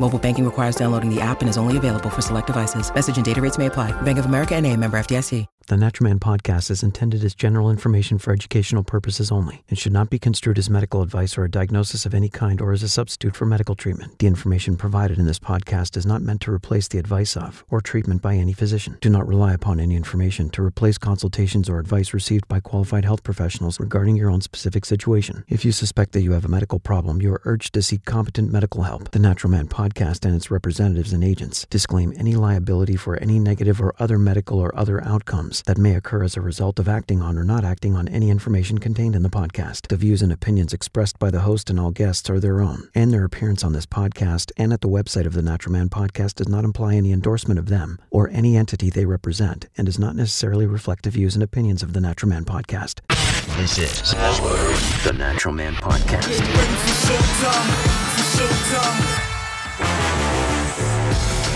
Mobile 0.00 0.18
banking 0.18 0.44
requires 0.44 0.76
downloading 0.76 1.08
the 1.08 1.20
app 1.20 1.40
and 1.40 1.48
is 1.48 1.56
only 1.56 1.76
available 1.76 2.10
for 2.10 2.20
select 2.20 2.48
devices. 2.48 2.94
Message 2.94 3.16
and 3.16 3.24
data 3.24 3.40
rates 3.40 3.58
may 3.58 3.66
apply. 3.66 3.92
Bank 4.02 4.18
of 4.18 4.26
America 4.26 4.54
and 4.54 4.66
a 4.66 4.76
member 4.76 4.98
FDIC. 4.98 5.46
The 5.66 5.78
Natural 5.78 6.10
Man 6.10 6.18
podcast 6.18 6.70
is 6.70 6.82
intended 6.82 7.24
as 7.24 7.34
general 7.34 7.70
information 7.70 8.18
for 8.18 8.34
educational 8.34 8.84
purposes 8.84 9.32
only 9.32 9.64
and 9.70 9.78
should 9.78 9.94
not 9.94 10.10
be 10.10 10.18
construed 10.18 10.58
as 10.58 10.68
medical 10.68 11.00
advice 11.00 11.38
or 11.38 11.44
a 11.44 11.50
diagnosis 11.50 12.04
of 12.04 12.12
any 12.12 12.28
kind 12.28 12.60
or 12.60 12.72
as 12.72 12.82
a 12.82 12.88
substitute 12.88 13.34
for 13.34 13.46
medical 13.46 13.74
treatment. 13.74 14.18
The 14.18 14.26
information 14.26 14.76
provided 14.76 15.18
in 15.18 15.24
this 15.24 15.38
podcast 15.38 15.96
is 15.96 16.04
not 16.04 16.20
meant 16.20 16.42
to 16.42 16.52
replace 16.52 16.88
the 16.88 16.98
advice 16.98 17.34
of 17.34 17.64
or 17.70 17.80
treatment 17.80 18.20
by 18.20 18.34
any 18.34 18.52
physician. 18.52 18.98
Do 19.00 19.08
not 19.08 19.26
rely 19.26 19.54
upon 19.54 19.80
any 19.80 19.96
information 19.96 20.50
to 20.50 20.62
replace 20.62 20.98
consultations 20.98 21.70
or 21.70 21.78
advice 21.78 22.12
received 22.12 22.46
by 22.46 22.60
qualified 22.60 23.06
health 23.06 23.22
professionals 23.22 23.80
regarding 23.80 24.16
your 24.16 24.30
own 24.30 24.42
specific 24.42 24.84
situation. 24.84 25.44
If 25.48 25.64
you 25.64 25.72
suspect 25.72 26.12
that 26.12 26.20
you 26.20 26.32
have 26.32 26.44
a 26.44 26.48
medical 26.48 26.78
problem, 26.78 27.22
you 27.22 27.32
are 27.32 27.42
urged 27.46 27.72
to 27.72 27.80
seek 27.80 28.04
competent 28.04 28.52
medical 28.52 28.82
help. 28.82 29.12
The 29.12 29.18
Natural 29.18 29.50
Man 29.50 29.68
podcast 29.68 29.83
and 29.84 30.34
its 30.34 30.50
representatives 30.50 31.12
and 31.12 31.22
agents 31.22 31.66
disclaim 31.68 32.14
any 32.16 32.34
liability 32.34 32.96
for 32.96 33.16
any 33.16 33.38
negative 33.38 33.80
or 33.80 33.94
other 33.98 34.18
medical 34.18 34.58
or 34.58 34.74
other 34.76 35.04
outcomes 35.04 35.62
that 35.66 35.76
may 35.76 35.94
occur 35.94 36.22
as 36.22 36.36
a 36.36 36.40
result 36.40 36.78
of 36.78 36.88
acting 36.88 37.20
on 37.20 37.36
or 37.36 37.44
not 37.44 37.64
acting 37.64 37.94
on 37.94 38.08
any 38.08 38.30
information 38.30 38.78
contained 38.78 39.14
in 39.14 39.22
the 39.22 39.28
podcast. 39.28 39.88
The 39.88 39.96
views 39.96 40.22
and 40.22 40.32
opinions 40.32 40.72
expressed 40.72 41.18
by 41.18 41.30
the 41.30 41.40
host 41.40 41.68
and 41.68 41.78
all 41.78 41.90
guests 41.90 42.30
are 42.30 42.40
their 42.40 42.60
own, 42.60 42.88
and 42.94 43.12
their 43.12 43.24
appearance 43.24 43.62
on 43.62 43.74
this 43.74 43.86
podcast 43.86 44.52
and 44.56 44.72
at 44.72 44.80
the 44.80 44.88
website 44.88 45.26
of 45.26 45.34
the 45.34 45.42
Natural 45.42 45.72
Man 45.72 45.88
podcast 45.88 46.36
does 46.36 46.48
not 46.48 46.64
imply 46.64 46.94
any 46.94 47.12
endorsement 47.12 47.58
of 47.58 47.66
them 47.66 47.98
or 48.10 48.30
any 48.30 48.56
entity 48.56 48.88
they 48.88 49.04
represent 49.04 49.66
and 49.76 49.84
does 49.86 49.98
not 49.98 50.16
necessarily 50.16 50.66
reflect 50.66 51.04
the 51.04 51.10
views 51.10 51.34
and 51.34 51.42
opinions 51.42 51.82
of 51.82 51.92
the 51.92 52.00
Natural 52.00 52.30
Man 52.30 52.44
podcast. 52.44 53.00
This 53.58 53.78
is 53.78 54.10
the 55.04 55.12
Natural 55.12 55.54
Man 55.54 55.74
Podcast. 55.74 56.40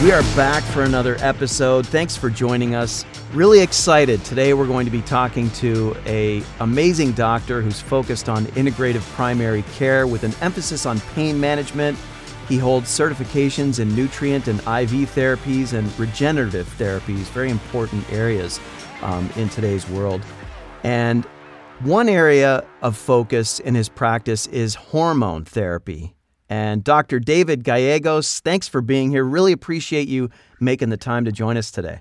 We 0.00 0.12
are 0.12 0.22
back 0.36 0.62
for 0.62 0.84
another 0.84 1.16
episode. 1.18 1.84
Thanks 1.84 2.16
for 2.16 2.30
joining 2.30 2.76
us. 2.76 3.04
Really 3.32 3.58
excited. 3.58 4.24
Today 4.24 4.54
we're 4.54 4.68
going 4.68 4.84
to 4.84 4.92
be 4.92 5.02
talking 5.02 5.50
to 5.50 5.96
a 6.06 6.40
amazing 6.60 7.12
doctor 7.12 7.60
who's 7.60 7.80
focused 7.80 8.28
on 8.28 8.46
integrative 8.46 9.00
primary 9.14 9.62
care 9.74 10.06
with 10.06 10.22
an 10.22 10.32
emphasis 10.40 10.86
on 10.86 11.00
pain 11.16 11.40
management. 11.40 11.98
He 12.48 12.58
holds 12.58 12.86
certifications 12.96 13.80
in 13.80 13.92
nutrient 13.96 14.46
and 14.46 14.60
IV 14.60 15.10
therapies 15.16 15.72
and 15.72 15.98
regenerative 15.98 16.68
therapies, 16.78 17.26
very 17.32 17.50
important 17.50 18.08
areas 18.12 18.60
um, 19.02 19.28
in 19.34 19.48
today's 19.48 19.88
world. 19.88 20.22
And 20.84 21.24
one 21.80 22.08
area 22.08 22.64
of 22.82 22.96
focus 22.96 23.58
in 23.58 23.74
his 23.74 23.88
practice 23.88 24.46
is 24.46 24.76
hormone 24.76 25.44
therapy. 25.44 26.14
And 26.48 26.82
Dr. 26.82 27.20
David 27.20 27.62
Gallegos, 27.62 28.40
thanks 28.40 28.68
for 28.68 28.80
being 28.80 29.10
here. 29.10 29.24
Really 29.24 29.52
appreciate 29.52 30.08
you 30.08 30.30
making 30.60 30.88
the 30.88 30.96
time 30.96 31.24
to 31.26 31.32
join 31.32 31.56
us 31.56 31.70
today. 31.70 32.00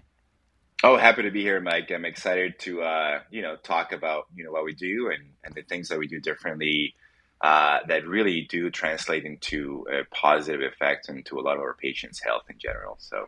Oh, 0.84 0.96
happy 0.96 1.24
to 1.24 1.32
be 1.32 1.42
here, 1.42 1.60
Mike. 1.60 1.92
I'm 1.92 2.06
excited 2.06 2.60
to 2.60 2.82
uh, 2.84 3.20
you 3.32 3.42
know 3.42 3.56
talk 3.56 3.92
about 3.94 4.26
you 4.36 4.44
know 4.44 4.52
what 4.52 4.64
we 4.64 4.76
do 4.76 5.10
and, 5.12 5.32
and 5.44 5.56
the 5.56 5.64
things 5.64 5.90
that 5.90 5.98
we 5.98 6.08
do 6.08 6.20
differently 6.20 6.94
uh, 7.42 7.80
that 7.88 8.08
really 8.08 8.48
do 8.50 8.70
translate 8.70 9.26
into 9.26 9.86
a 9.92 10.04
positive 10.16 10.62
effect 10.62 11.10
into 11.10 11.40
a 11.40 11.42
lot 11.42 11.56
of 11.56 11.62
our 11.62 11.76
patients' 11.76 12.22
health 12.24 12.44
in 12.50 12.58
general. 12.60 12.96
So 13.00 13.28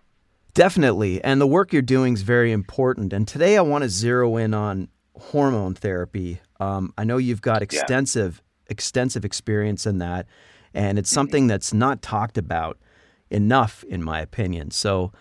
definitely, 0.53 1.23
and 1.23 1.41
the 1.41 1.47
work 1.47 1.73
you're 1.73 1.81
doing 1.81 2.13
is 2.13 2.21
very 2.21 2.51
important. 2.51 3.13
And 3.13 3.27
today 3.27 3.57
I 3.57 3.61
want 3.61 3.83
to 3.83 3.89
zero 3.89 4.37
in 4.37 4.53
on 4.53 4.89
hormone 5.15 5.73
therapy. 5.73 6.41
Um, 6.59 6.93
I 6.99 7.03
know 7.03 7.17
you've 7.17 7.41
got 7.41 7.63
extensive 7.63 8.43
yeah. 8.43 8.73
extensive 8.73 9.25
experience 9.25 9.87
in 9.87 9.97
that 9.97 10.27
and 10.73 10.99
it's 10.99 11.09
something 11.09 11.47
that's 11.47 11.73
not 11.73 12.01
talked 12.01 12.37
about 12.37 12.77
enough, 13.29 13.83
in 13.83 14.03
my 14.03 14.19
opinion. 14.19 14.71
So, 14.71 15.11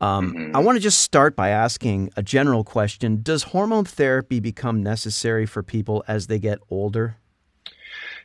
um, 0.00 0.32
mm-hmm. 0.32 0.56
I 0.56 0.60
want 0.60 0.76
to 0.76 0.80
just 0.80 1.00
start 1.00 1.34
by 1.34 1.48
asking 1.48 2.10
a 2.16 2.22
general 2.22 2.64
question: 2.64 3.20
Does 3.22 3.44
hormone 3.44 3.84
therapy 3.84 4.40
become 4.40 4.82
necessary 4.82 5.46
for 5.46 5.62
people 5.62 6.04
as 6.06 6.26
they 6.28 6.38
get 6.38 6.58
older? 6.70 7.16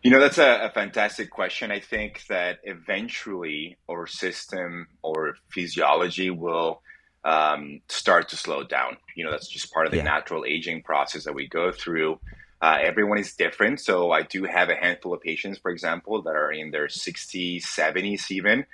You 0.03 0.11
know, 0.11 0.19
that's 0.19 0.37
a, 0.37 0.65
a, 0.65 0.69
fantastic 0.69 1.29
question. 1.29 1.71
I 1.71 1.79
think 1.79 2.25
that 2.27 2.59
eventually 2.63 3.77
our 3.89 4.05
system 4.05 4.87
or 5.01 5.35
physiology 5.49 6.29
will 6.29 6.81
um, 7.23 7.79
start 7.87 8.27
to 8.29 8.35
slow 8.35 8.63
down. 8.63 8.97
You 9.15 9.23
know, 9.23 9.31
that's 9.31 9.47
just 9.47 9.71
part 9.71 9.85
of 9.85 9.91
the 9.91 9.99
yeah. 9.99 10.03
natural 10.03 10.43
aging 10.45 10.83
process 10.83 11.23
that 11.23 11.33
we 11.33 11.47
go 11.47 11.71
through. 11.71 12.19
Uh, 12.63 12.77
everyone 12.81 13.17
is 13.17 13.33
different. 13.33 13.81
So 13.81 14.11
I 14.11 14.21
do 14.21 14.45
have 14.45 14.69
a 14.69 14.75
handful 14.75 15.13
of 15.13 15.19
patients, 15.19 15.59
for 15.59 15.69
example, 15.69 16.21
that 16.21 16.33
are 16.33 16.49
in 16.49 16.71
their 16.71 16.87
60s, 16.87 17.63
70s 17.63 18.31
even, 18.31 18.65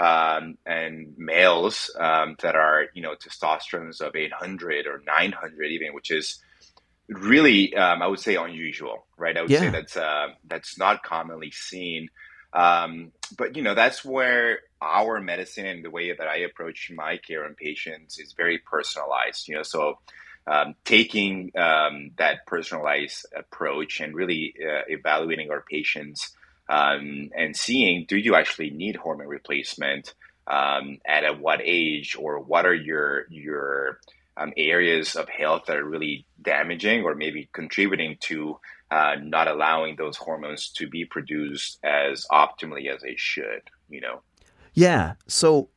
um, 0.00 0.58
and 0.66 1.14
males 1.16 1.88
um, 1.96 2.34
that 2.42 2.56
are, 2.56 2.86
you 2.92 3.02
know, 3.02 3.14
testosterone 3.14 4.00
of 4.00 4.16
800 4.16 4.88
or 4.88 5.00
900 5.06 5.64
even, 5.70 5.94
which 5.94 6.10
is 6.10 6.42
really, 7.08 7.72
um, 7.76 8.02
I 8.02 8.08
would 8.08 8.18
say, 8.18 8.34
unusual, 8.34 9.06
right? 9.16 9.36
I 9.36 9.42
would 9.42 9.50
yeah. 9.52 9.60
say 9.60 9.70
that's 9.70 9.96
uh, 9.96 10.26
that's 10.48 10.76
not 10.76 11.04
commonly 11.04 11.52
seen. 11.52 12.08
Um, 12.52 13.12
but 13.38 13.54
you 13.54 13.62
know, 13.62 13.76
that's 13.76 14.04
where 14.04 14.58
our 14.82 15.20
medicine 15.20 15.66
and 15.66 15.84
the 15.84 15.90
way 15.90 16.12
that 16.12 16.26
I 16.26 16.38
approach 16.38 16.90
my 16.92 17.18
care 17.18 17.44
and 17.44 17.56
patients 17.56 18.18
is 18.18 18.32
very 18.32 18.58
personalized. 18.58 19.46
You 19.46 19.54
know, 19.54 19.62
so 19.62 19.98
um, 20.46 20.74
taking 20.84 21.52
um, 21.56 22.10
that 22.18 22.46
personalized 22.46 23.26
approach 23.36 24.00
and 24.00 24.14
really 24.14 24.54
uh, 24.60 24.82
evaluating 24.88 25.50
our 25.50 25.64
patients 25.68 26.34
um, 26.68 27.30
and 27.36 27.56
seeing 27.56 28.06
do 28.08 28.16
you 28.16 28.34
actually 28.34 28.70
need 28.70 28.96
hormone 28.96 29.28
replacement 29.28 30.14
um, 30.46 30.98
at 31.06 31.40
what 31.40 31.60
age 31.62 32.16
or 32.18 32.40
what 32.40 32.66
are 32.66 32.74
your 32.74 33.26
your 33.30 34.00
um, 34.36 34.52
areas 34.56 35.16
of 35.16 35.28
health 35.28 35.64
that 35.66 35.76
are 35.76 35.84
really 35.84 36.26
damaging 36.40 37.02
or 37.04 37.14
maybe 37.14 37.48
contributing 37.52 38.16
to 38.20 38.58
uh, 38.90 39.16
not 39.20 39.48
allowing 39.48 39.96
those 39.96 40.16
hormones 40.16 40.68
to 40.68 40.88
be 40.88 41.04
produced 41.04 41.78
as 41.82 42.26
optimally 42.30 42.92
as 42.92 43.02
they 43.02 43.16
should 43.16 43.62
you 43.88 44.00
know? 44.00 44.22
Yeah. 44.72 45.14
So 45.26 45.68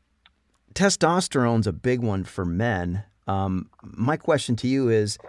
testosterone's 0.73 1.67
a 1.67 1.73
big 1.73 2.01
one 2.01 2.23
for 2.23 2.45
men 2.45 3.03
um, 3.29 3.69
my 3.83 4.17
question 4.17 4.55
to 4.57 4.67
you 4.67 4.89
is 4.89 5.19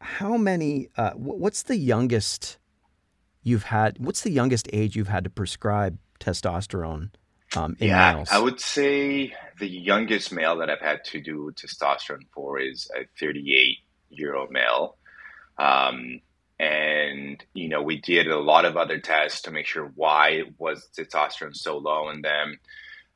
how 0.00 0.38
many, 0.38 0.88
uh, 0.96 1.10
what's 1.10 1.64
the 1.64 1.76
youngest 1.76 2.56
you've 3.42 3.64
had, 3.64 3.98
what's 3.98 4.22
the 4.22 4.30
youngest 4.30 4.66
age 4.72 4.96
you've 4.96 5.08
had 5.08 5.24
to 5.24 5.30
prescribe 5.30 5.98
testosterone 6.20 7.10
um, 7.54 7.76
in 7.78 7.88
yeah, 7.88 8.14
males? 8.14 8.28
I 8.32 8.38
would 8.38 8.60
say 8.60 9.34
the 9.60 9.68
youngest 9.68 10.32
male 10.32 10.56
that 10.56 10.70
I've 10.70 10.80
had 10.80 11.04
to 11.06 11.20
do 11.20 11.52
testosterone 11.54 12.26
for 12.32 12.58
is 12.58 12.90
a 12.96 13.04
38 13.20 13.76
year 14.08 14.34
old 14.34 14.50
male. 14.50 14.96
Um, 15.58 16.20
and 16.58 17.44
you 17.52 17.68
know 17.68 17.82
we 17.82 18.00
did 18.00 18.28
a 18.28 18.38
lot 18.38 18.64
of 18.64 18.76
other 18.76 19.00
tests 19.00 19.42
to 19.42 19.50
make 19.50 19.66
sure 19.66 19.90
why 19.96 20.44
was 20.56 20.88
testosterone 20.96 21.54
so 21.54 21.76
low 21.78 22.10
in 22.10 22.22
them 22.22 22.58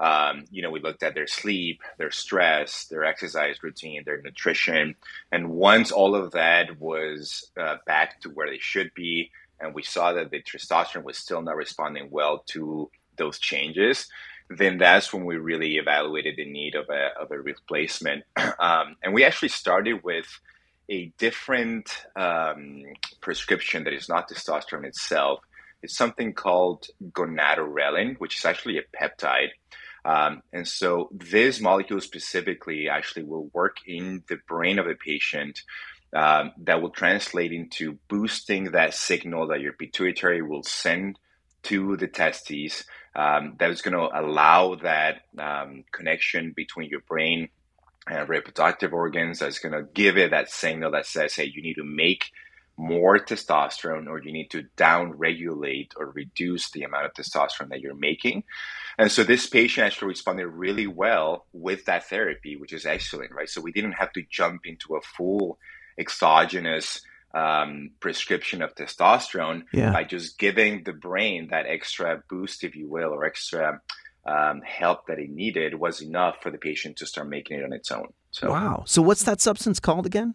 um, 0.01 0.45
you 0.51 0.63
know, 0.63 0.71
we 0.71 0.81
looked 0.81 1.03
at 1.03 1.15
their 1.15 1.27
sleep, 1.27 1.83
their 1.99 2.11
stress, 2.11 2.87
their 2.87 3.05
exercise 3.05 3.63
routine, 3.63 4.03
their 4.05 4.23
nutrition. 4.23 4.95
And 5.33 5.51
once 5.51 5.91
all 5.91 6.15
of 6.15 6.33
that 6.33 6.79
was 6.81 7.51
uh, 7.61 7.77
back 7.87 8.21
to 8.21 8.29
where 8.31 8.49
they 8.49 8.59
should 8.59 8.93
be, 8.95 9.31
and 9.61 9.75
we 9.75 9.83
saw 9.83 10.13
that 10.13 10.31
the 10.31 10.41
testosterone 10.41 11.03
was 11.03 11.19
still 11.19 11.43
not 11.43 11.57
responding 11.57 12.09
well 12.11 12.45
to 12.49 12.91
those 13.17 13.41
changes, 13.41 14.09
then 14.51 14.79
that's 14.79 15.13
when 15.13 15.25
we 15.25 15.37
really 15.37 15.77
evaluated 15.77 16.37
the 16.37 16.51
need 16.51 16.75
of 16.75 16.89
a, 16.89 17.11
of 17.21 17.31
a 17.31 17.39
replacement. 17.39 18.25
Um, 18.61 18.97
and 19.05 19.15
we 19.15 19.25
actually 19.25 19.51
started 19.51 20.03
with 20.03 20.27
a 20.89 21.13
different 21.19 21.91
um, 22.17 22.83
prescription 23.21 23.85
that 23.85 23.93
is 23.93 24.09
not 24.09 24.29
testosterone 24.29 24.85
itself. 24.85 25.41
It's 25.83 25.97
something 25.97 26.33
called 26.33 26.89
gonadorelin, 27.13 28.17
which 28.19 28.39
is 28.39 28.45
actually 28.45 28.79
a 28.79 28.83
peptide. 28.97 29.51
Um, 30.09 30.43
and 30.55 30.67
so 30.67 31.11
this 31.13 31.61
molecule 31.61 32.01
specifically 32.01 32.89
actually 32.89 33.25
will 33.25 33.51
work 33.53 33.77
in 33.87 34.23
the 34.29 34.39
brain 34.49 34.79
of 34.79 34.87
a 34.87 34.95
patient 34.95 35.61
um, 36.15 36.53
that 36.63 36.81
will 36.81 36.89
translate 36.89 37.53
into 37.53 37.99
boosting 38.09 38.73
that 38.73 38.95
signal 38.95 39.49
that 39.49 39.61
your 39.61 39.75
pituitary 39.75 40.41
will 40.41 40.63
send 40.63 41.19
to 41.65 41.99
the 41.99 42.09
testes 42.09 42.85
um, 43.15 43.57
that 43.59 43.71
is 43.71 43.83
going 43.83 43.93
to 43.93 44.19
allow 44.19 44.77
that 44.77 45.17
um, 45.39 45.85
connection 45.93 46.55
between 46.57 46.89
your 46.89 47.01
brain 47.01 47.51
and 48.09 48.31
reproductive 48.31 48.95
organs 48.95 49.41
that's 49.41 49.59
going 49.59 49.75
to 49.75 49.87
give 49.93 50.17
it 50.17 50.31
that 50.31 50.51
signal 50.51 50.93
that 50.93 51.05
says, 51.05 51.35
hey, 51.35 51.53
you 51.53 51.61
need 51.61 51.75
to 51.75 51.85
make 51.85 52.31
more 52.79 53.19
testosterone 53.19 54.07
or 54.07 54.23
you 54.23 54.33
need 54.33 54.51
to 54.51 54.63
down 54.77 55.13
regulate 55.13 55.93
or 55.97 56.11
reduce 56.13 56.71
the 56.71 56.85
amount 56.85 57.07
of 57.07 57.13
testosterone 57.13 57.69
that 57.71 57.81
you're 57.81 57.95
making. 57.95 58.45
And 58.97 59.11
so 59.11 59.25
this 59.25 59.47
patient 59.49 59.87
actually 59.87 60.09
responded 60.09 60.47
really 60.47 60.87
well 60.87 61.47
with 61.53 61.85
that 61.87 62.09
therapy, 62.09 62.57
which 62.57 62.73
is 62.73 62.87
excellent, 62.87 63.33
right? 63.33 63.49
So 63.49 63.61
we 63.61 63.73
didn't 63.73 63.93
have 63.93 64.13
to 64.13 64.23
jump 64.31 64.63
into 64.65 64.95
a 64.95 65.01
full 65.01 65.59
exogenous 65.99 67.03
um, 67.35 67.91
prescription 68.01 68.63
of 68.63 68.75
testosterone 68.77 69.65
yeah. 69.73 69.93
by 69.93 70.05
just 70.05 70.39
giving 70.39 70.85
the 70.85 70.93
brain 70.93 71.49
that 71.51 71.67
extra 71.67 72.23
boost, 72.31 72.63
if 72.63 72.77
you 72.77 72.89
will, 72.89 73.11
or 73.11 73.25
extra 73.25 73.81
um, 74.25 74.63
help 74.63 75.09
that 75.09 75.19
it 75.19 75.31
needed 75.31 75.75
was 75.75 76.01
enough 76.01 76.37
for 76.43 76.51
the 76.51 76.59
patient 76.59 76.97
to 76.99 77.07
start 77.07 77.29
making 77.29 77.59
it 77.59 77.65
on 77.65 77.73
its 77.73 77.91
own. 77.91 78.13
So, 78.31 78.51
wow. 78.51 78.85
So 78.87 79.03
what's 79.03 79.25
that 79.25 79.41
substance 79.41 79.81
called 79.81 80.07
again? 80.07 80.35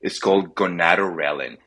It's 0.00 0.18
called 0.18 0.54
gonadorelin. 0.54 1.58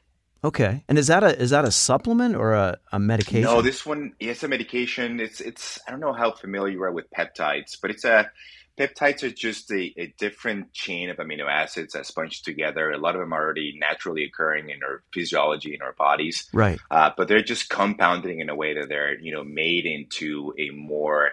Okay, 0.45 0.83
and 0.87 0.99
is 0.99 1.07
that 1.07 1.23
a 1.23 1.35
is 1.41 1.49
that 1.49 1.65
a 1.65 1.71
supplement 1.71 2.35
or 2.35 2.53
a, 2.53 2.77
a 2.91 2.99
medication? 2.99 3.41
No, 3.41 3.63
this 3.63 3.83
one 3.83 4.13
is 4.19 4.43
a 4.43 4.47
medication. 4.47 5.19
It's 5.19 5.41
it's 5.41 5.79
I 5.87 5.91
don't 5.91 5.99
know 5.99 6.13
how 6.13 6.33
familiar 6.33 6.71
you 6.71 6.83
are 6.83 6.91
with 6.91 7.09
peptides, 7.09 7.81
but 7.81 7.89
it's 7.89 8.05
a 8.05 8.29
peptides 8.77 9.23
are 9.23 9.31
just 9.31 9.71
a, 9.71 9.91
a 9.97 10.13
different 10.19 10.71
chain 10.71 11.09
of 11.09 11.17
amino 11.17 11.49
acids 11.49 11.93
that's 11.93 12.11
bunched 12.11 12.45
together. 12.45 12.91
A 12.91 12.99
lot 12.99 13.15
of 13.15 13.21
them 13.21 13.33
are 13.33 13.43
already 13.43 13.75
naturally 13.79 14.23
occurring 14.23 14.69
in 14.69 14.83
our 14.83 15.01
physiology 15.11 15.73
in 15.73 15.81
our 15.81 15.93
bodies, 15.93 16.47
right? 16.53 16.79
Uh, 16.91 17.09
but 17.17 17.27
they're 17.27 17.41
just 17.41 17.69
compounding 17.69 18.39
in 18.39 18.49
a 18.49 18.55
way 18.55 18.75
that 18.75 18.87
they're 18.87 19.19
you 19.19 19.31
know 19.31 19.43
made 19.43 19.87
into 19.87 20.53
a 20.59 20.69
more 20.69 21.31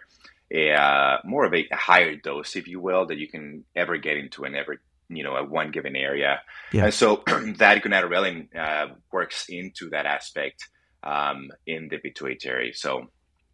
a 0.50 0.72
uh, 0.72 1.18
more 1.24 1.44
of 1.44 1.52
a, 1.52 1.68
a 1.70 1.76
higher 1.76 2.16
dose, 2.16 2.56
if 2.56 2.66
you 2.66 2.80
will, 2.80 3.04
that 3.04 3.18
you 3.18 3.28
can 3.28 3.64
ever 3.76 3.98
get 3.98 4.16
into 4.16 4.44
and 4.44 4.56
ever 4.56 4.80
you 5.16 5.24
know, 5.24 5.36
at 5.36 5.50
one 5.50 5.70
given 5.70 5.96
area. 5.96 6.40
Yeah. 6.72 6.84
And 6.84 6.94
so 6.94 7.22
that 7.26 7.82
gonadorelin 7.82 8.54
uh, 8.56 8.94
works 9.12 9.46
into 9.48 9.90
that 9.90 10.06
aspect 10.06 10.68
um, 11.02 11.48
in 11.66 11.88
the 11.90 11.98
pituitary. 11.98 12.72
So 12.74 13.06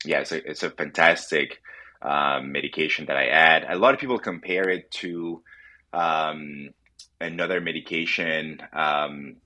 yeah, 0.04 0.20
it's 0.20 0.32
a, 0.32 0.50
it's 0.50 0.62
a 0.62 0.70
fantastic 0.70 1.58
um, 2.02 2.52
medication 2.52 3.06
that 3.06 3.16
I 3.16 3.26
add. 3.26 3.66
A 3.68 3.76
lot 3.76 3.94
of 3.94 4.00
people 4.00 4.18
compare 4.18 4.68
it 4.68 4.90
to 4.92 5.42
um, 5.92 6.70
another 7.20 7.60
medication 7.60 8.60
um, 8.72 9.36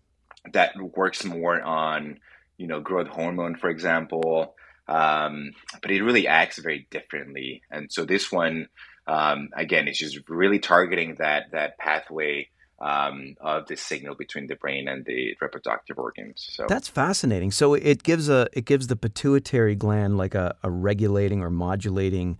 that 0.53 0.73
works 0.97 1.25
more 1.25 1.61
on, 1.62 2.19
you 2.58 2.67
know, 2.67 2.81
growth 2.81 3.08
hormone, 3.08 3.56
for 3.56 3.70
example. 3.70 4.55
Um, 4.88 5.53
but 5.81 5.91
it 5.91 6.03
really 6.03 6.26
acts 6.26 6.58
very 6.58 6.87
differently. 6.91 7.62
And 7.70 7.91
so 7.91 8.05
this 8.05 8.31
one, 8.31 8.67
um, 9.06 9.49
again, 9.56 9.88
it's 9.88 9.99
just 9.99 10.19
really 10.28 10.58
targeting 10.58 11.16
that 11.19 11.50
that 11.52 11.78
pathway 11.78 12.49
um, 12.81 13.37
of 13.40 13.66
the 13.69 13.76
signal 13.76 14.14
between 14.16 14.49
the 14.49 14.56
brain 14.56 14.88
and 14.88 15.04
the 15.04 15.37
reproductive 15.40 15.99
organs. 15.99 16.49
So 16.50 16.66
that's 16.69 16.88
fascinating. 16.88 17.52
So 17.52 17.75
it 17.75 18.02
gives 18.02 18.28
a 18.28 18.49
it 18.52 18.64
gives 18.64 18.88
the 18.88 18.96
pituitary 18.96 19.75
gland 19.75 20.19
like 20.19 20.34
a, 20.34 20.56
a 20.62 20.70
regulating 20.70 21.43
or 21.43 21.50
modulating 21.50 22.38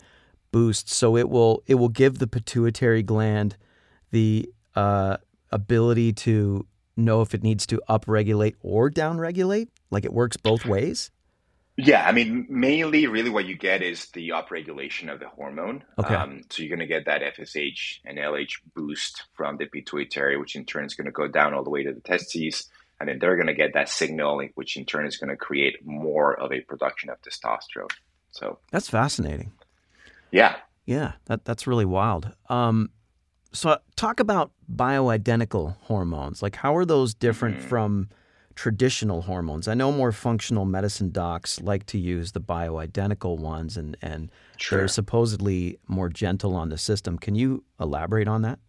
boost. 0.51 0.89
So 0.89 1.17
it 1.17 1.29
will 1.29 1.63
it 1.65 1.75
will 1.75 1.89
give 1.89 2.19
the 2.19 2.27
pituitary 2.27 3.03
gland 3.03 3.57
the 4.11 4.49
uh, 4.75 5.17
ability 5.51 6.13
to 6.13 6.67
know 6.95 7.21
if 7.21 7.33
it 7.33 7.41
needs 7.41 7.65
to 7.67 7.81
upregulate 7.89 8.55
or 8.61 8.89
downregulate. 8.91 9.69
Like 9.91 10.05
it 10.05 10.13
works 10.13 10.37
both 10.37 10.65
ways. 10.65 11.09
Yeah, 11.75 12.07
I 12.07 12.11
mean, 12.11 12.45
mainly, 12.49 13.07
really, 13.07 13.31
what 13.31 13.45
you 13.45 13.55
get 13.55 13.81
is 13.81 14.05
the 14.11 14.29
upregulation 14.29 15.11
of 15.11 15.19
the 15.19 15.27
hormone. 15.27 15.83
Okay. 15.97 16.13
Um, 16.13 16.41
so 16.49 16.61
you're 16.61 16.75
going 16.75 16.87
to 16.87 16.93
get 16.93 17.05
that 17.05 17.21
FSH 17.35 17.99
and 18.05 18.19
LH 18.19 18.59
boost 18.75 19.23
from 19.33 19.57
the 19.57 19.65
pituitary, 19.65 20.37
which 20.37 20.55
in 20.55 20.65
turn 20.65 20.85
is 20.85 20.93
going 20.93 21.05
to 21.05 21.11
go 21.11 21.27
down 21.27 21.55
all 21.55 21.63
the 21.63 21.71
way 21.71 21.83
to 21.83 21.91
the 21.91 21.99
testes, 21.99 22.69
and 22.99 23.09
then 23.09 23.17
they're 23.17 23.35
going 23.35 23.47
to 23.47 23.55
get 23.55 23.73
that 23.73 23.89
signal, 23.89 24.47
which 24.53 24.77
in 24.77 24.85
turn 24.85 25.07
is 25.07 25.17
going 25.17 25.31
to 25.31 25.35
create 25.35 25.83
more 25.83 26.39
of 26.39 26.51
a 26.51 26.61
production 26.61 27.09
of 27.09 27.19
testosterone. 27.21 27.91
So 28.29 28.59
that's 28.71 28.89
fascinating. 28.89 29.51
Yeah. 30.31 30.57
Yeah, 30.85 31.13
that 31.25 31.45
that's 31.45 31.65
really 31.65 31.85
wild. 31.85 32.31
Um, 32.49 32.91
so 33.51 33.77
talk 33.95 34.19
about 34.19 34.51
bioidentical 34.71 35.77
hormones. 35.81 36.43
Like, 36.43 36.55
how 36.55 36.75
are 36.75 36.85
those 36.85 37.13
different 37.13 37.57
mm-hmm. 37.59 37.67
from 37.67 38.09
traditional 38.55 39.23
hormones. 39.23 39.67
I 39.67 39.73
know 39.73 39.91
more 39.91 40.11
functional 40.11 40.65
medicine 40.65 41.11
docs 41.11 41.61
like 41.61 41.85
to 41.87 41.97
use 41.97 42.31
the 42.31 42.41
bioidentical 42.41 43.37
ones 43.37 43.77
and, 43.77 43.97
and 44.01 44.31
sure. 44.57 44.79
they're 44.79 44.87
supposedly 44.87 45.79
more 45.87 46.09
gentle 46.09 46.55
on 46.55 46.69
the 46.69 46.77
system. 46.77 47.17
Can 47.17 47.35
you 47.35 47.63
elaborate 47.79 48.27
on 48.27 48.41
that? 48.43 48.59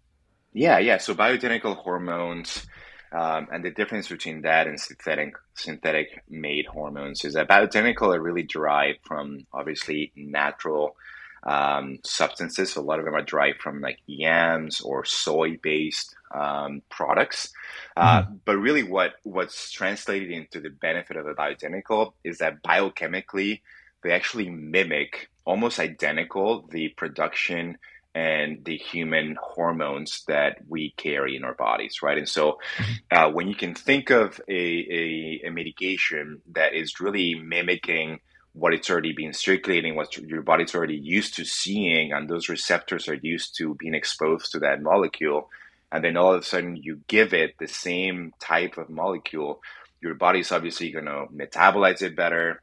Yeah, 0.53 0.79
yeah. 0.79 0.99
So 0.99 1.15
bioidentical 1.15 1.77
hormones 1.77 2.67
um, 3.15 3.47
and 3.53 3.65
the 3.65 3.71
difference 3.71 4.09
between 4.09 4.43
that 4.43 4.67
and 4.67 4.79
synthetic 4.79 5.35
synthetic 5.55 6.25
made 6.29 6.67
hormones 6.67 7.25
is 7.25 7.35
that 7.35 7.49
bioidentical 7.49 8.15
are 8.15 8.21
really 8.21 8.43
derived 8.43 8.99
from 9.05 9.47
obviously 9.53 10.13
natural 10.17 10.97
um, 11.45 11.99
substances. 12.03 12.75
A 12.75 12.81
lot 12.81 12.99
of 12.99 13.05
them 13.05 13.15
are 13.15 13.23
derived 13.23 13.61
from 13.61 13.81
like 13.81 13.99
yams 14.07 14.81
or 14.81 15.05
soy 15.05 15.59
based 15.63 16.17
um, 16.35 16.83
products. 16.91 17.53
Uh, 17.96 18.23
mm. 18.23 18.38
But 18.44 18.56
really, 18.56 18.82
what 18.82 19.12
what's 19.23 19.70
translated 19.70 20.31
into 20.31 20.61
the 20.61 20.70
benefit 20.70 21.17
of 21.17 21.26
a 21.26 21.35
bioidentical 21.35 22.12
is 22.25 22.38
that 22.38 22.62
biochemically 22.62 23.61
they 24.02 24.12
actually 24.12 24.50
mimic 24.50 25.31
almost 25.44 25.81
identical 25.81 26.67
the 26.70 26.88
production 26.91 27.79
and 28.14 28.64
the 28.64 28.76
human 28.76 29.37
hormones 29.41 30.23
that 30.29 30.58
we 30.69 30.94
carry 30.96 31.35
in 31.35 31.43
our 31.43 31.55
bodies, 31.55 32.00
right? 32.00 32.17
And 32.17 32.29
so, 32.29 32.58
mm-hmm. 32.76 32.93
uh, 33.11 33.31
when 33.31 33.49
you 33.49 33.56
can 33.56 33.75
think 33.75 34.11
of 34.11 34.40
a, 34.49 34.52
a, 34.52 35.40
a 35.47 35.50
medication 35.50 36.40
that 36.52 36.75
is 36.75 37.00
really 37.00 37.35
mimicking 37.35 38.20
what 38.52 38.73
it's 38.73 38.88
already 38.88 39.12
been 39.12 39.32
circulating, 39.32 39.97
what 39.97 40.17
your 40.17 40.43
body's 40.43 40.76
already 40.76 40.97
used 40.97 41.35
to 41.35 41.44
seeing, 41.44 42.12
and 42.12 42.29
those 42.29 42.49
receptors 42.49 43.08
are 43.08 43.19
used 43.20 43.56
to 43.56 43.75
being 43.75 43.94
exposed 43.94 44.52
to 44.52 44.61
that 44.61 44.81
molecule, 44.81 45.50
and 45.94 46.02
then 46.02 46.17
all 46.17 46.35
of 46.35 46.41
a 46.41 46.44
sudden 46.44 46.75
you 46.76 47.00
give 47.06 47.32
it 47.32 47.55
the 47.61 47.69
same 47.69 48.35
type 48.41 48.79
of 48.79 48.91
molecule, 48.91 49.62
your 50.02 50.14
body's 50.14 50.50
obviously 50.50 50.91
going 50.91 51.05
to 51.05 51.26
metabolize 51.32 52.02
it 52.02 52.17
better. 52.17 52.61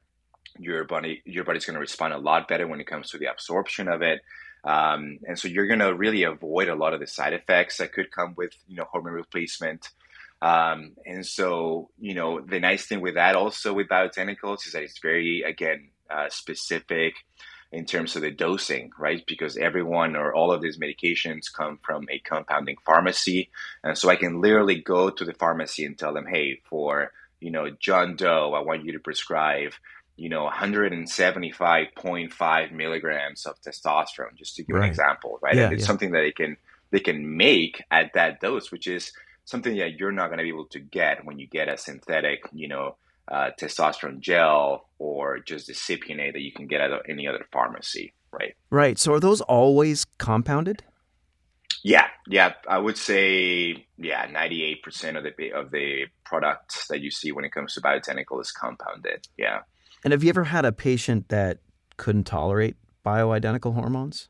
Your 0.60 0.84
body, 0.84 1.22
your 1.24 1.46
body's 1.46 1.66
going 1.66 1.76
to 1.76 1.80
respond 1.80 2.14
a 2.14 2.18
lot 2.18 2.50
better 2.50 2.68
when 2.68 2.82
it 2.82 2.88
comes 2.88 3.10
to 3.12 3.18
the 3.18 3.32
absorption 3.32 3.88
of 3.88 4.02
it. 4.02 4.20
Um, 4.66 5.20
and 5.26 5.40
so 5.40 5.48
you're 5.48 5.68
going 5.68 5.80
to 5.80 5.96
really 5.96 6.24
avoid 6.24 6.68
a 6.68 6.76
lot 6.76 6.94
of 6.94 7.00
the 7.00 7.08
side 7.08 7.32
effects 7.32 7.78
that 7.78 7.94
could 7.94 8.12
come 8.12 8.34
with, 8.36 8.52
you 8.68 8.76
know, 8.76 8.86
hormone 8.92 9.14
replacement. 9.14 9.88
Um, 10.42 10.98
and 11.06 11.26
so, 11.26 11.90
you 12.00 12.14
know, 12.14 12.42
the 12.42 12.60
nice 12.60 12.86
thing 12.86 13.00
with 13.00 13.16
that 13.16 13.36
also 13.38 13.72
with 13.72 13.88
bioidenticals 13.88 14.68
is 14.68 14.74
that 14.74 14.84
it's 14.84 15.00
very, 15.00 15.42
again, 15.44 15.92
uh, 16.10 16.28
specific 16.30 17.14
in 17.72 17.86
terms 17.86 18.16
of 18.16 18.22
the 18.22 18.32
dosing, 18.32 18.92
right? 19.00 19.26
Because 19.26 19.56
everyone 19.56 20.18
or 20.18 20.34
all 20.34 20.52
of 20.52 20.62
these 20.62 20.78
medications 20.78 21.46
come 21.52 21.80
from 21.82 22.06
a 22.10 22.20
compounding 22.20 22.76
pharmacy. 22.86 23.50
And 23.84 23.98
so 23.98 24.10
I 24.10 24.18
can 24.18 24.42
literally 24.42 24.82
go 24.82 25.10
to 25.10 25.24
the 25.24 25.34
pharmacy 25.34 25.86
and 25.86 25.98
tell 25.98 26.14
them, 26.14 26.26
hey, 26.26 26.60
for, 26.66 27.14
you 27.40 27.50
know, 27.50 27.70
John 27.80 28.18
Doe, 28.18 28.54
I 28.54 28.60
want 28.60 28.84
you 28.84 28.92
to 28.92 29.00
prescribe, 29.00 29.72
you 30.18 30.28
know, 30.28 30.50
175.5 30.50 32.72
milligrams 32.74 33.46
of 33.46 33.56
testosterone, 33.62 34.36
just 34.36 34.58
to 34.58 34.64
give 34.64 34.76
right. 34.76 34.84
an 34.84 34.90
example, 34.90 35.40
right? 35.42 35.56
Yeah, 35.56 35.72
it's 35.72 35.80
yeah. 35.82 35.88
something 35.88 36.12
that 36.12 36.22
they 36.22 36.34
can 36.34 36.58
they 36.92 37.00
can 37.00 37.38
make 37.38 37.82
at 37.90 38.12
that 38.16 38.42
dose, 38.42 38.70
which 38.70 38.86
is 38.86 39.14
something 39.46 39.78
that 39.78 39.98
you're 39.98 40.12
not 40.12 40.28
going 40.28 40.40
to 40.40 40.44
be 40.44 40.50
able 40.50 40.66
to 40.66 40.80
get 40.80 41.24
when 41.26 41.40
you 41.40 41.48
get 41.48 41.70
a 41.70 41.78
synthetic, 41.78 42.44
you 42.52 42.68
know, 42.68 42.98
uh, 43.28 43.52
testosterone 43.60 44.20
gel 44.20 44.90
or 45.00 45.40
just 45.40 45.68
the 45.68 45.74
cypionate 45.74 46.34
that 46.34 46.42
you 46.42 46.52
can 46.52 46.68
get 46.68 46.82
at 46.82 46.92
any 47.10 47.28
other 47.28 47.46
pharmacy, 47.52 48.14
right? 48.32 48.56
Right. 48.70 49.00
So 49.00 49.14
are 49.14 49.20
those 49.20 49.42
always 49.42 50.06
compounded? 50.18 50.84
Yeah, 51.84 52.08
yeah, 52.28 52.54
I 52.68 52.78
would 52.78 52.98
say 52.98 53.88
yeah, 53.98 54.28
ninety 54.32 54.64
eight 54.64 54.84
percent 54.84 55.18
of 55.18 55.24
the 55.24 55.52
of 55.52 55.72
the 55.72 56.06
products 56.24 56.88
that 56.88 57.02
you 57.02 57.10
see 57.10 57.32
when 57.32 57.44
it 57.44 57.52
comes 57.52 57.74
to 57.74 57.82
bioidentical 57.82 58.40
is 58.40 58.52
compounded. 58.52 59.28
Yeah. 59.38 59.62
And 60.04 60.12
have 60.12 60.24
you 60.24 60.30
ever 60.30 60.46
had 60.46 60.66
a 60.66 60.72
patient 60.72 61.30
that 61.30 61.60
couldn't 61.98 62.26
tolerate 62.26 62.76
bioidentical 63.06 63.74
hormones? 63.74 64.30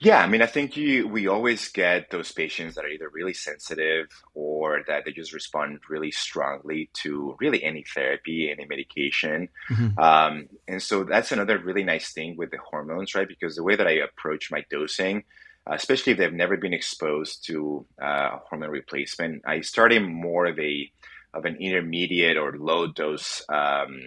Yeah, 0.00 0.20
I 0.20 0.26
mean, 0.26 0.42
I 0.42 0.46
think 0.46 0.76
you 0.76 1.08
we 1.08 1.26
always 1.26 1.68
get 1.68 2.10
those 2.10 2.32
patients 2.32 2.74
that 2.74 2.84
are 2.84 2.88
either 2.88 3.08
really 3.08 3.34
sensitive 3.34 4.08
or 4.34 4.82
that 4.86 5.04
they 5.04 5.12
just 5.12 5.32
respond 5.32 5.80
really 5.88 6.10
strongly 6.10 6.90
to 7.02 7.36
really 7.40 7.62
any 7.62 7.84
therapy, 7.94 8.50
any 8.50 8.66
medication. 8.66 9.48
Mm-hmm. 9.70 9.98
Um, 9.98 10.48
and 10.68 10.82
so 10.82 11.04
that's 11.04 11.32
another 11.32 11.58
really 11.58 11.84
nice 11.84 12.12
thing 12.12 12.36
with 12.36 12.50
the 12.50 12.58
hormones, 12.58 13.14
right? 13.14 13.28
Because 13.28 13.56
the 13.56 13.62
way 13.62 13.76
that 13.76 13.86
I 13.86 13.92
approach 13.92 14.50
my 14.50 14.64
dosing, 14.70 15.24
uh, 15.68 15.74
especially 15.74 16.12
if 16.12 16.18
they've 16.18 16.32
never 16.32 16.56
been 16.56 16.74
exposed 16.74 17.46
to 17.46 17.86
uh, 18.00 18.38
hormone 18.48 18.70
replacement, 18.70 19.42
I 19.46 19.60
start 19.60 19.92
in 19.92 20.04
more 20.04 20.46
of 20.46 20.58
a 20.58 20.90
of 21.32 21.44
an 21.44 21.56
intermediate 21.56 22.36
or 22.36 22.56
low 22.56 22.86
dose 22.86 23.42
um, 23.48 24.00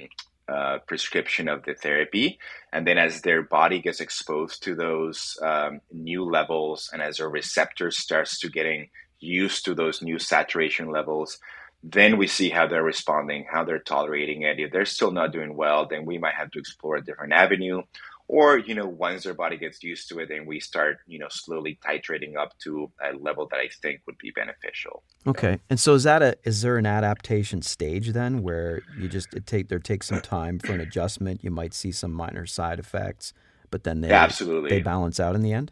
uh, 0.48 0.80
prescription 0.88 1.48
of 1.48 1.64
the 1.64 1.74
therapy. 1.74 2.40
And 2.72 2.88
then 2.88 2.98
as 2.98 3.22
their 3.22 3.42
body 3.42 3.82
gets 3.82 4.00
exposed 4.00 4.64
to 4.64 4.76
those 4.76 5.38
um, 5.42 5.82
new 5.92 6.24
levels 6.24 6.90
and 6.94 7.02
as 7.02 7.18
their 7.18 7.30
receptor 7.30 7.92
starts 7.92 8.40
to 8.40 8.50
getting 8.50 8.90
used 9.20 9.66
to 9.66 9.76
those 9.76 10.02
new 10.02 10.20
saturation 10.20 10.90
levels, 10.90 11.40
then 11.84 12.18
we 12.18 12.28
see 12.28 12.50
how 12.50 12.68
they're 12.68 12.84
responding, 12.84 13.46
how 13.52 13.64
they're 13.64 13.80
tolerating 13.80 14.42
it. 14.44 14.60
If 14.60 14.72
they're 14.72 14.86
still 14.86 15.12
not 15.12 15.32
doing 15.32 15.56
well, 15.56 15.88
then 15.88 16.06
we 16.06 16.18
might 16.18 16.36
have 16.36 16.52
to 16.52 16.60
explore 16.60 16.98
a 16.98 17.04
different 17.04 17.34
avenue 17.34 17.82
or 18.28 18.58
you 18.58 18.76
know 18.76 18.86
once 18.86 19.24
their 19.24 19.34
body 19.34 19.58
gets 19.58 19.82
used 19.84 20.10
to 20.10 20.20
it 20.20 20.30
and 20.30 20.46
we 20.46 20.60
start 20.60 20.98
you 21.08 21.18
know 21.20 21.28
slowly 21.30 21.80
titrating 21.86 22.36
up 22.38 22.58
to 22.60 22.92
a 23.02 23.16
level 23.18 23.48
that 23.50 23.58
i 23.58 23.70
think 23.82 24.02
would 24.06 24.18
be 24.18 24.32
beneficial. 24.32 25.04
Okay. 25.26 25.60
And 25.70 25.80
so 25.80 25.94
is 25.94 26.04
that 26.04 26.22
a 26.22 26.38
is 26.44 26.62
there 26.62 26.78
an 26.78 26.86
adaptation 26.86 27.62
stage 27.62 28.10
then 28.10 28.42
where 28.42 28.82
you 28.98 29.08
just 29.08 29.34
it 29.34 29.46
take 29.46 29.70
there 29.70 29.80
takes 29.80 30.08
some 30.08 30.22
time 30.22 30.60
for 30.60 30.74
an 30.74 30.82
adjustment? 30.82 31.44
You 31.44 31.52
might 31.52 31.74
see 31.74 31.92
some 31.92 32.12
minor 32.12 32.46
side 32.46 32.80
effects 32.80 33.34
but 33.70 33.84
then 33.84 34.02
they 34.02 34.10
yeah, 34.10 34.24
absolutely. 34.24 34.70
they 34.70 34.82
balance 34.82 35.20
out 35.20 35.36
in 35.36 35.42
the 35.42 35.54
end? 35.54 35.72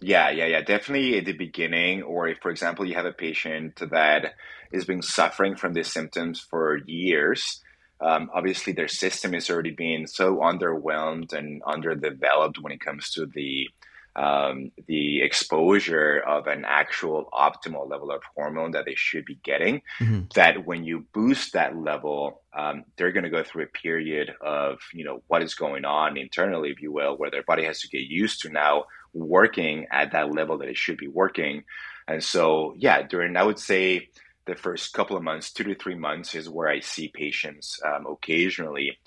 Yeah 0.00 0.30
yeah 0.30 0.46
yeah. 0.46 0.60
Definitely 0.60 1.18
at 1.18 1.24
the 1.24 1.32
beginning 1.32 2.02
or 2.02 2.28
if 2.28 2.38
for 2.38 2.50
example 2.50 2.84
you 2.84 2.94
have 2.94 3.06
a 3.06 3.12
patient 3.12 3.80
that 3.90 4.34
has 4.72 4.84
been 4.84 5.02
suffering 5.02 5.56
from 5.56 5.72
these 5.72 5.92
symptoms 5.92 6.40
for 6.40 6.78
years 6.86 7.60
um, 8.04 8.30
obviously 8.34 8.74
their 8.74 8.88
system 8.88 9.34
is 9.34 9.48
already 9.48 9.70
being 9.70 10.06
so 10.06 10.36
underwhelmed 10.36 11.32
and 11.32 11.62
underdeveloped 11.66 12.58
when 12.60 12.72
it 12.72 12.80
comes 12.80 13.10
to 13.10 13.26
the 13.26 13.68
um, 14.16 14.70
the 14.86 15.22
exposure 15.22 16.22
of 16.24 16.46
an 16.46 16.64
actual 16.64 17.28
optimal 17.32 17.90
level 17.90 18.12
of 18.12 18.22
hormone 18.36 18.70
that 18.70 18.84
they 18.84 18.94
should 18.94 19.24
be 19.24 19.40
getting. 19.42 19.82
Mm-hmm. 19.98 20.26
That 20.36 20.64
when 20.66 20.84
you 20.84 21.06
boost 21.12 21.54
that 21.54 21.76
level, 21.76 22.42
um, 22.56 22.84
they're 22.96 23.10
going 23.10 23.24
to 23.24 23.30
go 23.30 23.42
through 23.42 23.64
a 23.64 23.78
period 23.82 24.32
of 24.40 24.78
you 24.92 25.04
know 25.04 25.22
what 25.26 25.42
is 25.42 25.54
going 25.54 25.84
on 25.84 26.16
internally, 26.16 26.70
if 26.70 26.80
you 26.82 26.92
will, 26.92 27.16
where 27.16 27.30
their 27.30 27.42
body 27.42 27.64
has 27.64 27.80
to 27.80 27.88
get 27.88 28.02
used 28.02 28.42
to 28.42 28.50
now 28.50 28.84
working 29.14 29.86
at 29.90 30.12
that 30.12 30.32
level 30.32 30.58
that 30.58 30.68
it 30.68 30.76
should 30.76 30.98
be 30.98 31.08
working. 31.08 31.64
And 32.06 32.22
so, 32.22 32.74
yeah, 32.76 33.02
during 33.02 33.36
I 33.36 33.42
would 33.42 33.58
say 33.58 34.10
the 34.46 34.54
first 34.54 34.92
couple 34.92 35.16
of 35.16 35.22
months, 35.22 35.52
two 35.52 35.64
to 35.64 35.74
three 35.74 35.94
months, 35.94 36.34
is 36.34 36.48
where 36.48 36.68
I 36.68 36.80
see 36.80 37.08
patients 37.08 37.80
um, 37.84 38.06
occasionally, 38.06 38.98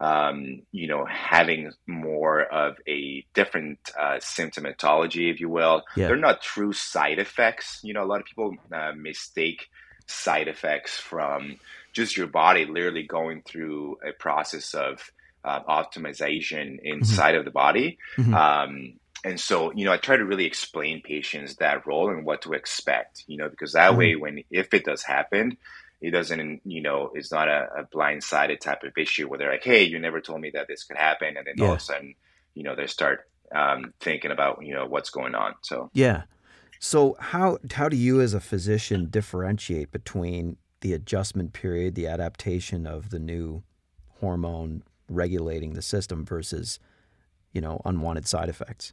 um, 0.00 0.62
you 0.72 0.88
know, 0.88 1.06
having 1.06 1.72
more 1.86 2.42
of 2.42 2.76
a 2.86 3.24
different 3.34 3.78
uh, 3.98 4.16
symptomatology, 4.16 5.32
if 5.32 5.40
you 5.40 5.48
will. 5.48 5.82
Yeah. 5.96 6.08
They're 6.08 6.16
not 6.16 6.42
true 6.42 6.72
side 6.72 7.18
effects. 7.18 7.80
You 7.82 7.94
know, 7.94 8.04
a 8.04 8.06
lot 8.06 8.20
of 8.20 8.26
people 8.26 8.56
uh, 8.72 8.92
mistake 8.96 9.68
side 10.06 10.48
effects 10.48 10.98
from 10.98 11.56
just 11.92 12.16
your 12.16 12.26
body 12.26 12.64
literally 12.66 13.02
going 13.02 13.42
through 13.42 13.98
a 14.06 14.12
process 14.12 14.74
of 14.74 15.10
uh, 15.44 15.62
optimization 15.62 16.74
mm-hmm. 16.74 16.86
inside 16.86 17.30
mm-hmm. 17.30 17.38
of 17.38 17.44
the 17.44 17.50
body. 17.50 17.98
Mm-hmm. 18.16 18.34
Um, 18.34 18.94
and 19.24 19.40
so 19.40 19.72
you 19.72 19.84
know 19.84 19.92
i 19.92 19.96
try 19.96 20.16
to 20.16 20.24
really 20.24 20.44
explain 20.44 21.02
patients 21.02 21.56
that 21.56 21.86
role 21.86 22.10
and 22.10 22.24
what 22.24 22.42
to 22.42 22.52
expect 22.52 23.24
you 23.26 23.36
know 23.36 23.48
because 23.48 23.72
that 23.72 23.90
mm-hmm. 23.90 23.98
way 23.98 24.16
when 24.16 24.44
if 24.50 24.72
it 24.74 24.84
does 24.84 25.02
happen 25.02 25.56
it 26.00 26.10
doesn't 26.10 26.60
you 26.64 26.82
know 26.82 27.10
it's 27.14 27.32
not 27.32 27.48
a, 27.48 27.68
a 27.78 27.84
blindsided 27.84 28.60
type 28.60 28.82
of 28.82 28.92
issue 28.96 29.28
where 29.28 29.38
they're 29.38 29.52
like 29.52 29.64
hey 29.64 29.84
you 29.84 29.98
never 29.98 30.20
told 30.20 30.40
me 30.40 30.50
that 30.50 30.68
this 30.68 30.84
could 30.84 30.96
happen 30.96 31.36
and 31.36 31.46
then 31.46 31.54
yeah. 31.56 31.64
all 31.64 31.72
of 31.72 31.78
a 31.78 31.80
sudden 31.80 32.14
you 32.54 32.62
know 32.62 32.74
they 32.74 32.86
start 32.86 33.28
um, 33.54 33.94
thinking 34.00 34.32
about 34.32 34.64
you 34.64 34.74
know 34.74 34.86
what's 34.86 35.10
going 35.10 35.34
on 35.34 35.54
so 35.62 35.90
yeah 35.92 36.24
so 36.80 37.16
how 37.20 37.58
how 37.72 37.88
do 37.88 37.96
you 37.96 38.20
as 38.20 38.34
a 38.34 38.40
physician 38.40 39.08
differentiate 39.08 39.92
between 39.92 40.56
the 40.80 40.92
adjustment 40.92 41.52
period 41.52 41.94
the 41.94 42.06
adaptation 42.06 42.86
of 42.86 43.10
the 43.10 43.18
new 43.18 43.62
hormone 44.20 44.82
regulating 45.08 45.74
the 45.74 45.82
system 45.82 46.24
versus 46.24 46.78
you 47.52 47.60
know 47.60 47.80
unwanted 47.84 48.26
side 48.26 48.48
effects 48.48 48.92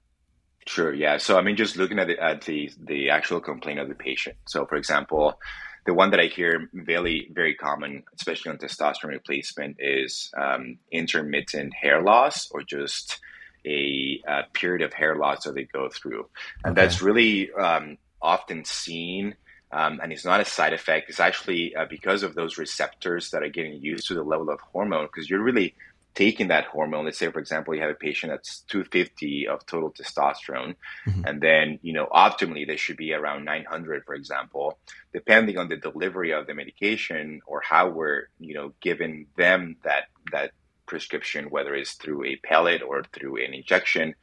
Sure. 0.66 0.94
Yeah. 0.94 1.18
So 1.18 1.38
I 1.38 1.42
mean, 1.42 1.56
just 1.56 1.76
looking 1.76 2.00
at 2.00 2.08
the 2.08 2.20
at 2.22 2.42
the 2.44 2.72
the 2.82 3.10
actual 3.10 3.40
complaint 3.42 3.80
of 3.80 3.90
the 3.90 3.96
patient. 3.96 4.38
So, 4.48 4.66
for 4.66 4.76
example, 4.76 5.40
the 5.86 5.94
one 5.94 6.12
that 6.12 6.20
I 6.20 6.28
hear 6.28 6.70
very 6.74 7.30
very 7.34 7.56
common, 7.56 8.04
especially 8.16 8.52
on 8.52 8.58
testosterone 8.58 9.10
replacement, 9.10 9.78
is 9.80 10.32
um, 10.38 10.78
intermittent 10.92 11.74
hair 11.74 12.02
loss 12.02 12.50
or 12.52 12.64
just 12.64 13.20
a, 13.66 14.22
a, 14.28 14.44
period 14.54 14.82
of 14.82 14.94
hair 14.94 15.16
loss 15.16 15.44
that 15.46 15.56
they 15.56 15.64
go 15.64 15.90
through, 15.90 16.28
and 16.64 16.78
okay. 16.78 16.82
that's 16.82 17.02
really 17.02 17.52
um, 17.54 17.98
often 18.22 18.66
seen. 18.66 19.36
Um, 19.72 20.00
and 20.04 20.14
it's 20.14 20.24
not 20.24 20.40
a 20.40 20.46
side 20.46 20.72
effect. 20.72 21.10
It's 21.10 21.20
actually 21.20 21.76
uh, 21.76 21.86
because 21.90 22.22
of 22.22 22.36
those 22.36 22.60
receptors 22.60 23.32
that 23.32 23.42
are 23.42 23.50
getting 23.50 23.82
used 23.82 24.08
to 24.08 24.14
the 24.14 24.22
level 24.22 24.52
of 24.52 24.60
hormone. 24.60 25.08
Because 25.08 25.28
you're 25.28 25.42
really 25.42 25.74
taking 26.16 26.50
that 26.50 26.66
hormone, 26.66 27.06
let's 27.06 27.18
say, 27.18 27.32
for 27.32 27.40
example, 27.40 27.74
you 27.74 27.82
have 27.82 27.90
a 27.90 27.96
patient 27.96 28.32
that's 28.32 28.62
250 28.70 29.48
of 29.48 29.66
total 29.66 29.92
testosterone, 29.92 30.76
mm-hmm. 31.08 31.26
and 31.26 31.42
then, 31.42 31.80
you 31.82 31.94
know, 31.94 32.08
optimally 32.14 32.68
they 32.68 32.78
should 32.78 32.98
be 32.98 33.14
around 33.14 33.46
900, 33.46 34.06
for 34.06 34.14
example, 34.14 34.78
depending 35.12 35.58
on 35.58 35.70
the 35.70 35.78
delivery 35.78 36.32
of 36.32 36.46
the 36.46 36.54
medication 36.54 37.42
or 37.48 37.62
how 37.68 37.90
we're, 37.90 38.28
you 38.40 38.54
know, 38.54 38.74
giving 38.82 39.26
them 39.38 39.78
that, 39.84 40.06
that 40.32 40.52
prescription, 40.86 41.46
whether 41.50 41.74
it's 41.74 41.94
through 41.94 42.26
a 42.26 42.36
pellet 42.38 42.82
or 42.84 43.04
through 43.12 43.44
an 43.44 43.54
injection, 43.54 44.14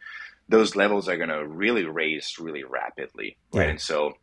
those 0.48 0.76
levels 0.76 1.08
are 1.08 1.16
going 1.16 1.28
to 1.28 1.46
really 1.46 1.84
raise 1.84 2.38
really 2.38 2.64
rapidly, 2.64 3.36
right? 3.52 3.64
Yeah. 3.64 3.70
And 3.70 3.80
so, 3.80 4.14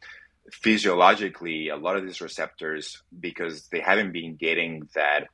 physiologically, 0.51 1.69
a 1.69 1.75
lot 1.75 1.97
of 1.97 2.05
these 2.05 2.21
receptors, 2.21 3.03
because 3.19 3.67
they 3.67 3.81
haven't 3.81 4.13
been 4.13 4.35
getting 4.35 4.87
that 4.95 5.27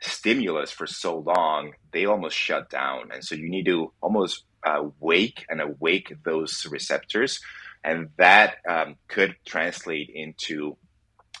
stimulus 0.00 0.70
for 0.70 0.86
so 0.86 1.18
long, 1.18 1.72
they 1.92 2.06
almost 2.06 2.36
shut 2.36 2.70
down. 2.70 3.10
And 3.12 3.24
so 3.24 3.34
you 3.34 3.48
need 3.48 3.66
to 3.66 3.92
almost 4.00 4.44
uh, 4.64 4.84
wake 4.98 5.44
and 5.48 5.60
awake 5.60 6.12
those 6.24 6.66
receptors. 6.70 7.40
And 7.82 8.10
that 8.16 8.56
um, 8.68 8.96
could 9.08 9.36
translate 9.46 10.10
into 10.12 10.76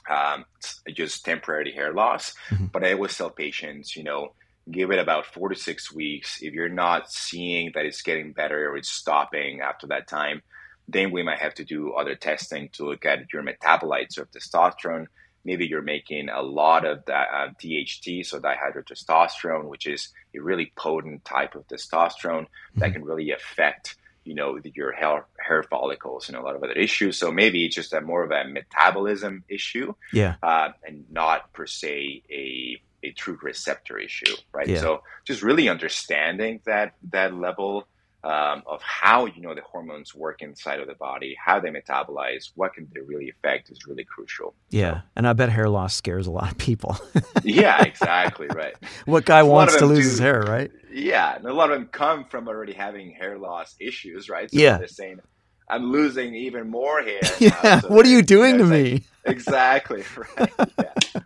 um, 0.08 0.44
just 0.92 1.24
temporary 1.24 1.72
hair 1.72 1.92
loss. 1.92 2.34
Mm-hmm. 2.50 2.66
But 2.66 2.84
I 2.84 2.92
always 2.92 3.16
tell 3.16 3.30
patients, 3.30 3.96
you 3.96 4.04
know, 4.04 4.34
give 4.70 4.90
it 4.90 4.98
about 4.98 5.26
four 5.26 5.48
to 5.48 5.54
six 5.54 5.92
weeks. 5.92 6.42
If 6.42 6.54
you're 6.54 6.68
not 6.68 7.10
seeing 7.10 7.72
that 7.74 7.84
it's 7.84 8.02
getting 8.02 8.32
better 8.32 8.70
or 8.70 8.76
it's 8.76 8.90
stopping 8.90 9.60
after 9.60 9.86
that 9.88 10.08
time, 10.08 10.42
then 10.88 11.12
we 11.12 11.22
might 11.22 11.38
have 11.38 11.54
to 11.54 11.64
do 11.64 11.92
other 11.92 12.14
testing 12.14 12.68
to 12.72 12.84
look 12.84 13.04
at 13.04 13.32
your 13.32 13.42
metabolites 13.42 14.18
of 14.18 14.30
testosterone 14.30 15.06
maybe 15.44 15.66
you're 15.66 15.82
making 15.82 16.28
a 16.28 16.42
lot 16.42 16.84
of 16.84 17.04
that 17.06 17.28
uh, 17.32 17.48
DHT, 17.62 18.26
so 18.26 18.40
dihydrotestosterone, 18.40 19.64
which 19.64 19.86
is 19.86 20.08
a 20.34 20.40
really 20.40 20.72
potent 20.76 21.24
type 21.24 21.54
of 21.54 21.66
testosterone 21.68 22.42
mm-hmm. 22.42 22.80
that 22.80 22.92
can 22.92 23.04
really 23.04 23.30
affect 23.30 23.96
you 24.24 24.34
know 24.34 24.60
your 24.74 24.92
hair 24.92 25.24
hair 25.38 25.62
follicles 25.62 26.28
and 26.28 26.36
a 26.36 26.42
lot 26.42 26.54
of 26.54 26.62
other 26.62 26.74
issues. 26.74 27.16
So 27.16 27.32
maybe 27.32 27.64
it's 27.64 27.74
just 27.74 27.92
a 27.92 28.00
more 28.00 28.22
of 28.22 28.30
a 28.30 28.44
metabolism 28.48 29.44
issue, 29.48 29.94
yeah, 30.12 30.36
uh, 30.42 30.70
and 30.86 31.04
not 31.10 31.52
per 31.52 31.66
se 31.66 32.22
a 32.30 32.80
a 33.02 33.12
true 33.12 33.38
receptor 33.42 33.98
issue, 33.98 34.34
right? 34.52 34.68
Yeah. 34.68 34.80
So 34.80 35.02
just 35.24 35.42
really 35.42 35.68
understanding 35.68 36.60
that 36.66 36.94
that 37.10 37.34
level 37.34 37.86
um, 38.22 38.62
of 38.66 38.82
how 38.82 39.26
you 39.26 39.40
know 39.40 39.54
the 39.54 39.62
hormones 39.62 40.14
work 40.14 40.42
inside 40.42 40.80
of 40.80 40.86
the 40.86 40.94
body, 40.94 41.34
how 41.42 41.58
they 41.58 41.70
metabolize, 41.70 42.50
what 42.54 42.74
can 42.74 42.86
they 42.94 43.00
really 43.00 43.30
affect 43.30 43.70
is 43.70 43.86
really 43.86 44.04
crucial. 44.04 44.54
Yeah, 44.70 44.94
so. 44.94 45.02
and 45.16 45.28
I 45.28 45.32
bet 45.32 45.48
hair 45.48 45.68
loss 45.68 45.94
scares 45.94 46.26
a 46.26 46.30
lot 46.30 46.50
of 46.50 46.58
people. 46.58 46.98
yeah, 47.42 47.82
exactly 47.82 48.48
right. 48.48 48.74
what 49.06 49.24
guy 49.24 49.42
wants 49.42 49.76
to 49.76 49.86
lose 49.86 50.04
do, 50.04 50.10
his 50.10 50.18
hair, 50.18 50.42
right? 50.42 50.70
Yeah, 50.92 51.36
and 51.36 51.46
a 51.46 51.52
lot 51.54 51.70
of 51.70 51.78
them 51.78 51.88
come 51.88 52.24
from 52.26 52.48
already 52.48 52.74
having 52.74 53.10
hair 53.12 53.38
loss 53.38 53.74
issues, 53.80 54.28
right? 54.28 54.50
So 54.50 54.58
yeah, 54.58 54.78
they're 54.78 54.88
saying. 54.88 55.20
I'm 55.68 55.92
losing 55.92 56.34
even 56.34 56.68
more 56.68 57.00
hair. 57.00 57.20
yeah, 57.38 57.78
so 57.78 57.88
what 57.90 58.04
are 58.04 58.08
you 58.08 58.22
doing 58.22 58.58
to 58.58 58.64
me? 58.64 58.92
Like, 58.92 59.04
exactly 59.24 60.02
right. 60.36 60.52
Yeah. 60.76 61.20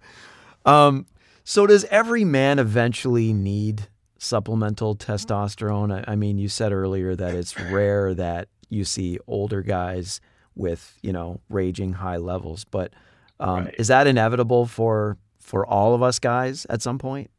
um, 0.66 1.06
so 1.44 1.66
does 1.66 1.84
every 1.84 2.26
man 2.26 2.58
eventually 2.58 3.32
need 3.32 3.88
supplemental 4.24 4.96
testosterone? 4.96 5.92
I, 5.92 6.12
I 6.12 6.16
mean, 6.16 6.38
you 6.38 6.48
said 6.48 6.72
earlier 6.72 7.14
that 7.14 7.34
it's 7.34 7.58
rare 7.58 8.14
that 8.14 8.48
you 8.68 8.84
see 8.84 9.18
older 9.26 9.62
guys 9.62 10.20
with 10.54 10.96
you 11.02 11.12
know 11.12 11.40
raging 11.48 11.92
high 11.92 12.16
levels, 12.16 12.64
but 12.64 12.92
um, 13.40 13.66
right. 13.66 13.74
is 13.78 13.88
that 13.88 14.06
inevitable 14.06 14.66
for 14.66 15.16
for 15.40 15.66
all 15.66 15.94
of 15.94 16.02
us 16.02 16.18
guys 16.18 16.66
at 16.66 16.82
some 16.82 16.98
point? 16.98 17.30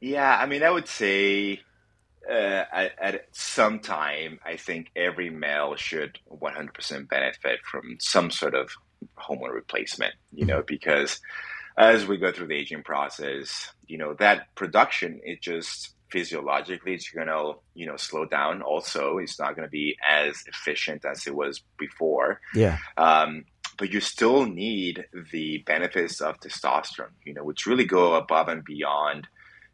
Yeah, 0.00 0.36
I 0.36 0.46
mean, 0.46 0.62
I 0.62 0.70
would 0.70 0.88
say 0.88 1.60
uh, 2.28 2.64
at, 2.72 2.92
at, 3.00 3.26
some 3.32 3.78
time, 3.78 4.40
I 4.44 4.56
think 4.56 4.90
every 4.96 5.30
male 5.30 5.76
should 5.76 6.18
100% 6.30 7.08
benefit 7.08 7.60
from 7.64 7.96
some 8.00 8.30
sort 8.30 8.54
of 8.54 8.70
hormone 9.16 9.50
replacement. 9.50 10.14
You 10.32 10.46
know, 10.46 10.58
mm-hmm. 10.58 10.66
because 10.66 11.20
as 11.76 12.06
we 12.06 12.16
go 12.16 12.32
through 12.32 12.48
the 12.48 12.54
aging 12.54 12.82
process, 12.82 13.72
you 13.86 13.98
know 13.98 14.14
that 14.14 14.54
production 14.54 15.20
it 15.24 15.40
just 15.40 15.94
physiologically 16.12 16.92
it's 16.94 17.10
going 17.10 17.26
to 17.26 17.54
you 17.74 17.86
know 17.86 17.96
slow 17.96 18.26
down 18.26 18.60
also 18.60 19.16
it's 19.16 19.38
not 19.40 19.56
going 19.56 19.66
to 19.66 19.70
be 19.70 19.96
as 20.06 20.44
efficient 20.46 21.04
as 21.04 21.26
it 21.26 21.34
was 21.34 21.62
before 21.78 22.38
yeah 22.54 22.76
um, 22.98 23.44
but 23.78 23.90
you 23.90 24.00
still 24.00 24.44
need 24.44 25.06
the 25.32 25.58
benefits 25.66 26.20
of 26.20 26.38
testosterone 26.38 27.16
you 27.24 27.32
know 27.32 27.42
which 27.42 27.66
really 27.66 27.86
go 27.86 28.14
above 28.14 28.48
and 28.48 28.62
beyond 28.62 29.26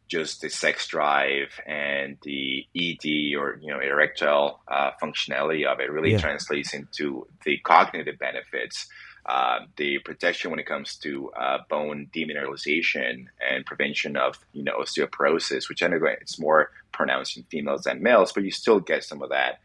just 0.09 0.41
the 0.41 0.49
sex 0.49 0.87
drive 0.87 1.61
and 1.67 2.17
the 2.23 2.67
ED 2.75 3.37
or 3.39 3.59
you 3.61 3.71
know 3.71 3.79
erectile 3.79 4.61
uh, 4.67 4.91
functionality 5.03 5.67
of 5.67 5.81
it 5.81 5.93
really 5.93 6.13
yeah. 6.13 6.19
translates 6.19 6.73
into 6.75 7.27
the 7.45 7.59
cognitive 7.59 8.19
benefits. 8.19 8.89
Uh, 9.29 9.67
the 9.77 9.99
protection 9.99 10.51
when 10.51 10.59
it 10.59 10.65
comes 10.65 10.97
to 10.97 11.31
uh, 11.33 11.59
bone 11.69 12.09
demineralization 12.15 13.27
and 13.47 13.67
prevention 13.67 14.17
of 14.17 14.39
you 14.55 14.63
know 14.63 14.79
osteoporosis, 14.79 15.69
which 15.69 15.83
anyway 15.83 16.17
it's 16.23 16.39
more 16.39 16.71
pronounced 16.93 17.37
in 17.37 17.43
females 17.45 17.83
than 17.83 18.03
males, 18.03 18.33
but 18.33 18.43
you 18.43 18.51
still 18.51 18.81
get 18.81 19.05
some 19.05 19.21
of 19.23 19.29
that. 19.29 19.61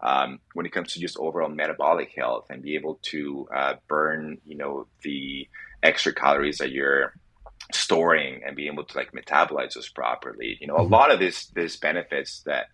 Um, 0.00 0.38
when 0.54 0.64
it 0.66 0.70
comes 0.70 0.92
to 0.92 1.00
just 1.00 1.18
overall 1.18 1.48
metabolic 1.48 2.12
health 2.16 2.46
and 2.50 2.62
be 2.62 2.76
able 2.76 3.00
to 3.02 3.48
uh, 3.52 3.74
burn, 3.88 4.38
you 4.46 4.56
know, 4.56 4.86
the 5.02 5.48
extra 5.82 6.14
calories 6.14 6.58
that 6.58 6.70
you're 6.70 7.12
storing 7.72 8.42
and 8.46 8.54
be 8.54 8.68
able 8.68 8.84
to 8.84 8.96
like 8.96 9.10
metabolize 9.10 9.74
those 9.74 9.88
properly. 9.88 10.58
You 10.60 10.68
know, 10.68 10.76
a 10.76 10.82
mm-hmm. 10.82 10.92
lot 10.92 11.10
of 11.10 11.18
this 11.18 11.46
this 11.46 11.76
benefits 11.76 12.42
that 12.42 12.68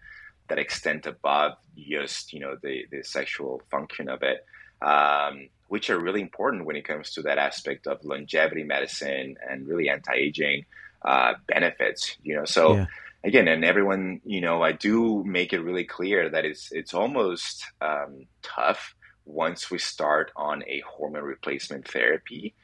that 0.48 0.58
extend 0.58 1.06
above 1.06 1.54
just 1.74 2.34
you 2.34 2.40
know 2.40 2.56
the 2.62 2.84
the 2.90 3.02
sexual 3.02 3.62
function 3.70 4.10
of 4.10 4.22
it, 4.22 4.44
um, 4.82 5.48
which 5.74 5.90
are 5.90 5.98
really 5.98 6.20
important 6.20 6.66
when 6.66 6.76
it 6.76 6.84
comes 6.86 7.10
to 7.10 7.22
that 7.22 7.36
aspect 7.36 7.88
of 7.88 7.98
longevity 8.04 8.62
medicine 8.62 9.34
and 9.50 9.66
really 9.66 9.88
anti 9.88 10.14
aging 10.14 10.64
uh, 11.04 11.34
benefits. 11.48 12.16
You 12.22 12.36
know, 12.36 12.44
so. 12.44 12.74
Yeah. 12.74 12.86
Again, 13.26 13.48
and 13.48 13.64
everyone, 13.64 14.20
you 14.26 14.42
know, 14.42 14.62
I 14.62 14.72
do 14.72 15.24
make 15.24 15.54
it 15.54 15.60
really 15.60 15.84
clear 15.84 16.28
that 16.28 16.44
it's 16.44 16.70
it's 16.72 16.92
almost 16.92 17.64
um, 17.80 18.26
tough 18.42 18.94
once 19.24 19.70
we 19.70 19.78
start 19.78 20.30
on 20.36 20.62
a 20.64 20.82
hormone 20.86 21.24
replacement 21.24 21.88
therapy 21.88 22.54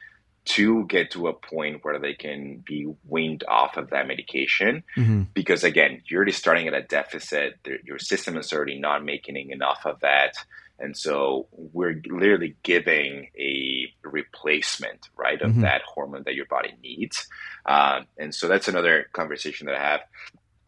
to 0.44 0.84
get 0.84 1.12
to 1.12 1.28
a 1.28 1.32
point 1.32 1.82
where 1.82 1.98
they 1.98 2.12
can 2.12 2.62
be 2.64 2.92
weaned 3.08 3.42
off 3.48 3.78
of 3.78 3.88
that 3.88 4.06
medication. 4.06 4.82
Mm-hmm. 4.98 5.22
Because 5.32 5.64
again, 5.64 6.02
you're 6.04 6.18
already 6.18 6.32
starting 6.32 6.68
at 6.68 6.74
a 6.74 6.82
deficit. 6.82 7.54
Your 7.82 7.98
system 7.98 8.36
is 8.36 8.52
already 8.52 8.78
not 8.78 9.02
making 9.02 9.50
enough 9.50 9.86
of 9.86 10.00
that. 10.00 10.34
And 10.80 10.96
so 10.96 11.46
we're 11.52 12.00
literally 12.06 12.56
giving 12.62 13.28
a 13.38 13.92
replacement, 14.02 15.10
right, 15.16 15.40
of 15.40 15.52
mm-hmm. 15.52 15.60
that 15.60 15.82
hormone 15.82 16.22
that 16.24 16.34
your 16.34 16.46
body 16.46 16.74
needs. 16.82 17.28
Uh, 17.66 18.00
and 18.18 18.34
so 18.34 18.48
that's 18.48 18.66
another 18.66 19.06
conversation 19.12 19.66
that 19.66 19.76
I 19.76 19.82
have 19.82 20.00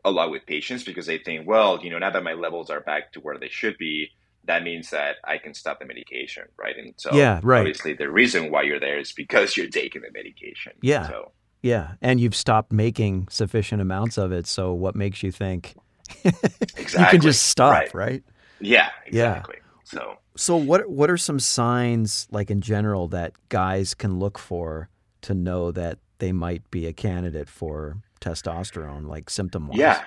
a 0.05 0.11
lot 0.11 0.31
with 0.31 0.45
patients 0.47 0.85
because 0.85 1.07
they 1.07 1.19
think, 1.19 1.49
well, 1.49 1.81
you 1.83 1.91
know, 1.91 1.99
now 1.99 2.11
that 2.11 2.23
my 2.23 2.35
levels 2.35 2.71
are 2.71 2.81
back 2.81 3.13
to 3.13 3.21
where 3.21 3.39
they 3.39 3.49
should 3.49 3.79
be, 3.79 4.11
that 4.45 4.65
means 4.65 4.91
that 4.91 5.17
I 5.25 5.39
can 5.39 5.55
stop 5.55 5.79
the 5.79 5.87
medication, 5.87 6.45
right? 6.57 6.77
And 6.77 6.95
so, 6.97 7.15
yeah, 7.15 7.41
right. 7.43 7.61
Obviously, 7.61 7.95
the 7.95 8.11
reason 8.11 8.51
why 8.51 8.63
you're 8.63 8.81
there 8.81 8.99
is 8.99 9.13
because 9.13 9.57
you're 9.57 9.69
taking 9.69 10.03
the 10.03 10.11
medication. 10.13 10.73
Yeah. 10.83 11.09
So, 11.09 11.33
yeah, 11.63 11.93
and 12.03 12.21
you've 12.21 12.35
stopped 12.35 12.73
making 12.73 13.29
sufficient 13.31 13.81
amounts 13.81 14.19
of 14.19 14.33
it. 14.33 14.49
So, 14.49 14.73
what 14.73 14.97
makes 14.97 15.23
you 15.23 15.31
think 15.31 15.77
exactly. 16.25 17.01
you 17.01 17.07
can 17.07 17.21
just 17.21 17.47
stop, 17.47 17.73
right? 17.73 17.95
right? 17.95 18.23
Yeah, 18.61 18.91
exactly. 19.07 19.57
Yeah. 19.59 19.62
So, 19.93 20.17
so 20.37 20.57
what 20.57 20.89
what 20.89 21.11
are 21.11 21.19
some 21.19 21.39
signs, 21.39 22.27
like 22.31 22.51
in 22.51 22.61
general, 22.61 23.09
that 23.09 23.33
guys 23.49 23.95
can 23.95 24.19
look 24.19 24.39
for 24.39 24.89
to 25.23 25.35
know 25.35 25.71
that 25.73 25.99
they 26.19 26.33
might 26.33 26.71
be 26.71 26.87
a 26.87 26.93
candidate 26.93 27.49
for 27.49 27.99
testosterone, 28.21 29.07
like 29.07 29.29
symptom 29.29 29.69
wise? 29.69 29.79
Yeah 29.79 30.03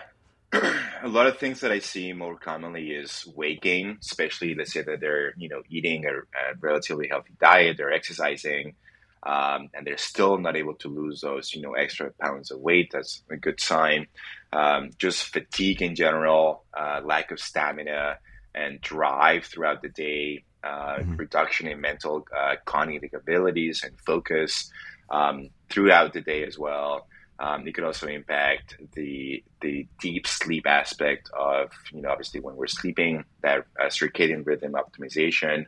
a 1.04 1.08
lot 1.08 1.28
of 1.28 1.38
things 1.38 1.60
that 1.62 1.72
I 1.72 1.80
see 1.80 2.14
more 2.14 2.38
commonly 2.38 2.92
is 2.92 3.26
weight 3.36 3.62
gain, 3.62 3.98
especially 4.02 4.56
let's 4.56 4.74
say 4.74 4.82
that 4.84 5.00
they're 5.00 5.34
you 5.38 5.50
know 5.50 5.62
eating 5.70 6.06
a, 6.06 6.12
a 6.12 6.56
relatively 6.60 7.08
healthy 7.08 7.34
diet, 7.40 7.78
they're 7.78 7.92
exercising, 7.92 8.76
um, 9.24 9.70
and 9.74 9.86
they're 9.86 9.98
still 9.98 10.38
not 10.38 10.56
able 10.56 10.76
to 10.76 10.88
lose 10.88 11.22
those 11.22 11.54
you 11.54 11.62
know 11.62 11.74
extra 11.74 12.12
pounds 12.20 12.52
of 12.52 12.60
weight. 12.60 12.90
That's 12.92 13.24
a 13.30 13.38
good 13.38 13.60
sign. 13.60 14.08
Um, 14.54 14.92
just 14.98 15.24
fatigue 15.26 15.82
in 15.82 15.96
general, 15.96 16.64
uh, 16.74 17.02
lack 17.04 17.32
of 17.32 17.40
stamina 17.40 18.18
and 18.56 18.82
drive 18.82 19.46
throughout 19.46 19.82
the 19.82 19.90
day, 19.90 20.44
uh, 20.64 20.98
mm-hmm. 20.98 21.16
reduction 21.18 21.68
in 21.68 21.80
mental 21.82 22.26
uh, 22.36 22.56
cognitive 22.66 23.14
abilities 23.14 23.84
and 23.84 23.94
focus 24.06 24.72
um, 25.10 25.50
throughout 25.70 26.14
the 26.14 26.22
day 26.22 26.44
as 26.44 26.58
well. 26.58 27.08
Um, 27.38 27.68
it 27.68 27.76
could 27.76 27.84
also 27.84 28.08
impact 28.08 28.78
the 28.94 29.44
the 29.60 29.88
deep 30.00 30.26
sleep 30.26 30.66
aspect 30.66 31.30
of 31.38 31.70
you 31.92 32.02
know 32.02 32.10
obviously 32.10 32.40
when 32.40 32.56
we're 32.56 32.68
sleeping 32.68 33.26
that 33.42 33.66
uh, 33.78 33.88
circadian 33.88 34.46
rhythm 34.46 34.74
optimization. 34.74 35.66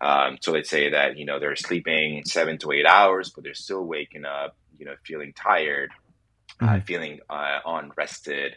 Um, 0.00 0.38
so 0.40 0.52
let's 0.52 0.70
say 0.70 0.90
that 0.90 1.18
you 1.18 1.26
know 1.26 1.38
they're 1.38 1.56
sleeping 1.56 2.24
seven 2.24 2.56
to 2.58 2.72
eight 2.72 2.86
hours, 2.86 3.28
but 3.28 3.44
they're 3.44 3.52
still 3.52 3.84
waking 3.84 4.24
up, 4.24 4.56
you 4.78 4.86
know, 4.86 4.94
feeling 5.04 5.34
tired, 5.34 5.90
uh, 6.58 6.64
mm-hmm. 6.64 6.74
uh, 6.76 6.80
feeling 6.80 7.20
uh, 7.28 7.58
unrested. 7.66 8.56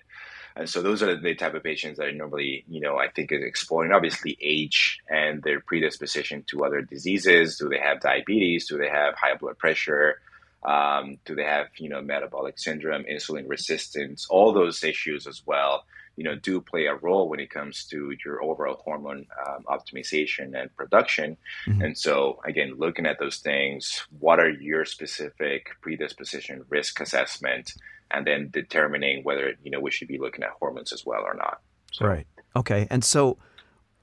And 0.55 0.69
so 0.69 0.81
those 0.81 1.01
are 1.01 1.19
the 1.19 1.35
type 1.35 1.55
of 1.55 1.63
patients 1.63 1.97
that 1.97 2.07
I 2.07 2.11
normally, 2.11 2.63
you 2.69 2.79
know, 2.79 2.97
I 2.97 3.07
think 3.09 3.31
is 3.31 3.43
exploring. 3.43 3.91
Obviously, 3.91 4.37
age 4.39 4.99
and 5.09 5.41
their 5.41 5.59
predisposition 5.59 6.43
to 6.47 6.63
other 6.63 6.81
diseases. 6.81 7.57
Do 7.57 7.69
they 7.69 7.79
have 7.79 8.01
diabetes? 8.01 8.67
Do 8.67 8.77
they 8.77 8.89
have 8.89 9.15
high 9.15 9.35
blood 9.35 9.57
pressure? 9.57 10.19
Um, 10.63 11.17
do 11.25 11.35
they 11.35 11.43
have, 11.43 11.67
you 11.77 11.89
know, 11.89 12.01
metabolic 12.01 12.59
syndrome, 12.59 13.03
insulin 13.03 13.49
resistance? 13.49 14.27
All 14.29 14.53
those 14.53 14.83
issues 14.83 15.27
as 15.27 15.41
well, 15.45 15.85
you 16.15 16.23
know, 16.23 16.35
do 16.35 16.61
play 16.61 16.85
a 16.85 16.95
role 16.95 17.27
when 17.27 17.39
it 17.39 17.49
comes 17.49 17.85
to 17.85 18.15
your 18.23 18.41
overall 18.43 18.81
hormone 18.85 19.25
um, 19.45 19.63
optimization 19.67 20.59
and 20.59 20.73
production. 20.77 21.35
Mm-hmm. 21.67 21.81
And 21.81 21.97
so, 21.97 22.39
again, 22.45 22.75
looking 22.77 23.05
at 23.05 23.19
those 23.19 23.37
things, 23.37 24.05
what 24.19 24.39
are 24.39 24.49
your 24.49 24.85
specific 24.85 25.71
predisposition 25.81 26.63
risk 26.69 27.01
assessment, 27.01 27.73
and 28.13 28.25
then 28.25 28.49
determining 28.51 29.23
whether 29.23 29.53
you 29.63 29.71
know 29.71 29.79
we 29.79 29.91
should 29.91 30.07
be 30.07 30.17
looking 30.17 30.43
at 30.43 30.51
hormones 30.59 30.93
as 30.93 31.05
well 31.05 31.21
or 31.21 31.33
not. 31.33 31.59
So. 31.91 32.05
Right. 32.05 32.27
Okay. 32.55 32.87
And 32.89 33.03
so 33.03 33.37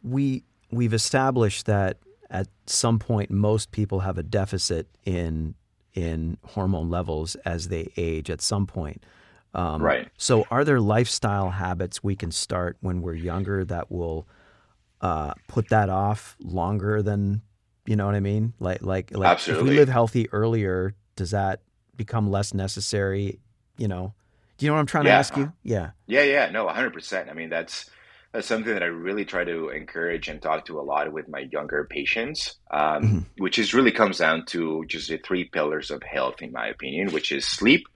we 0.03 0.45
we've 0.71 0.95
established 0.95 1.67
that 1.67 1.99
at 2.31 2.49
some 2.67 2.99
point 2.99 3.31
most 3.31 3.73
people 3.73 4.01
have 4.01 4.19
a 4.19 4.23
deficit 4.23 4.89
in 5.05 5.55
in 5.95 6.37
hormone 6.45 6.89
levels 6.89 7.35
as 7.45 7.69
they 7.69 7.91
age 7.97 8.31
at 8.31 8.41
some 8.41 8.67
point. 8.67 9.05
Um, 9.53 9.83
right. 9.83 10.09
So, 10.17 10.45
are 10.51 10.65
there 10.65 10.81
lifestyle 10.81 11.51
habits 11.51 12.05
we 12.05 12.15
can 12.15 12.31
start 12.31 12.77
when 12.81 13.03
we're 13.03 13.15
younger 13.15 13.65
that 13.65 13.91
will 13.91 14.29
uh, 15.01 15.35
put 15.49 15.71
that 15.71 15.89
off 15.89 16.37
longer 16.41 17.03
than 17.03 17.43
you 17.87 17.97
know 17.97 18.07
what 18.07 18.15
I 18.15 18.21
mean? 18.21 18.53
Like, 18.61 18.83
like, 18.83 19.11
like, 19.13 19.29
Absolutely. 19.29 19.65
if 19.67 19.71
we 19.71 19.77
live 19.77 19.89
healthy 19.89 20.31
earlier, 20.31 20.95
does 21.17 21.33
that 21.33 21.63
become 21.97 22.31
less 22.31 22.55
necessary? 22.55 23.41
You 23.81 23.89
know, 23.89 24.13
do 24.59 24.67
you 24.67 24.71
know 24.71 24.75
what 24.75 24.81
I'm 24.81 24.87
trying 24.87 25.07
yeah. 25.07 25.13
to 25.13 25.19
ask 25.19 25.37
you? 25.39 25.51
Yeah. 25.63 25.93
Yeah, 26.07 26.23
yeah, 26.23 26.51
no, 26.51 26.67
100. 26.67 26.93
percent 26.93 27.31
I 27.31 27.33
mean, 27.33 27.49
that's 27.49 27.89
that's 28.31 28.47
something 28.47 28.75
that 28.75 28.83
I 28.83 28.87
really 28.87 29.25
try 29.25 29.43
to 29.43 29.71
encourage 29.71 30.29
and 30.29 30.41
talk 30.41 30.67
to 30.67 30.79
a 30.79 30.83
lot 30.83 31.11
with 31.11 31.29
my 31.31 31.49
younger 31.51 31.87
patients, 31.89 32.57
um, 32.71 33.03
mm-hmm. 33.03 33.19
which 33.39 33.59
is 33.59 33.73
really 33.73 33.91
comes 33.91 34.19
down 34.19 34.45
to 34.49 34.85
just 34.87 35.09
the 35.09 35.17
three 35.17 35.45
pillars 35.45 35.91
of 35.91 36.03
health, 36.03 36.43
in 36.43 36.53
my 36.53 36.67
opinion, 36.69 37.11
which 37.11 37.33
is 37.33 37.47
sleep, 37.47 37.89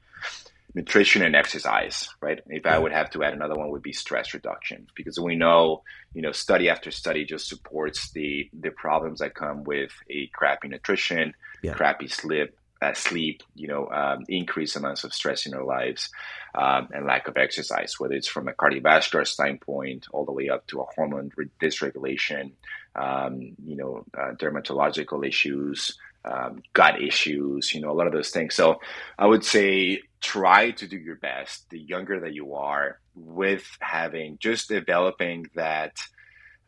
nutrition, 0.75 1.21
and 1.21 1.37
exercise. 1.37 2.09
Right? 2.23 2.41
If 2.47 2.65
I 2.65 2.79
would 2.79 2.93
have 2.93 3.11
to 3.11 3.23
add 3.23 3.35
another 3.35 3.55
one, 3.55 3.69
would 3.69 3.83
be 3.83 3.93
stress 3.93 4.33
reduction, 4.33 4.87
because 4.95 5.21
we 5.21 5.37
know, 5.37 5.83
you 6.15 6.23
know, 6.23 6.33
study 6.33 6.71
after 6.71 6.91
study 6.91 7.27
just 7.27 7.47
supports 7.47 8.11
the 8.13 8.49
the 8.59 8.71
problems 8.71 9.19
that 9.19 9.35
come 9.35 9.65
with 9.65 9.93
a 10.09 10.29
crappy 10.29 10.69
nutrition, 10.69 11.35
yeah. 11.63 11.75
crappy 11.75 12.09
sleep, 12.09 12.57
sleep, 12.93 13.43
you 13.55 13.69
know, 13.69 13.89
um, 13.89 14.25
increased 14.29 14.77
amounts 14.77 15.05
of 15.05 15.15
stress 15.15 15.47
in 15.47 15.55
our 15.55 15.65
lives, 15.65 16.11
um, 16.55 16.89
and 16.93 17.07
lack 17.07 17.27
of 17.29 17.37
exercise, 17.37 17.99
whether 17.99 18.15
it's 18.15 18.29
from 18.29 18.49
a 18.49 18.53
cardiovascular 18.53 19.27
standpoint 19.27 20.07
all 20.13 20.25
the 20.25 20.33
way 20.33 20.49
up 20.49 20.67
to 20.69 20.81
a 20.81 20.87
hormone 20.95 21.31
dysregulation, 21.61 22.53
um, 22.95 23.41
you 23.65 23.77
know, 23.77 24.05
uh, 24.17 24.33
dermatological 24.35 25.27
issues, 25.27 25.99
um, 26.25 26.63
gut 26.73 27.03
issues, 27.03 27.75
you 27.75 27.81
know, 27.81 27.91
a 27.91 27.97
lot 27.97 28.07
of 28.07 28.13
those 28.13 28.31
things. 28.31 28.55
So 28.55 28.81
I 29.19 29.27
would 29.27 29.45
say 29.45 30.03
try 30.21 30.71
to 30.71 30.87
do 30.87 30.97
your 30.97 31.17
best 31.17 31.69
the 31.71 31.79
younger 31.79 32.21
that 32.21 32.33
you 32.35 32.55
are 32.55 32.99
with 33.15 33.67
having 33.81 34.39
just 34.41 34.69
developing 34.69 35.47
that 35.55 35.99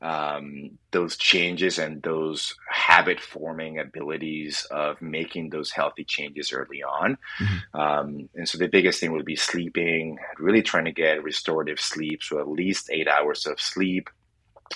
um, 0.03 0.79
those 0.91 1.17
changes 1.17 1.79
and 1.79 2.03
those 2.03 2.55
habit 2.71 3.21
forming 3.21 3.79
abilities 3.79 4.67
of 4.71 5.01
making 5.01 5.51
those 5.51 5.71
healthy 5.71 6.05
changes 6.05 6.53
early 6.53 6.83
on. 6.83 7.17
Mm-hmm. 7.41 7.81
Um, 7.81 8.29
and 8.35 8.49
so 8.49 8.59
the 8.59 8.69
biggest 8.69 9.01
thing 9.01 9.13
would 9.13 9.25
be 9.25 9.37
sleeping, 9.37 10.19
really 10.39 10.63
trying 10.63 10.85
to 10.85 10.93
get 10.93 11.23
restorative 11.23 11.81
sleep, 11.81 12.23
so 12.23 12.41
at 12.41 12.49
least 12.49 12.91
eight 12.91 13.09
hours 13.09 13.47
of 13.47 13.61
sleep. 13.61 14.11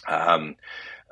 Um, 0.09 0.57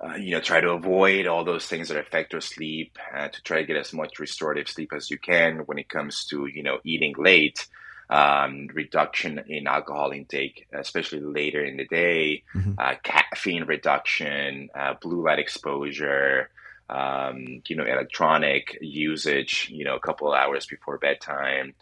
uh, 0.03 0.15
you 0.15 0.31
know, 0.31 0.41
try 0.41 0.61
to 0.61 0.71
avoid 0.71 1.27
all 1.27 1.45
those 1.45 1.67
things 1.67 1.89
that 1.89 1.99
affect 1.99 2.33
your 2.33 2.41
sleep, 2.41 2.97
uh, 3.15 3.29
to 3.29 3.43
try 3.43 3.61
to 3.61 3.67
get 3.67 3.77
as 3.77 3.93
much 3.93 4.21
restorative 4.21 4.69
sleep 4.69 4.93
as 4.95 5.11
you 5.11 5.19
can 5.19 5.59
when 5.67 5.79
it 5.79 5.89
comes 5.89 6.25
to, 6.27 6.47
you 6.47 6.63
know, 6.63 6.79
eating 6.85 7.15
late 7.19 7.67
um, 8.11 8.69
reduction 8.73 9.41
in 9.49 9.67
alcohol 9.67 10.13
intake, 10.13 10.67
especially 10.73 11.21
later 11.21 11.65
in 11.65 11.77
the 11.77 11.87
day, 11.87 12.43
mm-hmm. 12.55 12.73
uh, 12.79 12.95
caffeine 13.03 13.65
reduction, 13.65 14.71
uh, 14.75 14.95
blue 15.01 15.25
light 15.25 15.39
exposure, 15.39 16.49
um, 16.89 17.63
you 17.69 17.77
know, 17.77 17.85
electronic 17.85 18.79
usage, 18.81 19.69
you 19.71 19.85
know, 19.85 19.95
a 19.95 20.01
couple 20.01 20.33
of 20.33 20.39
hours 20.39 20.67
before 20.67 20.97
bedtime, 20.97 21.75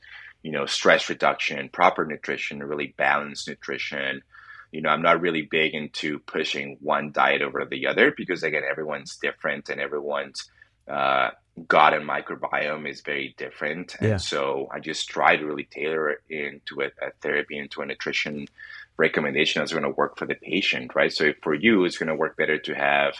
you 0.42 0.50
know, 0.50 0.66
stress 0.66 1.08
reduction, 1.08 1.68
proper 1.68 2.04
nutrition, 2.04 2.62
really 2.62 2.94
balanced 2.96 3.48
nutrition. 3.48 4.22
You 4.72 4.82
know, 4.82 4.90
I'm 4.90 5.02
not 5.02 5.20
really 5.20 5.42
big 5.42 5.74
into 5.74 6.18
pushing 6.18 6.76
one 6.80 7.12
diet 7.12 7.40
over 7.40 7.64
the 7.64 7.86
other 7.86 8.12
because 8.16 8.42
again, 8.42 8.62
everyone's 8.68 9.16
different 9.16 9.68
and 9.68 9.80
everyone's 9.80 10.50
uh, 10.90 11.30
gut 11.68 11.94
and 11.94 12.08
microbiome 12.08 12.88
is 12.88 13.00
very 13.00 13.34
different. 13.38 13.96
And 14.00 14.20
so 14.20 14.68
I 14.70 14.80
just 14.80 15.08
try 15.08 15.36
to 15.36 15.46
really 15.46 15.64
tailor 15.64 16.10
it 16.10 16.20
into 16.28 16.82
a, 16.82 16.86
a 17.04 17.12
therapy, 17.22 17.58
into 17.58 17.80
a 17.80 17.86
nutrition 17.86 18.46
recommendation 18.96 19.60
that's 19.60 19.72
going 19.72 19.84
to 19.84 19.90
work 19.90 20.18
for 20.18 20.26
the 20.26 20.34
patient, 20.34 20.94
right? 20.94 21.12
So 21.12 21.32
for 21.42 21.54
you, 21.54 21.84
it's 21.84 21.98
going 21.98 22.08
to 22.08 22.14
work 22.14 22.36
better 22.36 22.58
to 22.58 22.74
have 22.74 23.14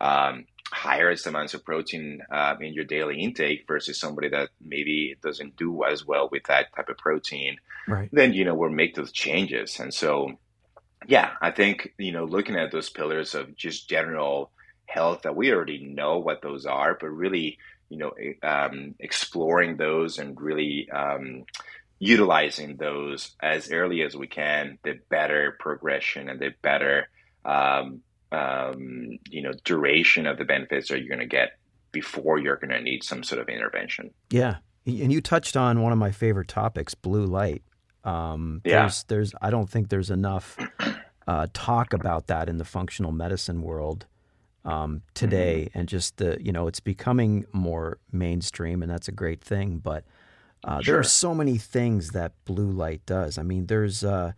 um, 0.00 0.46
higher 0.70 1.14
amounts 1.26 1.54
of 1.54 1.64
protein 1.64 2.22
uh, 2.30 2.54
in 2.60 2.72
your 2.72 2.84
daily 2.84 3.20
intake 3.20 3.64
versus 3.66 3.98
somebody 3.98 4.28
that 4.28 4.50
maybe 4.60 5.16
doesn't 5.22 5.56
do 5.56 5.84
as 5.84 6.06
well 6.06 6.28
with 6.30 6.44
that 6.44 6.74
type 6.74 6.88
of 6.88 6.98
protein. 6.98 7.58
Right. 7.88 8.08
Then 8.12 8.32
you 8.32 8.44
know 8.44 8.54
we'll 8.54 8.70
make 8.70 8.94
those 8.94 9.12
changes, 9.12 9.80
and 9.80 9.92
so 9.92 10.38
yeah, 11.06 11.32
I 11.40 11.50
think 11.50 11.94
you 11.98 12.12
know 12.12 12.24
looking 12.24 12.56
at 12.56 12.70
those 12.70 12.90
pillars 12.90 13.34
of 13.34 13.56
just 13.56 13.88
general 13.88 14.50
health 14.86 15.22
that 15.22 15.36
we 15.36 15.52
already 15.52 15.84
know 15.84 16.18
what 16.18 16.42
those 16.42 16.66
are, 16.66 16.96
but 17.00 17.08
really 17.08 17.58
you 17.90 17.98
know 17.98 18.12
um, 18.42 18.94
exploring 18.98 19.76
those 19.76 20.18
and 20.18 20.40
really 20.40 20.88
um, 20.90 21.44
utilizing 21.98 22.76
those 22.76 23.36
as 23.40 23.70
early 23.70 24.02
as 24.02 24.16
we 24.16 24.26
can, 24.26 24.78
the 24.82 24.98
better 25.10 25.56
progression 25.60 26.30
and 26.30 26.40
the 26.40 26.54
better 26.62 27.08
um, 27.44 28.00
um, 28.32 29.18
you 29.28 29.42
know 29.42 29.52
duration 29.64 30.26
of 30.26 30.38
the 30.38 30.44
benefits 30.44 30.88
that 30.88 31.00
you're 31.00 31.08
going 31.08 31.20
to 31.20 31.26
get 31.26 31.58
before 31.92 32.38
you're 32.38 32.56
going 32.56 32.70
to 32.70 32.80
need 32.80 33.04
some 33.04 33.22
sort 33.22 33.40
of 33.40 33.48
intervention. 33.48 34.10
Yeah, 34.30 34.56
and 34.86 35.12
you 35.12 35.20
touched 35.20 35.56
on 35.56 35.82
one 35.82 35.92
of 35.92 35.98
my 35.98 36.12
favorite 36.12 36.48
topics, 36.48 36.94
blue 36.94 37.26
light. 37.26 37.62
Um, 38.04 38.62
yeah. 38.64 38.80
There's, 38.80 39.04
there's, 39.04 39.34
I 39.42 39.50
don't 39.50 39.68
think 39.68 39.88
there's 39.88 40.10
enough 40.10 40.56
uh, 41.26 41.46
talk 41.52 41.92
about 41.92 42.28
that 42.28 42.48
in 42.48 42.58
the 42.58 42.64
functional 42.64 43.12
medicine 43.12 43.62
world 43.62 44.06
um, 44.64 45.02
today, 45.14 45.68
mm-hmm. 45.68 45.78
and 45.78 45.88
just 45.88 46.18
the, 46.18 46.38
you 46.40 46.52
know, 46.52 46.66
it's 46.66 46.80
becoming 46.80 47.46
more 47.52 47.98
mainstream, 48.12 48.82
and 48.82 48.90
that's 48.90 49.08
a 49.08 49.12
great 49.12 49.42
thing. 49.42 49.78
But 49.78 50.04
uh, 50.64 50.80
sure. 50.80 50.92
there 50.92 51.00
are 51.00 51.04
so 51.04 51.34
many 51.34 51.58
things 51.58 52.10
that 52.10 52.32
blue 52.44 52.70
light 52.70 53.04
does. 53.06 53.38
I 53.38 53.42
mean, 53.42 53.66
there's 53.66 54.04
uh, 54.04 54.32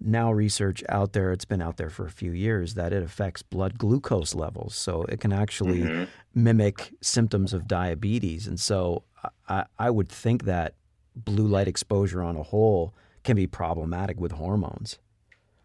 now 0.00 0.32
research 0.32 0.82
out 0.88 1.12
there, 1.12 1.32
it's 1.32 1.44
been 1.44 1.62
out 1.62 1.76
there 1.76 1.90
for 1.90 2.06
a 2.06 2.10
few 2.10 2.32
years, 2.32 2.74
that 2.74 2.92
it 2.92 3.02
affects 3.02 3.42
blood 3.42 3.78
glucose 3.78 4.34
levels. 4.34 4.74
So 4.74 5.02
it 5.04 5.20
can 5.20 5.32
actually 5.32 5.82
mm-hmm. 5.82 6.04
mimic 6.34 6.94
symptoms 7.00 7.52
of 7.52 7.66
diabetes. 7.66 8.46
And 8.46 8.58
so 8.58 9.04
I, 9.48 9.64
I, 9.78 9.90
would 9.90 10.08
think 10.08 10.44
that 10.44 10.74
blue 11.14 11.46
light 11.46 11.68
exposure 11.68 12.22
on 12.22 12.36
a 12.36 12.42
whole 12.42 12.94
can 13.24 13.36
be 13.36 13.46
problematic 13.46 14.20
with 14.20 14.32
hormones. 14.32 14.98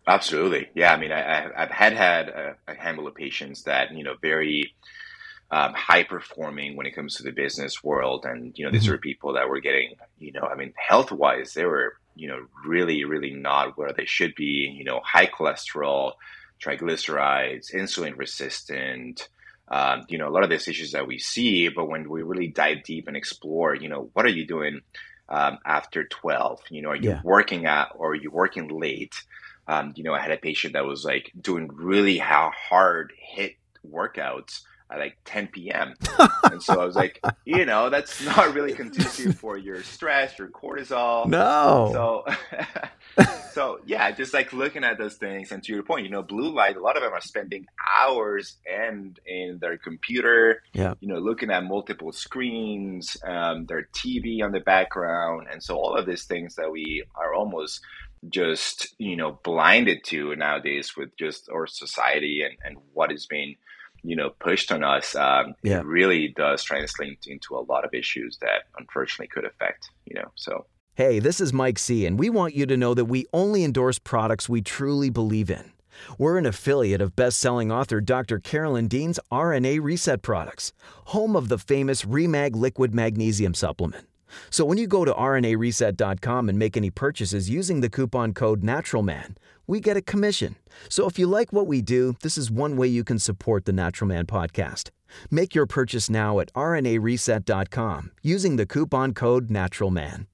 Absolutely. 0.06 0.70
Yeah. 0.74 0.94
I 0.94 0.98
mean, 0.98 1.12
I, 1.12 1.50
have 1.56 1.72
had 1.72 1.94
had 1.94 2.30
a, 2.30 2.56
a, 2.68 2.76
handful 2.76 3.08
of 3.08 3.16
patients 3.16 3.64
that, 3.64 3.94
you 3.94 4.04
know, 4.04 4.16
very 4.22 4.74
um, 5.50 5.74
high 5.74 6.04
performing 6.04 6.76
when 6.76 6.86
it 6.86 6.96
comes 6.96 7.16
to 7.16 7.24
the 7.24 7.32
business 7.32 7.84
world. 7.84 8.26
And, 8.26 8.58
you 8.58 8.66
know, 8.66 8.72
these 8.72 8.84
mm-hmm. 8.84 8.94
are 8.94 8.98
people 8.98 9.34
that 9.34 9.48
were 9.48 9.62
getting, 9.62 9.96
you 10.20 10.34
know, 10.34 10.42
I 10.42 10.56
mean, 10.56 10.74
health 10.76 11.12
wise, 11.12 11.54
they 11.54 11.66
were 11.66 11.94
you 12.16 12.28
know, 12.28 12.46
really, 12.66 13.04
really 13.04 13.32
not 13.32 13.78
where 13.78 13.94
they 13.94 14.06
should 14.06 14.36
be. 14.36 14.74
You 14.76 14.84
know, 14.84 15.02
high 15.04 15.28
cholesterol, 15.28 16.14
triglycerides, 16.62 17.74
insulin 17.74 18.18
resistant. 18.18 19.30
Um, 19.70 20.06
you 20.10 20.18
know, 20.18 20.28
a 20.28 20.32
lot 20.32 20.44
of 20.44 20.50
these 20.50 20.68
issues 20.68 20.92
that 20.92 21.08
we 21.08 21.18
see. 21.18 21.70
But 21.70 21.88
when 21.88 22.10
we 22.10 22.22
really 22.22 22.48
dive 22.48 22.84
deep 22.84 23.08
and 23.08 23.18
explore, 23.18 23.74
you 23.74 23.90
know, 23.90 24.10
what 24.14 24.26
are 24.26 24.30
you 24.30 24.46
doing 24.46 24.82
um, 25.30 25.58
after 25.66 26.04
twelve? 26.04 26.62
You 26.70 26.82
know, 26.82 26.90
are 26.90 26.96
you 26.96 27.12
yeah. 27.12 27.22
working 27.24 27.66
at 27.66 27.90
or 27.96 28.12
are 28.12 28.16
you 28.16 28.32
working 28.32 28.68
late? 28.68 29.16
Um, 29.68 29.94
you 29.96 30.04
know, 30.04 30.14
I 30.14 30.20
had 30.20 30.32
a 30.32 30.38
patient 30.38 30.74
that 30.74 30.86
was 30.86 31.06
like 31.06 31.32
doing 31.40 31.70
really 31.74 32.18
hard 32.18 33.14
HIIT 33.36 33.56
workouts 33.90 34.62
at 34.94 35.00
like 35.00 35.18
10 35.26 35.48
p.m. 35.48 35.96
and 36.52 36.62
so 36.62 36.80
I 36.80 36.86
was 36.86 36.96
like, 36.96 37.20
you 37.46 37.66
know, 37.66 37.90
that's 37.90 38.24
not 38.24 38.54
really 38.54 38.74
conducive 38.74 39.38
for 39.38 39.58
your 39.58 39.82
stress, 39.84 40.38
your 40.38 40.50
cortisol. 40.50 41.26
No. 41.28 41.90
So, 41.92 43.24
so 43.52 43.80
yeah, 43.86 44.12
just 44.12 44.34
like 44.34 44.54
looking 44.54 44.84
at 44.84 44.98
those 44.98 45.16
things, 45.16 45.52
and 45.52 45.64
to 45.64 45.74
your 45.74 45.84
point, 45.84 46.06
you 46.06 46.12
know, 46.12 46.22
blue 46.22 46.54
light. 46.54 46.78
A 46.78 46.82
lot 46.82 46.96
of 46.96 47.04
them 47.04 47.14
are 47.14 47.22
spending 47.22 47.66
hours 47.98 48.58
and 48.72 49.20
in 49.26 49.58
their 49.60 49.78
computer. 49.78 50.62
Yeah. 50.74 50.94
You 51.00 51.08
know, 51.08 51.20
looking 51.20 51.50
at 51.50 51.64
multiple 51.64 52.12
screens, 52.12 53.18
um, 53.26 53.66
their 53.66 53.88
TV 53.94 54.44
on 54.44 54.52
the 54.52 54.60
background, 54.60 55.48
and 55.52 55.62
so 55.64 55.76
all 55.76 55.96
of 55.96 56.06
these 56.06 56.26
things 56.26 56.56
that 56.56 56.72
we 56.72 57.04
are 57.16 57.34
almost 57.34 57.82
just 58.30 58.96
you 58.98 59.16
know 59.16 59.40
blinded 59.44 60.04
to 60.04 60.36
nowadays 60.36 60.94
with 60.96 61.16
just 61.18 61.50
our 61.50 61.68
society 61.68 62.42
and, 62.44 62.58
and 62.64 62.78
what 62.94 63.12
is 63.12 63.26
being 63.26 63.56
you 64.04 64.16
know 64.16 64.30
pushed 64.30 64.72
on 64.72 64.84
us 64.84 65.16
um, 65.16 65.54
yeah. 65.64 65.80
it 65.80 65.86
really 65.86 66.30
does 66.30 66.64
translate 66.64 67.26
into 67.28 67.56
a 67.56 67.62
lot 67.62 67.86
of 67.86 67.94
issues 67.94 68.38
that 68.42 68.64
unfortunately 68.78 69.28
could 69.28 69.46
affect 69.46 69.90
you 70.06 70.16
know 70.16 70.32
so. 70.36 70.66
Hey 70.96 71.20
this 71.20 71.42
is 71.42 71.52
Mike 71.52 71.80
Sea 71.80 72.06
and 72.06 72.20
we 72.20 72.30
want 72.30 72.54
you 72.54 72.66
to 72.66 72.78
know 72.78 72.94
that 72.94 73.06
we 73.06 73.26
only 73.34 73.64
endorse 73.64 74.00
products 74.00 74.48
we 74.48 74.62
truly 74.62 75.10
believe 75.10 75.50
in. 75.50 75.72
We're 76.18 76.38
an 76.38 76.46
affiliate 76.46 77.02
of 77.02 77.16
best-selling 77.16 77.72
author 77.72 78.00
dr 78.00 78.40
carolyn 78.40 78.88
dean's 78.88 79.20
rna 79.32 79.82
reset 79.82 80.22
products 80.22 80.74
home 81.06 81.36
of 81.36 81.50
the 81.50 81.58
famous 81.58 82.04
remag 82.04 82.56
liquid 82.56 82.94
magnesium 82.94 83.54
supplement 83.54 84.08
so 84.50 84.66
when 84.66 84.78
you 84.78 84.88
go 84.88 85.06
to 85.06 85.14
rnareset.com 85.14 86.50
and 86.50 86.58
make 86.58 86.78
any 86.78 86.90
purchases 86.90 87.50
using 87.50 87.82
the 87.82 87.90
coupon 87.90 88.34
code 88.34 88.64
naturalman 88.64 89.36
we 89.68 89.80
get 89.80 89.98
a 89.98 90.02
commission. 90.02 90.56
So 90.90 91.08
if 91.08 91.18
you 91.18 91.28
like 91.28 91.54
what 91.54 91.68
we 91.68 91.82
do, 91.82 92.16
this 92.22 92.38
is 92.38 92.52
one 92.52 92.78
way 92.78 92.88
you 92.88 93.04
can 93.04 93.20
support 93.20 93.66
the 93.66 93.74
Natural 93.74 94.08
Man 94.08 94.26
podcast. 94.26 94.90
Make 95.30 95.54
your 95.54 95.66
purchase 95.66 96.10
now 96.10 96.40
at 96.40 96.52
rnareset.com 96.54 98.12
using 98.22 98.56
the 98.56 98.66
coupon 98.66 99.14
code 99.14 99.50
NATURALMAN. 99.50 100.28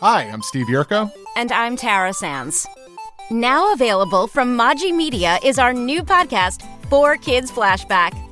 Hi, 0.00 0.22
I'm 0.24 0.42
Steve 0.42 0.66
Yerko. 0.66 1.10
And 1.36 1.52
I'm 1.52 1.76
Tara 1.76 2.12
Sands. 2.12 2.66
Now 3.30 3.72
available 3.72 4.26
from 4.26 4.58
Maji 4.58 4.94
Media 4.94 5.38
is 5.44 5.58
our 5.58 5.72
new 5.72 6.02
podcast, 6.02 6.60
4Kids 6.90 7.50
Flashback. 7.50 8.31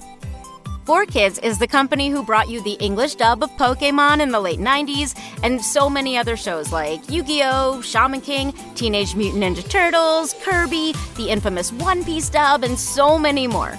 4Kids 0.90 1.40
is 1.44 1.57
the 1.57 1.68
company 1.68 2.09
who 2.09 2.20
brought 2.20 2.48
you 2.48 2.61
the 2.64 2.72
English 2.81 3.14
dub 3.14 3.44
of 3.44 3.50
Pokemon 3.53 4.18
in 4.18 4.33
the 4.33 4.40
late 4.40 4.59
90s 4.59 5.16
and 5.44 5.64
so 5.64 5.88
many 5.88 6.18
other 6.18 6.37
shows 6.37 6.72
like 6.72 7.09
Yu 7.09 7.22
Gi 7.22 7.42
Oh!, 7.44 7.81
Shaman 7.81 8.20
King, 8.20 8.53
Teenage 8.74 9.14
Mutant 9.14 9.44
Ninja 9.44 9.70
Turtles, 9.70 10.35
Kirby, 10.42 10.92
the 11.14 11.31
infamous 11.31 11.72
One 11.74 12.03
Piece 12.03 12.29
dub, 12.29 12.64
and 12.64 12.76
so 12.76 13.16
many 13.20 13.46
more. 13.46 13.79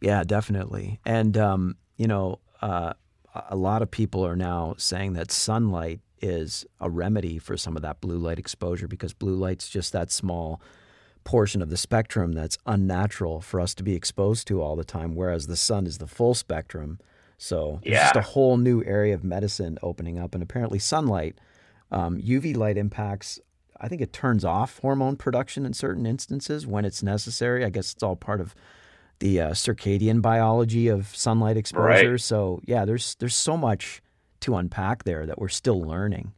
Yeah, 0.00 0.24
definitely. 0.24 1.00
And, 1.04 1.36
um, 1.36 1.76
you 1.96 2.06
know, 2.06 2.40
uh, 2.62 2.94
a 3.48 3.56
lot 3.56 3.82
of 3.82 3.90
people 3.90 4.24
are 4.24 4.36
now 4.36 4.74
saying 4.78 5.14
that 5.14 5.30
sunlight 5.30 6.00
is 6.20 6.66
a 6.80 6.90
remedy 6.90 7.38
for 7.38 7.56
some 7.56 7.76
of 7.76 7.82
that 7.82 8.00
blue 8.00 8.18
light 8.18 8.38
exposure 8.38 8.88
because 8.88 9.12
blue 9.12 9.34
light's 9.34 9.68
just 9.68 9.92
that 9.92 10.10
small 10.10 10.60
portion 11.24 11.60
of 11.60 11.68
the 11.68 11.76
spectrum 11.76 12.32
that's 12.32 12.58
unnatural 12.66 13.40
for 13.40 13.60
us 13.60 13.74
to 13.74 13.82
be 13.82 13.94
exposed 13.94 14.46
to 14.48 14.62
all 14.62 14.76
the 14.76 14.84
time, 14.84 15.14
whereas 15.14 15.46
the 15.46 15.56
sun 15.56 15.86
is 15.86 15.98
the 15.98 16.06
full 16.06 16.34
spectrum. 16.34 16.98
So 17.36 17.80
yeah. 17.82 17.92
it's 17.92 18.02
just 18.04 18.16
a 18.16 18.32
whole 18.32 18.56
new 18.56 18.82
area 18.84 19.14
of 19.14 19.22
medicine 19.22 19.78
opening 19.82 20.18
up. 20.18 20.34
And 20.34 20.42
apparently, 20.42 20.78
sunlight, 20.78 21.38
um, 21.90 22.18
UV 22.20 22.56
light 22.56 22.76
impacts, 22.76 23.38
I 23.80 23.88
think 23.88 24.00
it 24.00 24.12
turns 24.12 24.44
off 24.44 24.78
hormone 24.80 25.16
production 25.16 25.66
in 25.66 25.72
certain 25.72 26.06
instances 26.06 26.66
when 26.66 26.84
it's 26.84 27.02
necessary. 27.02 27.64
I 27.64 27.70
guess 27.70 27.92
it's 27.92 28.02
all 28.02 28.16
part 28.16 28.40
of 28.40 28.54
the 29.20 29.40
uh, 29.40 29.50
circadian 29.50 30.22
biology 30.22 30.88
of 30.88 31.14
sunlight 31.14 31.56
exposure. 31.56 32.12
Right. 32.12 32.20
So, 32.20 32.60
yeah, 32.64 32.84
there's, 32.84 33.14
there's 33.16 33.36
so 33.36 33.56
much 33.56 34.02
to 34.40 34.56
unpack 34.56 35.04
there 35.04 35.26
that 35.26 35.38
we're 35.38 35.48
still 35.48 35.80
learning. 35.80 36.32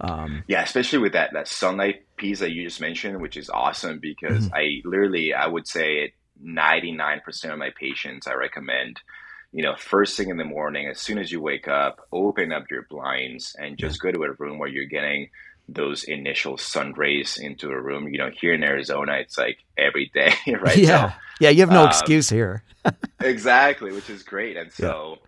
Um, 0.00 0.44
yeah, 0.46 0.62
especially 0.62 0.98
with 0.98 1.14
that 1.14 1.32
that 1.32 1.48
sunlight 1.48 2.04
piece 2.16 2.40
that 2.40 2.52
you 2.52 2.64
just 2.64 2.82
mentioned, 2.82 3.20
which 3.20 3.36
is 3.36 3.48
awesome 3.48 3.98
because 3.98 4.46
mm-hmm. 4.46 4.54
I 4.54 4.82
literally 4.84 5.32
I 5.32 5.46
would 5.46 5.66
say 5.66 6.00
it 6.00 6.12
99% 6.44 7.52
of 7.52 7.58
my 7.58 7.70
patients, 7.78 8.26
I 8.26 8.34
recommend, 8.34 9.00
you 9.52 9.62
know, 9.62 9.74
first 9.76 10.16
thing 10.16 10.28
in 10.28 10.36
the 10.36 10.44
morning, 10.44 10.88
as 10.88 11.00
soon 11.00 11.18
as 11.18 11.32
you 11.32 11.40
wake 11.40 11.68
up, 11.68 12.06
open 12.12 12.52
up 12.52 12.64
your 12.70 12.86
blinds 12.90 13.56
and 13.58 13.78
just 13.78 14.00
go 14.00 14.10
to 14.10 14.22
a 14.24 14.32
room 14.32 14.58
where 14.58 14.68
you're 14.68 14.84
getting 14.84 15.30
those 15.68 16.04
initial 16.04 16.56
sun 16.58 16.92
rays 16.96 17.38
into 17.38 17.70
a 17.70 17.80
room. 17.80 18.08
You 18.08 18.18
know, 18.18 18.30
here 18.30 18.54
in 18.54 18.62
Arizona, 18.62 19.14
it's 19.14 19.38
like 19.38 19.58
every 19.76 20.10
day, 20.14 20.32
right? 20.60 20.76
Yeah. 20.76 21.10
So, 21.10 21.16
yeah. 21.40 21.50
You 21.50 21.60
have 21.60 21.70
no 21.70 21.82
um, 21.82 21.88
excuse 21.88 22.28
here. 22.28 22.62
exactly, 23.20 23.92
which 23.92 24.10
is 24.10 24.22
great. 24.22 24.56
And 24.56 24.72
so, 24.72 25.18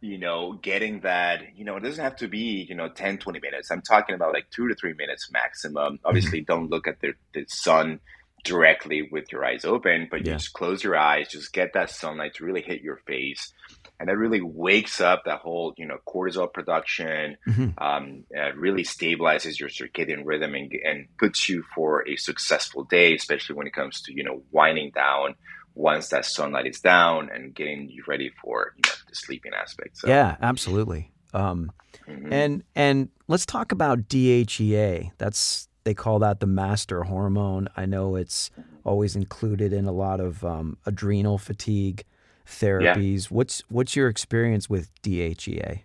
you 0.00 0.18
know, 0.18 0.52
getting 0.52 1.00
that, 1.00 1.56
you 1.56 1.64
know, 1.64 1.76
it 1.76 1.82
doesn't 1.82 2.02
have 2.02 2.16
to 2.16 2.28
be, 2.28 2.66
you 2.68 2.74
know, 2.74 2.88
10, 2.88 3.18
20 3.18 3.40
minutes. 3.40 3.70
I'm 3.70 3.82
talking 3.82 4.14
about 4.14 4.32
like 4.32 4.50
two 4.50 4.68
to 4.68 4.74
three 4.74 4.94
minutes 4.94 5.30
maximum. 5.32 5.98
Obviously, 6.04 6.42
don't 6.42 6.70
look 6.70 6.86
at 6.86 7.00
the, 7.00 7.14
the 7.32 7.44
sun 7.48 8.00
directly 8.44 9.08
with 9.10 9.32
your 9.32 9.44
eyes 9.44 9.64
open, 9.64 10.06
but 10.10 10.20
you 10.20 10.32
just 10.32 10.52
close 10.52 10.84
your 10.84 10.96
eyes, 10.96 11.28
just 11.28 11.52
get 11.52 11.72
that 11.72 11.90
sunlight 11.90 12.34
to 12.34 12.44
really 12.44 12.62
hit 12.62 12.80
your 12.80 12.98
face. 13.06 13.52
And 13.98 14.08
that 14.08 14.16
really 14.18 14.42
wakes 14.42 15.00
up 15.00 15.22
that 15.24 15.38
whole, 15.38 15.72
you 15.78 15.86
know, 15.86 15.96
cortisol 16.06 16.52
production, 16.52 17.36
Mhm. 17.48 17.74
um, 17.80 18.24
really 18.56 18.82
stabilizes 18.82 19.58
your 19.58 19.68
circadian 19.70 20.22
rhythm 20.24 20.54
and, 20.54 20.70
and 20.84 21.06
puts 21.18 21.48
you 21.48 21.64
for 21.74 22.06
a 22.06 22.16
successful 22.16 22.84
day, 22.84 23.14
especially 23.14 23.56
when 23.56 23.66
it 23.66 23.72
comes 23.72 24.02
to, 24.02 24.12
you 24.14 24.22
know, 24.22 24.42
winding 24.50 24.90
down 24.94 25.34
once 25.74 26.08
that 26.08 26.24
sunlight 26.24 26.66
is 26.66 26.80
down 26.80 27.30
and 27.32 27.54
getting 27.54 27.88
you 27.88 28.02
ready 28.06 28.30
for, 28.42 28.72
you 28.76 28.82
know, 28.86 28.94
the 29.08 29.14
sleeping 29.14 29.52
aspect. 29.54 29.96
So, 29.98 30.08
Yeah, 30.08 30.36
absolutely. 30.40 31.10
Um, 31.34 31.70
mhm. 32.06 32.32
And 32.32 32.62
and 32.74 33.08
let's 33.28 33.46
talk 33.46 33.72
about 33.72 34.08
DHEA. 34.08 35.12
That's 35.18 35.68
they 35.84 35.94
call 35.94 36.18
that 36.18 36.40
the 36.40 36.46
master 36.46 37.04
hormone. 37.04 37.68
I 37.76 37.86
know 37.86 38.16
it's 38.16 38.50
always 38.84 39.14
included 39.16 39.72
in 39.72 39.86
a 39.86 39.92
lot 39.92 40.18
of 40.20 40.44
um, 40.44 40.78
adrenal 40.84 41.38
fatigue 41.38 42.04
therapies. 42.46 43.30
What's 43.30 43.62
what's 43.68 43.96
your 43.96 44.08
experience 44.08 44.70
with 44.70 44.90
DHEA? 45.02 45.80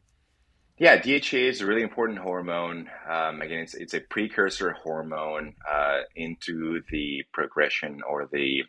Yeah, 0.78 0.98
DHEA 1.00 1.50
is 1.50 1.62
a 1.62 1.68
really 1.68 1.84
important 1.84 2.18
hormone. 2.18 2.90
Um, 3.08 3.42
again, 3.42 3.60
it's, 3.60 3.76
it's 3.76 3.94
a 3.94 4.00
precursor 4.00 4.72
hormone 4.72 5.54
uh, 5.70 6.00
into 6.16 6.82
the 6.90 7.24
progression 7.32 8.02
or 8.02 8.28
the 8.32 8.64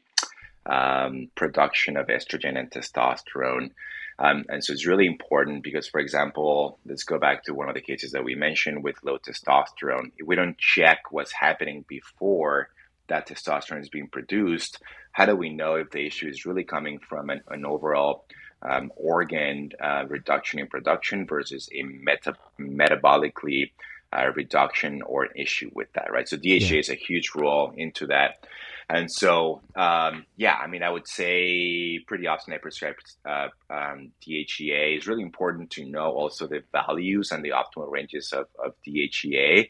um, 0.67 1.31
production 1.35 1.97
of 1.97 2.09
estrogen 2.09 2.59
and 2.59 2.71
testosterone. 2.71 3.71
Um, 4.19 4.45
and 4.51 4.63
so 4.63 4.75
it's 4.75 4.87
really 4.87 5.07
important 5.07 5.63
because, 5.63 5.89
for 5.89 6.01
example, 6.01 6.79
let's 6.85 7.05
go 7.05 7.19
back 7.19 7.45
to 7.45 7.55
one 7.55 7.69
of 7.69 7.75
the 7.75 7.81
cases 7.81 8.13
that 8.13 8.25
we 8.25 8.35
mentioned 8.35 8.85
with 8.85 9.03
low 9.03 9.17
testosterone. 9.17 10.13
If 10.19 10.27
we 10.27 10.37
don't 10.37 10.59
check 10.59 11.11
what's 11.11 11.33
happening 11.33 11.85
before 11.89 12.69
that 13.09 13.27
testosterone 13.27 13.81
is 13.81 13.89
being 13.89 14.09
produced, 14.09 14.81
how 15.13 15.27
do 15.27 15.37
we 15.37 15.51
know 15.51 15.75
if 15.77 15.91
the 15.91 16.07
issue 16.07 16.29
is 16.29 16.47
really 16.47 16.65
coming 16.65 16.99
from 16.99 17.31
an, 17.31 17.43
an 17.49 17.65
overall 17.65 18.25
um, 18.63 18.93
organ 18.97 19.71
uh, 19.83 20.05
reduction 20.09 20.59
in 20.61 20.67
production 20.69 21.27
versus 21.27 21.69
a 21.73 21.83
meta- 21.83 22.37
metabolically 22.61 23.73
uh, 24.13 24.27
reduction 24.37 25.03
or 25.03 25.25
an 25.25 25.31
issue 25.37 25.71
with 25.75 25.89
that, 25.95 26.13
right? 26.13 26.29
So 26.29 26.37
DHA 26.37 26.75
Yeah. 26.75 26.79
is 26.81 26.91
a 26.91 26.95
huge 26.95 27.31
role 27.35 27.73
into 27.77 28.07
that. 28.09 28.47
And 28.89 29.11
so, 29.11 29.63
um, 29.75 30.27
yeah, 30.37 30.55
I 30.55 30.67
mean, 30.67 30.83
I 30.83 30.91
would 30.91 31.09
say 31.09 31.99
pretty 32.07 32.27
often 32.27 32.53
I 32.53 32.59
prescribe 32.59 32.97
uh, 33.25 33.49
um, 33.71 34.13
DHEA. 34.27 34.97
It's 34.97 35.07
really 35.07 35.23
important 35.23 35.71
to 35.73 35.85
know 35.89 36.11
also 36.11 36.47
the 36.47 36.63
values 36.73 37.33
and 37.33 37.43
the 37.45 37.51
optimal 37.51 37.91
ranges 37.91 38.33
of, 38.33 38.47
of 38.63 38.75
DHEA. 38.87 39.69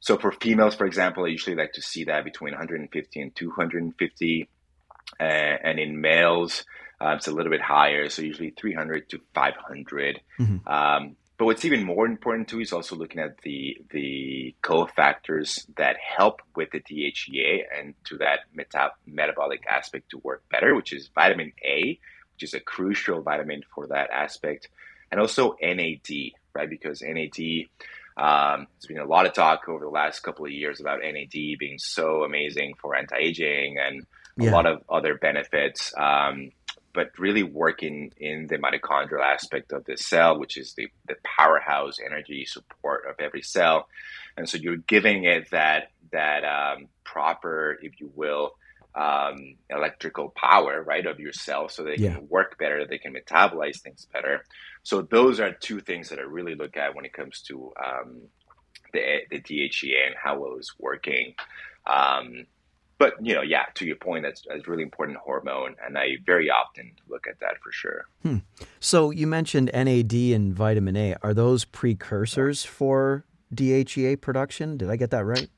So 0.00 0.18
for 0.18 0.30
females, 0.32 0.74
for 0.74 0.86
example, 0.86 1.24
I 1.24 1.28
usually 1.28 1.56
like 1.56 1.72
to 1.72 1.82
see 1.82 2.04
that 2.04 2.24
between 2.24 2.52
150 2.52 3.20
and 3.20 3.34
250. 3.34 4.48
And 5.20 5.78
in 5.78 6.00
males, 6.00 6.64
uh, 7.00 7.14
it's 7.16 7.28
a 7.28 7.32
little 7.32 7.50
bit 7.50 7.60
higher, 7.60 8.08
so 8.08 8.22
usually 8.22 8.50
300 8.50 9.08
to 9.10 9.20
500. 9.34 10.20
Mhm. 10.38 10.66
Um, 10.66 11.16
but 11.36 11.46
what's 11.46 11.64
even 11.64 11.82
more 11.82 12.06
important 12.06 12.48
too 12.48 12.60
is 12.60 12.72
also 12.72 12.94
looking 12.94 13.20
at 13.20 13.38
the 13.42 13.76
the 13.90 14.54
cofactors 14.62 15.66
that 15.76 15.96
help 15.96 16.42
with 16.54 16.70
the 16.70 16.80
DHEA 16.80 17.64
and 17.76 17.94
to 18.04 18.18
that 18.18 18.40
meta- 18.54 18.92
metabolic 19.06 19.66
aspect 19.66 20.10
to 20.10 20.18
work 20.18 20.44
better, 20.48 20.74
which 20.74 20.92
is 20.92 21.08
vitamin 21.08 21.52
A, 21.64 21.98
which 22.34 22.44
is 22.44 22.54
a 22.54 22.60
crucial 22.60 23.20
vitamin 23.20 23.64
for 23.74 23.88
that 23.88 24.10
aspect, 24.10 24.68
and 25.10 25.20
also 25.20 25.56
NAD, 25.60 26.32
right? 26.54 26.70
Because 26.70 27.02
NAD 27.02 27.68
um, 28.16 28.68
there's 28.78 28.86
been 28.86 28.98
a 28.98 29.04
lot 29.04 29.26
of 29.26 29.32
talk 29.32 29.68
over 29.68 29.84
the 29.84 29.90
last 29.90 30.20
couple 30.20 30.44
of 30.44 30.52
years 30.52 30.80
about 30.80 31.00
NAD 31.00 31.58
being 31.58 31.78
so 31.78 32.22
amazing 32.22 32.74
for 32.80 32.94
anti-aging 32.94 33.76
and 33.78 34.06
a 34.40 34.44
Yeah. 34.44 34.50
lot 34.50 34.66
of 34.66 34.82
other 34.88 35.14
benefits. 35.16 35.92
Um, 35.96 36.50
but 36.94 37.10
really 37.18 37.42
working 37.42 38.12
in 38.16 38.46
the 38.46 38.56
mitochondrial 38.56 39.20
aspect 39.20 39.72
of 39.72 39.84
the 39.84 39.96
cell, 39.96 40.38
which 40.38 40.56
is 40.56 40.74
the, 40.74 40.86
the 41.08 41.16
powerhouse 41.24 41.98
energy 42.04 42.44
support 42.46 43.04
of 43.08 43.16
every 43.18 43.42
cell. 43.42 43.88
And 44.36 44.48
so 44.48 44.58
you're 44.58 44.76
giving 44.76 45.24
it 45.24 45.50
that 45.50 45.88
that 46.12 46.44
um, 46.44 46.86
proper, 47.04 47.76
if 47.82 48.00
you 48.00 48.12
will, 48.14 48.52
um, 48.94 49.56
electrical 49.70 50.32
power, 50.36 50.82
right, 50.84 51.04
of 51.04 51.18
your 51.18 51.32
cells, 51.32 51.74
so 51.74 51.82
they 51.82 51.96
Yeah. 51.96 52.12
can 52.14 52.28
work 52.28 52.58
better, 52.58 52.86
they 52.86 52.98
can 52.98 53.12
metabolize 53.12 53.80
things 53.80 54.06
better. 54.12 54.44
So 54.84 55.02
those 55.02 55.40
are 55.40 55.52
two 55.52 55.80
things 55.80 56.10
that 56.10 56.20
I 56.20 56.22
really 56.22 56.54
look 56.54 56.76
at 56.76 56.94
when 56.94 57.04
it 57.04 57.12
comes 57.12 57.42
to 57.48 57.72
um, 57.84 58.22
the 58.92 59.20
the 59.30 59.40
DHEA 59.40 60.06
and 60.06 60.14
how 60.22 60.38
well 60.38 60.56
it's 60.58 60.78
working. 60.78 61.34
Um, 61.86 62.46
but 62.98 63.14
you 63.20 63.34
know, 63.34 63.42
yeah, 63.42 63.64
to 63.74 63.86
your 63.86 63.96
point, 63.96 64.24
that's 64.24 64.44
a 64.46 64.58
really 64.68 64.82
important 64.82 65.18
hormone, 65.18 65.76
and 65.84 65.98
I 65.98 66.18
very 66.24 66.50
often 66.50 66.92
look 67.08 67.26
at 67.26 67.40
that 67.40 67.58
for 67.62 67.72
sure. 67.72 68.06
So 68.80 69.10
you 69.10 69.26
mentioned 69.26 69.70
NAD 69.74 70.12
and 70.12 70.54
vitamin 70.54 70.96
A. 70.96 71.16
Are 71.22 71.34
those 71.34 71.64
precursors 71.64 72.64
for 72.64 73.24
DHEA 73.54 74.20
production? 74.20 74.76
Did 74.76 74.90
I 74.90 74.96
get 74.96 75.10
that 75.10 75.24
right? 75.24 75.48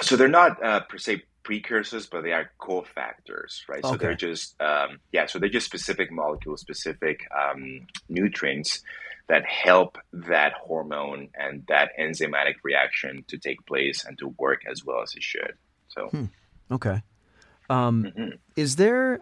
So 0.00 0.16
they're 0.16 0.28
not 0.28 0.62
uh, 0.62 0.80
per 0.80 0.98
se 0.98 1.22
precursors, 1.42 2.06
but 2.06 2.22
they 2.22 2.32
are 2.32 2.50
cofactors, 2.60 3.66
right? 3.68 3.82
Okay. 3.82 3.88
So 3.88 3.96
they're 3.96 4.14
just 4.14 4.60
um, 4.60 4.98
yeah, 5.12 5.26
so 5.26 5.38
they're 5.38 5.48
just 5.48 5.66
specific 5.66 6.10
molecules, 6.12 6.60
specific 6.60 7.26
um, 7.36 7.86
nutrients 8.08 8.82
that 9.28 9.44
help 9.44 9.98
that 10.12 10.52
hormone 10.54 11.28
and 11.34 11.64
that 11.68 11.90
enzymatic 12.00 12.54
reaction 12.64 13.24
to 13.28 13.38
take 13.38 13.64
place 13.66 14.04
and 14.04 14.18
to 14.18 14.28
work 14.38 14.62
as 14.70 14.84
well 14.84 15.02
as 15.02 15.14
it 15.14 15.22
should. 15.22 15.54
So 15.88 16.08
Okay. 16.70 17.02
Um, 17.70 18.04
Mhm. 18.16 18.38
Is 18.56 18.76
there 18.76 19.20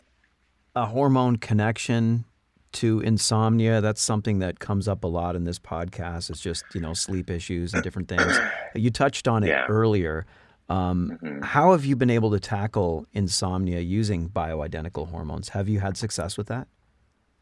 a 0.75 0.87
hormone 0.87 1.37
connection 1.37 2.25
to 2.73 3.01
insomnia? 3.01 3.81
That's 3.81 4.01
something 4.01 4.39
that 4.41 4.59
comes 4.59 4.87
up 4.89 5.05
a 5.05 5.07
lot 5.07 5.35
in 5.37 5.45
this 5.45 5.59
podcast. 5.59 6.31
It's 6.31 6.41
just 6.41 6.65
you 6.75 6.81
know 6.81 6.93
sleep 6.95 7.31
issues 7.31 7.75
and 7.75 7.83
different 7.83 8.09
things. 8.09 8.39
You 8.75 8.91
touched 8.91 9.27
on 9.27 9.43
it 9.43 9.49
Yeah. 9.49 9.65
earlier. 9.69 10.27
Um, 10.69 11.19
Mhm. 11.23 11.45
How 11.45 11.73
have 11.73 11.85
you 11.85 11.97
been 11.97 12.11
able 12.11 12.31
to 12.33 12.41
tackle 12.41 13.07
insomnia 13.13 13.81
using 13.81 14.29
bioidentical 14.29 15.09
hormones? 15.09 15.51
Have 15.51 15.69
you 15.69 15.81
had 15.81 15.97
success 15.97 16.37
with 16.37 16.49
that? 16.49 16.67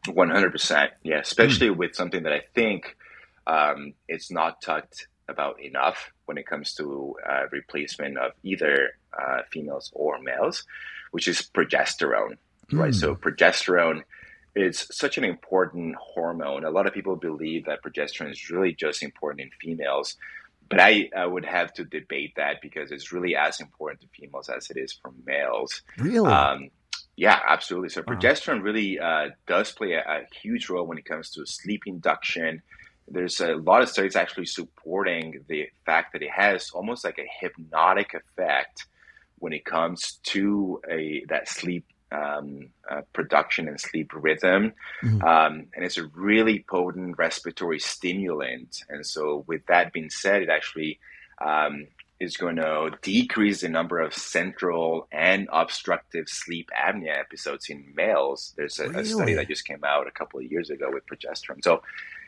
One 0.07 0.29
hundred 0.29 0.51
percent, 0.51 0.91
yeah. 1.03 1.19
Especially 1.19 1.69
with 1.71 1.95
something 1.95 2.23
that 2.23 2.31
I 2.33 2.41
think 2.53 2.95
um, 3.47 3.93
it's 4.07 4.31
not 4.31 4.61
talked 4.61 5.07
about 5.27 5.59
enough 5.59 6.11
when 6.25 6.37
it 6.37 6.45
comes 6.47 6.73
to 6.75 7.15
uh, 7.27 7.43
replacement 7.51 8.17
of 8.17 8.31
either 8.43 8.91
uh, 9.21 9.41
females 9.51 9.91
or 9.93 10.19
males, 10.21 10.63
which 11.11 11.27
is 11.27 11.41
progesterone, 11.41 12.37
right? 12.71 12.93
So 12.93 13.15
progesterone 13.15 14.03
is 14.55 14.87
such 14.91 15.17
an 15.17 15.23
important 15.23 15.95
hormone. 15.95 16.63
A 16.63 16.69
lot 16.71 16.87
of 16.87 16.93
people 16.93 17.15
believe 17.15 17.65
that 17.65 17.83
progesterone 17.83 18.31
is 18.31 18.49
really 18.49 18.73
just 18.73 19.03
important 19.03 19.41
in 19.41 19.49
females, 19.61 20.15
but 20.69 20.79
I, 20.79 21.09
I 21.15 21.25
would 21.25 21.45
have 21.45 21.73
to 21.73 21.83
debate 21.83 22.33
that 22.37 22.61
because 22.61 22.91
it's 22.91 23.11
really 23.11 23.35
as 23.35 23.59
important 23.59 24.01
to 24.01 24.07
females 24.19 24.49
as 24.49 24.69
it 24.69 24.77
is 24.77 24.93
for 24.93 25.11
males. 25.25 25.81
Really? 25.97 26.31
Um, 26.31 26.69
yeah, 27.17 27.39
absolutely. 27.47 27.89
So 27.89 28.01
Wow. 28.05 28.15
progesterone 28.15 28.63
really 28.63 28.99
uh, 28.99 29.29
does 29.47 29.71
play 29.71 29.93
a, 29.93 29.99
a 30.01 30.21
huge 30.41 30.69
role 30.69 30.85
when 30.87 30.97
it 30.97 31.05
comes 31.05 31.29
to 31.31 31.45
sleep 31.45 31.83
induction. 31.85 32.61
There's 33.07 33.39
a 33.39 33.55
lot 33.55 33.81
of 33.83 33.89
studies 33.89 34.15
actually 34.15 34.47
supporting 34.47 35.43
the 35.47 35.67
fact 35.85 36.13
that 36.13 36.23
it 36.23 36.31
has 36.31 36.71
almost 36.71 37.03
like 37.03 37.19
a 37.19 37.27
hypnotic 37.39 38.13
effect 38.13 38.85
when 39.45 39.53
it 39.53 39.63
comes 39.63 40.19
to 40.23 40.81
a 40.89 41.23
that 41.29 41.47
sleep 41.47 41.85
um, 42.11 42.69
uh, 42.89 43.01
production 43.13 43.67
and 43.67 43.79
sleep 43.79 44.09
rhythm. 44.15 44.73
Mhm. 45.03 45.23
Um, 45.23 45.67
and 45.75 45.85
it's 45.85 45.99
a 45.99 46.07
really 46.07 46.65
potent 46.67 47.19
respiratory 47.19 47.79
stimulant. 47.79 48.81
And 48.89 49.05
so, 49.05 49.43
with 49.45 49.63
that 49.67 49.93
being 49.93 50.09
said, 50.09 50.41
it 50.41 50.49
actually 50.49 50.99
um, 51.39 51.85
is 52.19 52.37
going 52.37 52.55
to 52.55 52.89
decrease 53.03 53.61
the 53.61 53.69
number 53.69 53.99
of 53.99 54.15
central 54.15 55.07
and 55.11 55.47
obstructive 55.51 56.27
sleep 56.27 56.71
apnea 56.75 57.15
episodes 57.15 57.69
in 57.69 57.93
males. 57.95 58.51
There's 58.57 58.79
a, 58.79 58.89
a 58.89 59.05
study 59.05 59.35
that 59.35 59.47
just 59.47 59.67
came 59.67 59.83
out 59.83 60.07
a 60.07 60.11
couple 60.11 60.39
of 60.39 60.49
years 60.49 60.71
ago 60.71 60.89
with 60.91 61.05
progesterone. 61.05 61.63
So 61.63 61.83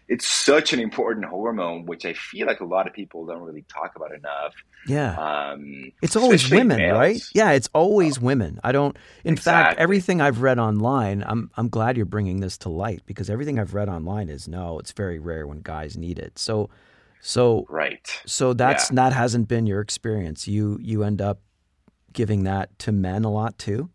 it's 0.07 0.25
such 0.27 0.71
an 0.73 0.79
important 0.79 1.25
hormone, 1.25 1.85
which 1.85 2.05
I 2.05 2.13
feel 2.13 2.47
like 2.47 2.61
a 2.61 2.65
lot 2.65 2.87
of 2.87 2.93
people 2.93 3.25
don't 3.25 3.41
really 3.41 3.65
talk 3.67 3.91
about 3.95 4.13
enough. 4.13 4.53
Yeah. 4.87 5.15
Um, 5.17 5.91
It's 6.01 6.15
always 6.15 6.49
women, 6.49 6.77
males. 6.77 6.97
right? 6.97 7.21
Yeah, 7.33 7.51
it's 7.51 7.69
always 7.73 8.19
women. 8.19 8.59
I 8.63 8.71
don't. 8.71 8.95
In 9.25 9.35
fact, 9.35 9.77
everything 9.79 10.21
I've 10.21 10.41
read 10.41 10.59
online, 10.59 11.23
I'm 11.27 11.51
I'm 11.57 11.67
glad 11.67 11.97
you're 11.97 12.05
bringing 12.05 12.39
this 12.39 12.57
to 12.59 12.69
light 12.69 13.01
because 13.05 13.29
everything 13.29 13.59
I've 13.59 13.73
read 13.73 13.89
online 13.89 14.29
is 14.29 14.47
no, 14.47 14.79
it's 14.79 14.93
very 14.93 15.19
rare 15.19 15.45
when 15.45 15.59
guys 15.59 15.97
need 15.97 16.19
it. 16.19 16.39
So, 16.39 16.69
so 17.19 17.65
Right. 17.69 18.07
so 18.25 18.53
that's 18.53 18.87
that 18.89 19.11
hasn't 19.11 19.47
been 19.49 19.65
your 19.65 19.81
experience. 19.81 20.47
You 20.47 20.77
you 20.81 21.03
end 21.03 21.21
up 21.21 21.41
giving 22.13 22.43
that 22.45 22.77
to 22.79 22.91
men 22.93 23.25
a 23.25 23.29
lot 23.31 23.57
too. 23.57 23.89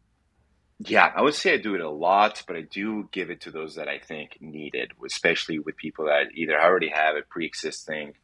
Yeah, 0.87 1.13
I 1.15 1.23
would 1.23 1.35
say 1.35 1.55
I 1.55 1.57
do 1.59 1.75
it 1.75 1.81
a 1.81 1.91
lot, 1.91 2.43
but 2.47 2.57
I 2.57 2.63
do 2.63 3.09
give 3.13 3.31
it 3.31 3.43
to 3.43 3.51
those 3.51 3.77
that 3.77 3.89
I 3.89 3.99
think 3.99 4.39
need 4.41 4.75
it, 4.75 4.91
especially 5.05 5.59
with 5.59 5.77
people 5.77 6.07
that 6.07 6.35
either 6.35 6.61
already 6.61 6.89
have 6.89 7.15
a 7.17 7.23
pre-existing 7.23 8.15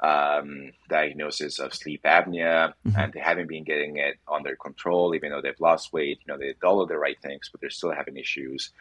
um, 0.00 0.72
diagnosis 0.88 1.60
of 1.60 1.72
sleep 1.72 2.02
apnea 2.04 2.72
and 2.96 3.12
they 3.12 3.20
haven't 3.20 3.48
been 3.48 3.62
getting 3.62 3.98
it 3.98 4.16
under 4.30 4.56
control, 4.56 5.14
even 5.14 5.30
though 5.30 5.40
they've 5.40 5.60
lost 5.60 5.92
weight. 5.92 6.18
You 6.26 6.32
know, 6.32 6.38
they 6.38 6.46
did 6.46 6.64
all 6.64 6.82
of 6.82 6.88
the 6.88 6.98
right 6.98 7.16
things, 7.22 7.48
but 7.50 7.60
they're 7.60 7.70
still 7.70 7.94
having 7.94 8.16
issues. 8.16 8.72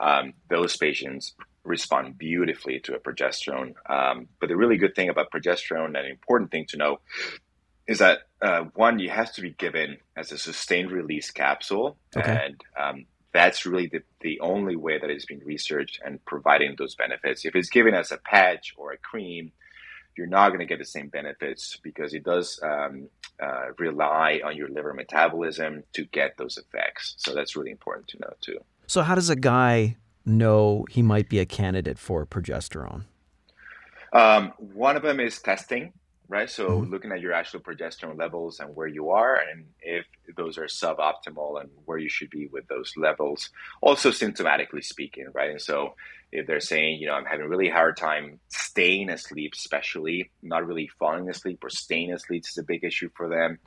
Um, 0.00 0.34
those 0.50 0.76
patients 0.76 1.34
respond 1.62 2.18
beautifully 2.18 2.80
to 2.80 2.94
a 2.94 2.98
progesterone. 2.98 3.74
Um, 3.88 4.28
but 4.40 4.48
the 4.48 4.56
really 4.56 4.76
good 4.76 4.94
thing 4.94 5.08
about 5.08 5.30
progesterone, 5.30 5.86
and 5.86 5.96
an 5.96 6.06
important 6.06 6.50
thing 6.50 6.66
to 6.70 6.76
know, 6.76 6.98
is 7.86 7.98
that 7.98 8.20
uh, 8.40 8.64
one, 8.74 8.98
you 8.98 9.10
have 9.10 9.32
to 9.34 9.42
be 9.42 9.50
given 9.50 9.98
as 10.16 10.32
a 10.32 10.38
sustained 10.38 10.90
release 10.90 11.30
capsule, 11.30 11.96
Okay. 12.16 12.44
and 12.46 12.60
um, 12.78 13.06
that's 13.32 13.66
really 13.66 13.88
the, 13.88 14.02
the 14.20 14.40
only 14.40 14.76
way 14.76 14.98
that 14.98 15.10
it's 15.10 15.26
been 15.26 15.40
researched 15.44 16.00
and 16.04 16.24
providing 16.24 16.76
those 16.78 16.94
benefits. 16.94 17.44
If 17.44 17.56
it's 17.56 17.68
given 17.70 17.94
as 17.94 18.12
a 18.12 18.16
patch 18.18 18.74
or 18.76 18.92
a 18.92 18.96
cream, 18.96 19.52
you're 20.16 20.28
not 20.28 20.48
going 20.50 20.60
to 20.60 20.66
get 20.66 20.78
the 20.78 20.84
same 20.84 21.08
benefits 21.08 21.76
because 21.82 22.14
it 22.14 22.22
does 22.22 22.60
um, 22.62 23.08
uh, 23.42 23.72
rely 23.78 24.40
on 24.44 24.56
your 24.56 24.68
liver 24.68 24.94
metabolism 24.94 25.82
to 25.94 26.04
get 26.04 26.36
those 26.38 26.56
effects. 26.56 27.16
So 27.18 27.34
that's 27.34 27.56
really 27.56 27.72
important 27.72 28.06
to 28.08 28.18
know 28.20 28.32
too. 28.40 28.58
So 28.86 29.02
how 29.02 29.16
does 29.16 29.28
a 29.28 29.36
guy 29.36 29.96
know 30.24 30.86
he 30.88 31.02
might 31.02 31.28
be 31.28 31.40
a 31.40 31.46
candidate 31.46 31.98
for 31.98 32.24
progesterone? 32.26 33.04
Um, 34.12 34.52
one 34.58 34.96
of 34.96 35.02
them 35.02 35.18
is 35.18 35.42
testing, 35.42 35.92
right? 36.28 36.48
So 36.48 36.78
looking 36.78 37.12
at 37.12 37.20
your 37.20 37.32
actual 37.32 37.60
progesterone 37.60 38.18
levels 38.18 38.60
and 38.60 38.74
where 38.74 38.86
you 38.86 39.10
are, 39.10 39.36
and 39.36 39.66
if 39.80 40.06
those 40.36 40.58
are 40.58 40.64
suboptimal 40.64 41.60
and 41.60 41.70
where 41.84 41.98
you 41.98 42.08
should 42.08 42.30
be 42.30 42.46
with 42.46 42.66
those 42.68 42.92
levels. 42.96 43.50
Also, 43.80 44.10
symptomatically 44.10 44.82
speaking, 44.82 45.26
right? 45.32 45.50
And 45.50 45.60
so 45.60 45.94
if 46.32 46.46
they're 46.46 46.60
saying, 46.60 47.00
you 47.00 47.06
know, 47.06 47.14
I'm 47.14 47.24
having 47.24 47.46
a 47.46 47.48
really 47.48 47.68
hard 47.68 47.96
time 47.96 48.40
staying 48.48 49.10
asleep, 49.10 49.52
especially 49.54 50.30
not 50.42 50.66
really 50.66 50.90
falling 50.98 51.28
asleep 51.28 51.62
or 51.62 51.70
staying 51.70 52.12
asleep 52.12 52.44
is 52.48 52.58
a 52.58 52.64
big 52.64 52.84
issue 52.84 53.10
for 53.14 53.28
them. 53.28 53.58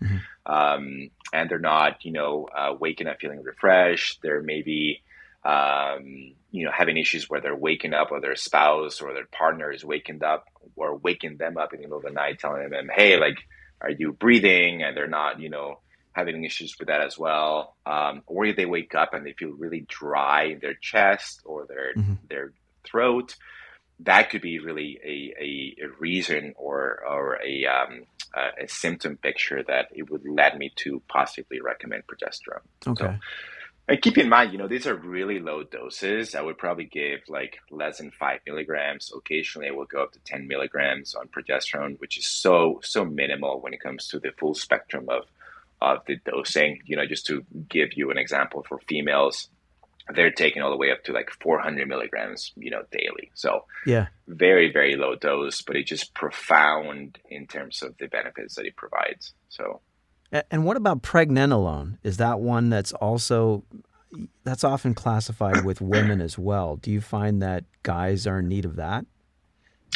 Um, 0.45 1.09
and 1.33 1.49
they're 1.49 1.59
not, 1.59 2.03
you 2.03 2.11
know, 2.11 2.47
uh, 2.55 2.73
waking 2.79 3.07
up 3.07 3.17
feeling 3.19 3.43
refreshed. 3.43 4.19
They're 4.21 4.41
maybe 4.41 5.01
um, 5.47 6.33
you 6.51 6.65
know, 6.65 6.71
having 6.77 6.97
issues 6.97 7.29
where 7.29 7.39
they're 7.39 7.55
waking 7.55 7.93
up 7.93 8.11
or 8.11 8.19
their 8.19 8.35
spouse 8.35 9.01
or 9.01 9.13
their 9.13 9.27
partner 9.27 9.71
is 9.71 9.85
waking 9.85 10.21
up 10.23 10.45
or 10.75 10.97
waking 10.97 11.37
them 11.37 11.57
up 11.57 11.73
in 11.73 11.79
the 11.79 11.87
middle 11.87 11.97
of 11.97 12.03
the 12.03 12.11
night, 12.11 12.39
telling 12.39 12.69
them, 12.69 12.89
hey, 12.93 13.17
like, 13.17 13.37
are 13.79 13.91
you 13.91 14.11
breathing? 14.11 14.83
And 14.83 14.95
they're 14.95 15.07
not, 15.07 15.39
you 15.39 15.49
know, 15.49 15.79
having 16.11 16.43
issues 16.43 16.75
with 16.77 16.89
that 16.89 17.01
as 17.01 17.17
well. 17.17 17.77
Um, 17.85 18.23
or 18.25 18.45
if 18.45 18.57
they 18.57 18.65
wake 18.65 18.93
up 18.93 19.13
and 19.13 19.25
they 19.25 19.33
feel 19.33 19.51
really 19.51 19.85
dry 19.87 20.45
in 20.45 20.59
their 20.59 20.73
chest 20.73 21.41
or 21.45 21.65
their 21.65 21.93
their 22.29 22.53
throat, 22.83 23.35
that 24.01 24.29
could 24.29 24.41
be 24.41 24.59
really 24.59 24.99
a, 25.03 25.33
a, 25.41 25.85
a 25.85 25.87
reason 25.99 26.53
or 26.57 27.03
or 27.07 27.39
a, 27.45 27.65
um, 27.67 28.03
a 28.35 28.63
a 28.65 28.67
symptom 28.67 29.15
picture 29.17 29.63
that 29.63 29.87
it 29.93 30.09
would 30.09 30.23
lead 30.25 30.57
me 30.57 30.71
to 30.77 31.01
possibly 31.07 31.61
recommend 31.61 32.03
progesterone. 32.05 32.65
Okay. 32.85 33.17
And 33.89 34.01
keep 34.01 34.17
in 34.17 34.27
mind, 34.27 34.51
you 34.51 34.57
know, 34.57 34.67
these 34.67 34.85
are 34.85 34.95
really 34.95 35.39
low 35.39 35.63
doses. 35.63 36.35
I 36.35 36.41
would 36.41 36.57
probably 36.57 36.83
give 36.85 37.21
like 37.29 37.59
less 37.71 37.99
than 37.99 38.11
five 38.11 38.41
milligrams. 38.45 39.11
Occasionally, 39.15 39.69
I 39.69 39.71
will 39.71 39.85
go 39.85 40.03
up 40.03 40.11
to 40.11 40.19
10 40.25 40.45
milligrams 40.47 41.15
on 41.15 41.29
progesterone, 41.29 41.97
which 41.99 42.17
is 42.17 42.27
so, 42.27 42.81
so 42.83 43.05
minimal 43.05 43.61
when 43.61 43.73
it 43.73 43.79
comes 43.79 44.07
to 44.07 44.19
the 44.19 44.31
full 44.37 44.55
spectrum 44.55 45.05
of, 45.07 45.23
of 45.81 45.99
the 46.05 46.17
dosing. 46.25 46.79
You 46.85 46.97
know, 46.97 47.05
just 47.05 47.25
to 47.27 47.45
give 47.69 47.89
you 47.95 48.11
an 48.11 48.17
example 48.17 48.65
for 48.67 48.79
females, 48.89 49.49
they're 50.13 50.31
taking 50.31 50.61
all 50.61 50.71
the 50.71 50.77
way 50.77 50.91
up 50.91 51.03
to 51.05 51.13
like 51.13 51.29
400 51.41 51.87
milligrams, 51.87 52.51
you 52.57 52.71
know, 52.71 52.83
daily. 52.91 53.31
So 53.35 53.65
Yeah. 53.85 54.07
very, 54.27 54.71
very 54.71 54.97
low 54.97 55.15
dose, 55.15 55.61
but 55.61 55.77
it's 55.77 55.89
just 55.89 56.13
profound 56.13 57.19
in 57.29 57.47
terms 57.47 57.81
of 57.81 57.97
the 57.99 58.07
benefits 58.07 58.55
that 58.55 58.65
it 58.65 58.75
provides. 58.75 59.33
So, 59.49 59.81
And 60.31 60.65
what 60.65 60.77
about 60.77 61.01
pregnenolone? 61.01 61.97
Is 62.03 62.17
that 62.17 62.39
one 62.39 62.69
that's 62.69 62.93
also 62.93 63.63
that's 64.43 64.63
often 64.63 64.93
classified 64.93 65.65
with 65.65 65.81
women 65.81 66.21
as 66.21 66.37
well? 66.37 66.77
Do 66.77 66.91
you 66.91 67.01
find 67.01 67.41
that 67.41 67.65
guys 67.83 68.25
are 68.27 68.39
in 68.39 68.47
need 68.47 68.65
of 68.65 68.75
that? 68.75 69.05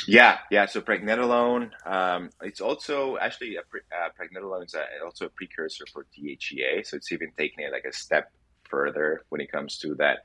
Yeah, 0.08 0.40
yeah. 0.50 0.66
So 0.66 0.82
pregnenolone, 0.82 1.72
um, 1.86 2.30
it's 2.42 2.62
also 2.62 3.18
actually 3.18 3.58
a 3.58 3.62
pre- 3.62 3.82
uh, 3.92 4.10
pregnenolone 4.20 4.66
is 4.66 4.74
a, 4.74 4.86
also 5.04 5.26
a 5.26 5.30
precursor 5.30 5.86
for 5.92 6.06
DHEA. 6.18 6.86
So 6.86 6.98
it's 6.98 7.12
even 7.12 7.32
taking 7.38 7.66
it 7.66 7.72
like 7.72 7.86
a 7.86 7.94
step 7.94 8.32
further 8.64 9.24
when 9.30 9.42
it 9.42 9.52
comes 9.52 9.78
to 9.80 9.96
that 9.96 10.20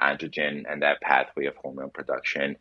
androgen 0.00 0.64
and 0.68 0.82
that 0.82 1.00
pathway 1.00 1.46
of 1.46 1.56
hormone 1.56 1.90
production. 1.90 2.56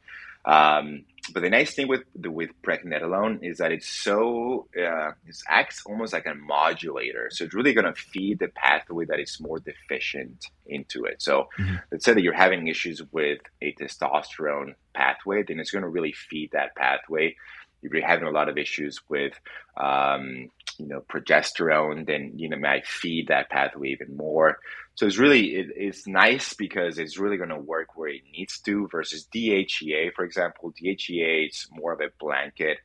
Um, 0.45 1.05
but 1.33 1.41
the 1.43 1.49
nice 1.49 1.73
thing 1.75 1.87
with 1.87 2.01
the, 2.15 2.31
with 2.31 2.49
pregnenolone 2.63 3.39
is 3.43 3.59
that 3.59 3.71
it's 3.71 3.87
so 3.87 4.67
uh, 4.75 5.11
it 5.27 5.37
acts 5.47 5.83
almost 5.85 6.13
like 6.13 6.25
a 6.25 6.33
modulator. 6.33 7.29
So 7.31 7.45
it's 7.45 7.53
really 7.53 7.73
going 7.73 7.85
to 7.85 7.93
feed 7.93 8.39
the 8.39 8.47
pathway 8.47 9.05
that 9.05 9.19
is 9.19 9.39
more 9.39 9.59
deficient 9.59 10.45
into 10.65 11.05
it. 11.05 11.21
So 11.21 11.49
let's 11.91 12.05
say 12.05 12.13
that 12.13 12.21
you're 12.21 12.33
having 12.33 12.67
issues 12.67 13.01
with 13.11 13.39
a 13.61 13.73
testosterone 13.73 14.73
pathway, 14.93 15.43
then 15.43 15.59
it's 15.59 15.71
going 15.71 15.83
to 15.83 15.89
really 15.89 16.13
feed 16.13 16.51
that 16.53 16.75
pathway. 16.75 17.35
If 17.83 17.91
you're 17.93 18.05
having 18.05 18.27
a 18.27 18.31
lot 18.31 18.49
of 18.49 18.57
issues 18.57 18.99
with, 19.09 19.33
um, 19.77 20.49
you 20.77 20.87
know, 20.87 21.01
progesterone, 21.01 22.05
then 22.05 22.33
you 22.35 22.49
know 22.49 22.57
might 22.57 22.85
feed 22.85 23.27
that 23.27 23.49
pathway 23.49 23.89
even 23.89 24.15
more. 24.17 24.59
So 24.95 25.05
it's 25.07 25.17
really 25.17 25.55
it, 25.55 25.67
it's 25.75 26.07
nice 26.07 26.53
because 26.53 26.97
it's 26.99 27.17
really 27.17 27.37
going 27.37 27.49
to 27.49 27.57
work 27.59 27.95
where 27.95 28.09
it 28.09 28.21
needs 28.31 28.59
to. 28.61 28.87
Versus 28.91 29.27
DHEA, 29.33 30.13
for 30.15 30.23
example, 30.25 30.73
DHEA 30.73 31.49
is 31.49 31.67
more 31.71 31.93
of 31.93 32.01
a 32.01 32.09
blanket 32.19 32.77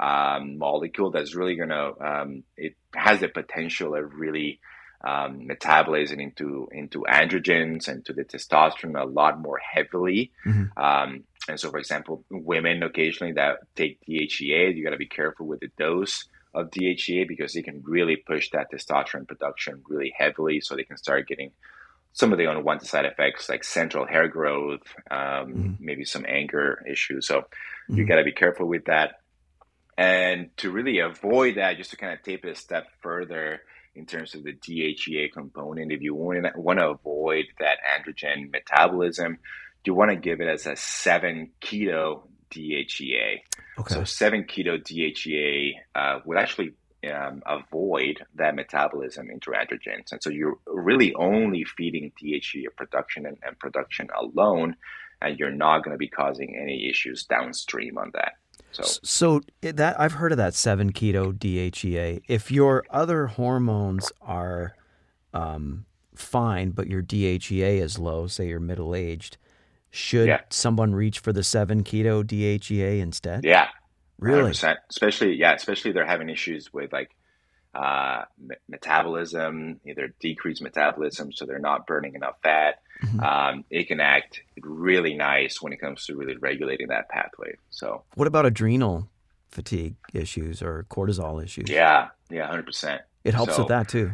um, 0.00 0.58
molecule 0.58 1.10
that's 1.10 1.34
really 1.34 1.56
going 1.56 1.70
to 1.70 1.92
um, 2.00 2.44
it 2.56 2.74
has 2.94 3.20
the 3.20 3.28
potential 3.28 3.94
of 3.94 4.14
really 4.14 4.60
um, 5.06 5.46
metabolizing 5.48 6.20
into 6.20 6.68
into 6.72 7.04
androgens 7.08 7.88
and 7.88 8.04
to 8.06 8.12
the 8.12 8.24
testosterone 8.24 9.00
a 9.00 9.06
lot 9.06 9.40
more 9.40 9.58
heavily. 9.58 10.32
Um, 10.76 11.24
and 11.48 11.58
so, 11.58 11.70
for 11.70 11.78
example, 11.78 12.24
women 12.30 12.82
occasionally 12.82 13.32
that 13.34 13.58
take 13.74 14.00
DHEA, 14.08 14.74
you 14.74 14.84
got 14.84 14.90
to 14.90 14.96
be 14.96 15.06
careful 15.06 15.46
with 15.46 15.60
the 15.60 15.70
dose 15.78 16.24
of 16.54 16.70
DHEA 16.70 17.28
because 17.28 17.54
it 17.56 17.64
can 17.64 17.82
really 17.84 18.16
push 18.16 18.50
that 18.50 18.70
testosterone 18.72 19.28
production 19.28 19.82
really 19.88 20.12
heavily. 20.16 20.60
So 20.60 20.76
they 20.76 20.84
can 20.84 20.96
start 20.96 21.28
getting 21.28 21.52
some 22.12 22.32
of 22.32 22.38
the 22.38 22.50
unwanted 22.50 22.88
side 22.88 23.04
effects 23.04 23.48
like 23.48 23.62
central 23.62 24.06
hair 24.06 24.28
growth, 24.28 24.82
um, 25.10 25.76
maybe 25.78 26.04
some 26.04 26.24
anger 26.26 26.82
issues. 26.90 27.26
So 27.26 27.44
you 27.88 28.06
got 28.06 28.16
to 28.16 28.24
be 28.24 28.32
careful 28.32 28.66
with 28.66 28.86
that. 28.86 29.20
And 29.96 30.56
to 30.58 30.70
really 30.70 31.00
avoid 31.00 31.56
that, 31.56 31.76
just 31.76 31.90
to 31.90 31.96
kind 31.96 32.12
of 32.12 32.22
take 32.22 32.44
it 32.44 32.50
a 32.50 32.54
step 32.54 32.86
further 33.02 33.60
in 33.94 34.06
terms 34.06 34.34
of 34.34 34.44
the 34.44 34.52
DHEA 34.52 35.32
component, 35.32 35.92
if 35.92 36.02
you 36.02 36.14
want 36.14 36.44
to, 36.44 36.52
want 36.60 36.78
to 36.78 36.88
avoid 36.88 37.46
that 37.58 37.78
androgen 37.84 38.50
metabolism, 38.50 39.38
do 39.84 39.90
you 39.90 39.94
want 39.94 40.10
to 40.10 40.16
give 40.16 40.40
it 40.40 40.48
as 40.48 40.66
a 40.66 40.76
7 40.76 41.50
keto 41.60 42.22
DHEA. 42.50 43.40
Okay. 43.78 43.94
So 43.94 44.04
7 44.04 44.44
keto 44.44 44.82
DHEA 44.82 45.74
uh, 45.94 46.20
would 46.24 46.38
actually 46.38 46.74
um, 47.12 47.42
avoid 47.46 48.24
that 48.34 48.54
metabolism 48.54 49.30
into 49.30 49.50
androgens. 49.50 50.12
And 50.12 50.22
so 50.22 50.30
you're 50.30 50.58
really 50.66 51.14
only 51.14 51.64
feeding 51.64 52.12
DHEA 52.20 52.74
production 52.76 53.26
and, 53.26 53.38
and 53.44 53.58
production 53.58 54.08
alone, 54.18 54.76
and 55.22 55.38
you're 55.38 55.50
not 55.50 55.84
going 55.84 55.94
to 55.94 55.98
be 55.98 56.08
causing 56.08 56.56
any 56.56 56.88
issues 56.88 57.24
downstream 57.24 57.98
on 57.98 58.10
that. 58.14 58.32
So 58.72 58.82
So 59.02 59.40
that 59.60 59.98
I've 59.98 60.12
heard 60.12 60.32
of 60.32 60.38
that 60.38 60.54
seven 60.54 60.92
keto 60.92 61.32
DHEA. 61.32 62.22
If 62.28 62.50
your 62.50 62.84
other 62.90 63.28
hormones 63.28 64.10
are 64.20 64.74
um, 65.32 65.86
fine, 66.14 66.70
but 66.70 66.88
your 66.88 67.02
DHEA 67.02 67.80
is 67.80 67.98
low, 67.98 68.26
say 68.26 68.48
you're 68.48 68.60
middle 68.60 68.94
aged, 68.94 69.36
should 69.98 70.28
Yeah. 70.28 70.40
someone 70.50 70.94
reach 70.94 71.18
for 71.18 71.32
the 71.32 71.42
seven 71.42 71.82
keto 71.82 72.22
DHEA 72.24 73.00
instead? 73.00 73.44
yeah, 73.44 73.68
Really? 74.20 74.50
100%. 74.52 74.76
Especially, 74.90 75.34
yeah, 75.34 75.52
especially 75.54 75.92
they're 75.92 76.06
having 76.06 76.28
issues 76.30 76.72
with 76.72 76.92
like 76.92 77.10
uh, 77.74 78.24
me- 78.38 78.56
metabolism, 78.68 79.78
either 79.84 80.12
decreased 80.20 80.62
metabolism, 80.62 81.30
so 81.32 81.44
they're 81.44 81.58
not 81.58 81.86
burning 81.86 82.14
enough 82.14 82.36
fat. 82.42 82.80
Mhm. 83.02 83.22
Um, 83.22 83.64
it 83.70 83.86
can 83.88 84.00
act 84.00 84.40
really 84.62 85.14
nice 85.14 85.60
when 85.62 85.72
it 85.72 85.76
comes 85.80 86.06
to 86.06 86.16
really 86.16 86.36
regulating 86.36 86.88
that 86.88 87.08
pathway. 87.08 87.56
So 87.70 88.02
What 88.14 88.26
about 88.26 88.46
adrenal 88.46 89.08
fatigue 89.50 89.94
issues 90.14 90.62
or 90.62 90.86
cortisol 90.90 91.42
issues? 91.44 91.68
yeah, 91.70 92.08
yeah, 92.30 92.46
hundred 92.46 92.66
percent. 92.66 93.02
It 93.24 93.34
helps 93.34 93.54
So- 93.54 93.62
with 93.62 93.68
that 93.68 93.88
too. 93.88 94.12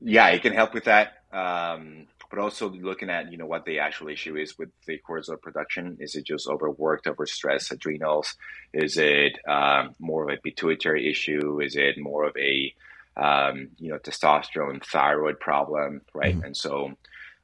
Yeah, 0.00 0.28
it 0.28 0.42
can 0.42 0.52
help 0.52 0.74
with 0.74 0.84
that. 0.84 1.22
Um, 1.32 2.06
but 2.30 2.38
also 2.38 2.70
looking 2.70 3.10
at 3.10 3.30
you 3.32 3.38
know 3.38 3.46
what 3.46 3.64
the 3.64 3.78
actual 3.80 4.08
issue 4.08 4.36
is 4.36 4.58
with 4.58 4.70
the 4.86 5.00
cortisol 5.08 5.40
production. 5.40 5.96
Is 6.00 6.14
it 6.16 6.24
just 6.26 6.48
overworked, 6.48 7.06
overstressed 7.06 7.72
adrenals? 7.72 8.34
Is 8.72 8.96
it 8.98 9.38
um, 9.48 9.94
more 9.98 10.24
of 10.24 10.30
a 10.36 10.40
pituitary 10.40 11.10
issue? 11.10 11.60
Is 11.60 11.76
it 11.76 11.98
more 11.98 12.24
of 12.24 12.36
a 12.36 12.74
um, 13.16 13.68
you 13.78 13.90
know 13.90 13.98
testosterone 13.98 14.84
thyroid 14.84 15.40
problem, 15.40 16.02
right? 16.14 16.40
Mhm. 16.40 16.44
And 16.46 16.56
so 16.56 16.92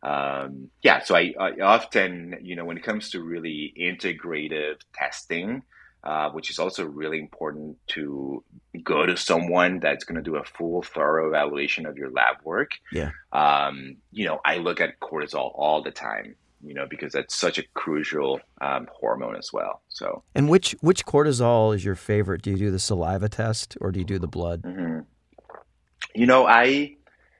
um, 0.03 0.71
yeah, 0.83 1.03
so 1.03 1.15
I, 1.17 1.35
I 1.39 1.61
often 1.61 2.39
you 2.43 2.57
know 2.57 2.65
when 2.65 2.77
it 2.77 2.85
comes 2.85 3.11
to 3.11 3.23
really 3.23 3.73
integrative 3.79 4.81
testing. 4.95 5.63
Uh, 6.05 6.29
which 6.31 6.51
is 6.51 6.59
also 6.59 6.85
really 6.85 7.21
important 7.21 7.77
to 7.87 8.43
go 8.83 9.07
to 9.07 9.17
someone 9.17 9.79
that's 9.79 10.05
going 10.05 10.17
to 10.17 10.23
do 10.31 10.35
a 10.35 10.43
full, 10.43 10.83
thorough 10.83 11.29
evaluation 11.29 11.87
of 11.87 11.97
your 11.97 12.11
lab 12.11 12.39
work. 12.43 12.73
Yeah. 12.91 13.11
Um, 13.33 13.99
you 14.11 14.25
know, 14.27 14.41
I 14.45 14.57
look 14.57 14.81
at 14.81 14.99
cortisol 14.99 15.53
all 15.55 15.81
the 15.81 15.93
time, 15.93 16.35
you 16.61 16.75
know, 16.75 16.87
because 16.91 17.13
that's 17.13 17.37
such 17.37 17.57
a 17.59 17.63
crucial 17.75 18.41
um, 18.61 18.89
hormone 18.93 19.37
as 19.37 19.53
well. 19.53 19.81
So, 19.91 20.25
And 20.35 20.49
which 20.49 20.73
which 20.81 21.07
cortisol 21.07 21.73
is 21.73 21.85
your 21.85 21.95
favorite? 21.95 22.43
Do 22.43 22.51
you 22.51 22.57
do 22.57 22.71
the 22.73 22.81
saliva 22.81 23.29
test 23.29 23.77
or 23.81 23.93
do 23.93 24.01
you 24.01 24.05
do 24.05 24.19
the 24.19 24.27
blood? 24.27 24.63
mhm. 24.63 25.05
you 26.17 26.27
know, 26.27 26.47
I 26.49 26.97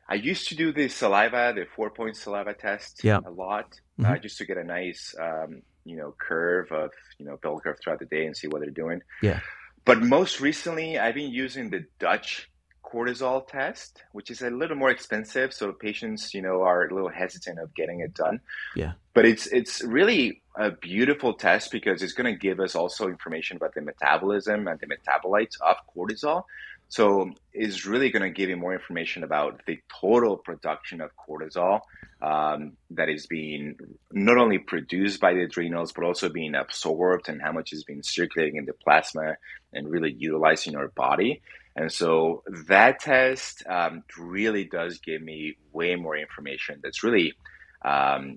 I 0.09 0.15
used 0.15 0.49
to 0.51 0.55
do 0.55 0.73
the 0.73 0.87
saliva, 0.89 1.53
the 1.55 1.67
four 1.75 1.91
point 1.91 2.17
saliva 2.17 2.55
test 2.55 3.03
Yeah. 3.03 3.19
a 3.27 3.31
lot, 3.31 3.81
Mhm. 3.99 4.09
uh, 4.09 4.19
just 4.19 4.39
to 4.39 4.45
get 4.45 4.57
a 4.57 4.63
nice, 4.65 5.17
um, 5.19 5.63
you 5.85 5.97
know, 5.97 6.15
curve 6.19 6.71
of, 6.73 6.91
you 7.19 7.27
know, 7.27 7.37
bell 7.43 7.61
curve 7.61 7.79
throughout 7.83 7.99
the 7.99 8.07
day 8.07 8.27
and 8.27 8.37
see 8.37 8.49
what 8.49 8.61
they're 8.61 8.71
doing. 8.71 9.03
Yeah. 9.23 9.41
But 9.85 10.03
most 10.03 10.41
recently, 10.41 10.99
I've 10.99 11.15
been 11.15 11.31
using 11.31 11.71
the 11.71 11.85
Dutch 11.99 12.49
cortisol 12.85 13.47
test, 13.47 14.03
which 14.13 14.31
is 14.31 14.43
a 14.43 14.51
little 14.51 14.77
more 14.77 14.91
expensive, 14.91 15.53
so 15.53 15.73
patients, 15.73 16.35
you 16.35 16.43
know, 16.43 16.63
are 16.63 16.87
a 16.87 16.95
little 16.95 17.09
hesitant 17.09 17.59
of 17.59 17.75
getting 17.75 18.01
it 18.01 18.15
done. 18.15 18.41
Yeah. 18.77 18.93
But 19.15 19.27
it's 19.27 19.47
it's 19.47 19.83
really 19.83 20.43
a 20.57 20.71
beautiful 20.71 21.35
test 21.35 21.71
because 21.71 22.03
it's 22.03 22.13
going 22.13 22.33
to 22.33 22.39
give 22.39 22.61
us 22.61 22.75
also 22.75 23.09
information 23.09 23.57
about 23.57 23.75
the 23.75 23.81
metabolism 23.81 24.69
and 24.69 24.79
the 24.79 24.87
metabolites 24.87 25.61
of 25.61 25.77
cortisol. 25.97 26.45
So 26.93 27.31
it's 27.55 27.87
really 27.87 28.11
going 28.11 28.23
to 28.23 28.29
give 28.29 28.51
you 28.51 28.59
more 28.59 28.75
information 28.75 29.25
about 29.25 29.63
the 29.67 29.79
total 29.99 30.37
production 30.37 31.01
of 31.01 31.09
cortisol 31.17 31.81
um, 32.21 32.77
that 32.91 33.09
is 33.09 33.27
being 33.27 33.77
not 34.13 34.37
only 34.37 34.59
produced 34.59 35.19
by 35.19 35.33
the 35.33 35.45
adrenals, 35.45 35.93
but 35.93 36.05
also 36.05 36.29
being 36.29 36.55
absorbed 36.55 37.31
and 37.31 37.41
how 37.41 37.51
much 37.51 37.73
is 37.73 37.83
being 37.85 38.03
circulating 38.03 38.57
in 38.57 38.67
the 38.67 38.75
plasma 38.75 39.37
and 39.73 39.89
really 39.89 40.13
utilizing 40.19 40.77
our 40.77 40.89
body. 40.89 41.41
And 41.75 41.91
so 41.91 42.43
that 42.67 43.01
test 43.01 43.63
um, 43.67 44.05
really 44.19 44.65
does 44.65 44.99
give 44.99 45.23
me 45.23 45.57
way 45.73 45.97
more 45.97 46.15
information 46.15 46.81
that's 46.83 47.03
really, 47.03 47.33
um, 47.83 48.37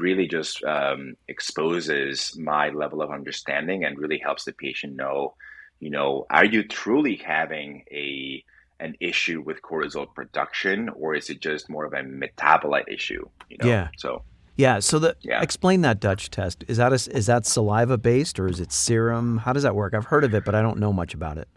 really 0.00 0.28
just 0.28 0.64
um, 0.64 1.14
exposes 1.28 2.38
my 2.38 2.70
level 2.70 3.02
of 3.02 3.10
understanding 3.10 3.84
and 3.84 3.98
really 3.98 4.18
helps 4.18 4.44
the 4.44 4.54
patient 4.54 4.96
know, 4.96 5.34
you 5.82 5.90
know, 5.90 6.26
are 6.30 6.44
you 6.44 6.62
truly 6.62 7.16
having 7.16 7.84
a 7.90 8.44
an 8.78 8.94
issue 9.00 9.42
with 9.44 9.60
cortisol 9.62 10.06
production 10.14 10.88
or 10.90 11.14
is 11.14 11.28
it 11.28 11.40
just 11.40 11.68
more 11.68 11.84
of 11.84 11.92
a 11.92 12.02
metabolite 12.02 12.88
issue? 12.88 13.28
You 13.50 13.58
know? 13.60 13.68
Yeah. 13.68 13.88
So 13.98 14.22
Yeah. 14.56 14.78
So 14.78 15.00
the 15.00 15.16
Yeah. 15.22 15.42
explain 15.42 15.80
that 15.80 15.98
Dutch 15.98 16.30
test. 16.30 16.64
Is 16.68 16.76
that 16.76 16.92
a, 16.92 17.16
is 17.16 17.26
that 17.26 17.46
saliva 17.46 17.98
based 17.98 18.38
or 18.38 18.46
is 18.46 18.60
it 18.60 18.70
serum? 18.70 19.38
How 19.38 19.52
does 19.52 19.64
that 19.64 19.74
work? 19.74 19.92
I've 19.92 20.06
heard 20.06 20.22
of 20.22 20.34
it, 20.34 20.44
but 20.44 20.54
I 20.54 20.62
don't 20.62 20.78
know 20.78 20.92
much 20.92 21.14
about 21.14 21.36
it. 21.36 21.48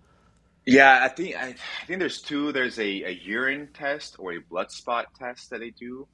Yeah, 0.65 1.03
I 1.03 1.09
think 1.09 1.35
I, 1.35 1.49
I 1.49 1.85
think 1.85 1.99
there's 1.99 2.19
two. 2.21 2.51
There's 2.51 2.79
a, 2.79 3.03
a 3.03 3.11
urine 3.23 3.69
test 3.75 4.15
or 4.17 4.33
a 4.33 4.39
blood 4.39 4.71
spot 4.71 5.05
test 5.19 5.51
that 5.51 5.59
they 5.59 5.69
do, 5.69 6.07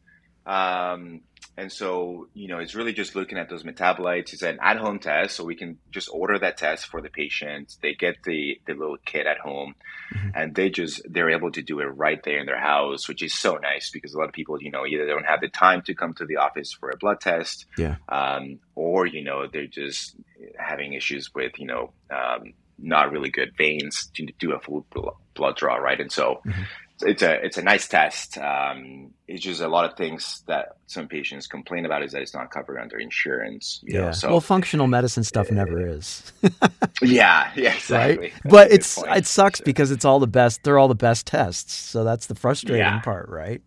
um, 0.45 1.21
and 1.57 1.71
so 1.71 2.27
you 2.33 2.47
know 2.47 2.59
it's 2.59 2.75
really 2.75 2.93
just 2.93 3.15
looking 3.15 3.37
at 3.37 3.49
those 3.49 3.63
metabolites. 3.63 4.33
It's 4.33 4.41
an 4.41 4.57
at-home 4.61 4.99
test, 4.99 5.35
so 5.35 5.43
we 5.43 5.55
can 5.55 5.77
just 5.91 6.09
order 6.11 6.39
that 6.39 6.57
test 6.57 6.87
for 6.87 7.01
the 7.01 7.09
patient. 7.09 7.73
They 7.81 7.93
get 7.93 8.15
the 8.23 8.59
the 8.65 8.73
little 8.73 8.97
kit 9.05 9.27
at 9.27 9.37
home, 9.39 9.75
Mhm. 10.15 10.31
and 10.35 10.55
they 10.55 10.69
just 10.69 11.01
they're 11.09 11.29
able 11.29 11.51
to 11.51 11.61
do 11.61 11.79
it 11.79 11.85
right 11.85 12.21
there 12.23 12.39
in 12.39 12.45
their 12.45 12.59
house, 12.59 13.07
which 13.07 13.21
is 13.21 13.37
so 13.37 13.55
nice 13.57 13.89
because 13.91 14.13
a 14.13 14.17
lot 14.17 14.27
of 14.27 14.33
people, 14.33 14.61
you 14.61 14.71
know, 14.71 14.85
either 14.85 15.05
don't 15.05 15.25
have 15.25 15.41
the 15.41 15.49
time 15.49 15.81
to 15.83 15.93
come 15.93 16.13
to 16.15 16.25
the 16.25 16.37
office 16.37 16.71
for 16.79 16.89
a 16.89 16.97
blood 16.97 17.19
test, 17.21 17.65
Yeah. 17.77 17.95
um, 18.09 18.59
or 18.75 19.05
you 19.05 19.23
know 19.23 19.47
they're 19.51 19.67
just 19.67 20.15
having 20.57 20.93
issues 20.93 21.29
with 21.35 21.53
you 21.59 21.67
know 21.67 21.93
um, 22.09 22.53
not 22.79 23.11
really 23.11 23.29
good 23.29 23.51
veins 23.57 24.09
to 24.15 24.25
do 24.39 24.53
a 24.53 24.59
full 24.59 24.87
blood 25.35 25.55
draw, 25.57 25.75
right? 25.75 25.99
And 25.99 26.11
so 26.11 26.41
Mhm. 26.45 26.65
It's 27.04 27.22
a 27.22 27.34
it's 27.45 27.58
a 27.58 27.62
nice 27.62 27.88
test. 27.88 28.38
Um, 28.38 29.12
it's 29.28 29.43
just 29.43 29.62
a 29.62 29.68
lot 29.68 29.86
of 29.86 29.95
things 29.97 30.43
that 30.47 30.78
some 30.88 31.08
patients 31.08 31.47
complain 31.47 31.86
about 31.86 32.04
is 32.04 32.12
that 32.12 32.22
it's 32.22 32.34
not 32.34 32.52
covered 32.52 32.80
under 32.80 32.97
insurance. 32.97 33.80
You 33.84 33.99
Yeah. 33.99 34.06
know? 34.08 34.12
So 34.12 34.30
well, 34.30 34.41
functional 34.41 34.88
medicine 34.88 35.24
stuff 35.24 35.49
never 35.52 35.86
is, 35.95 36.32
yeah, 37.02 37.52
yeah, 37.56 37.74
exactly. 37.74 38.18
right? 38.18 38.34
That's 38.43 38.52
But 38.52 38.72
it's 38.72 38.95
point. 38.95 39.18
it 39.18 39.26
sucks 39.26 39.62
because 39.62 39.91
it's 39.91 40.06
all 40.06 40.20
the 40.20 40.28
best. 40.28 40.64
They're 40.64 40.78
all 40.80 40.88
the 40.88 40.95
best 40.95 41.28
tests. 41.28 41.74
So 41.74 42.04
that's 42.04 42.28
the 42.28 42.36
frustrating 42.36 42.80
Yeah. 42.86 42.99
part, 43.02 43.30
right? 43.30 43.62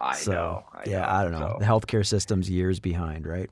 I 0.00 0.14
so 0.16 0.32
know. 0.32 0.64
I 0.72 0.82
yeah, 0.86 1.00
know. 1.00 1.06
I 1.08 1.22
don't 1.22 1.32
know. 1.32 1.38
So- 1.38 1.56
The 1.60 1.66
healthcare 1.66 2.06
system's 2.06 2.48
years 2.48 2.80
behind, 2.80 3.26
right? 3.26 3.50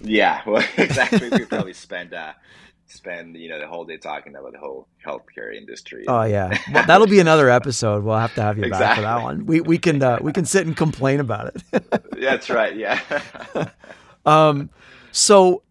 Yeah, 0.00 0.42
well, 0.46 0.64
exactly. 0.76 1.28
We 1.30 1.44
probably 1.44 1.72
spend 1.88 2.14
uh, 2.14 2.32
spend 2.88 3.36
you 3.36 3.48
know 3.48 3.58
the 3.60 3.66
whole 3.66 3.84
day 3.84 3.96
talking 3.96 4.34
about 4.34 4.52
the 4.52 4.58
whole 4.58 4.88
healthcare 5.04 5.54
industry. 5.54 6.04
Oh 6.08 6.22
yeah, 6.22 6.58
well, 6.72 6.86
that'll 6.86 7.06
be 7.06 7.20
another 7.20 7.50
episode. 7.50 8.04
We'll 8.04 8.18
have 8.18 8.34
to 8.34 8.42
have 8.42 8.58
you 8.58 8.70
back 8.70 8.96
for 8.96 9.02
that 9.02 9.22
one. 9.22 9.46
We 9.46 9.60
we 9.60 9.78
can 9.78 10.02
uh, 10.02 10.18
we 10.20 10.32
can 10.32 10.44
sit 10.44 10.66
and 10.66 10.76
complain 10.76 11.20
about 11.20 11.54
it. 11.54 12.10
That's 12.20 12.50
right. 12.50 12.76
Yeah. 12.76 13.00
um, 14.26 14.70
so 15.12 15.62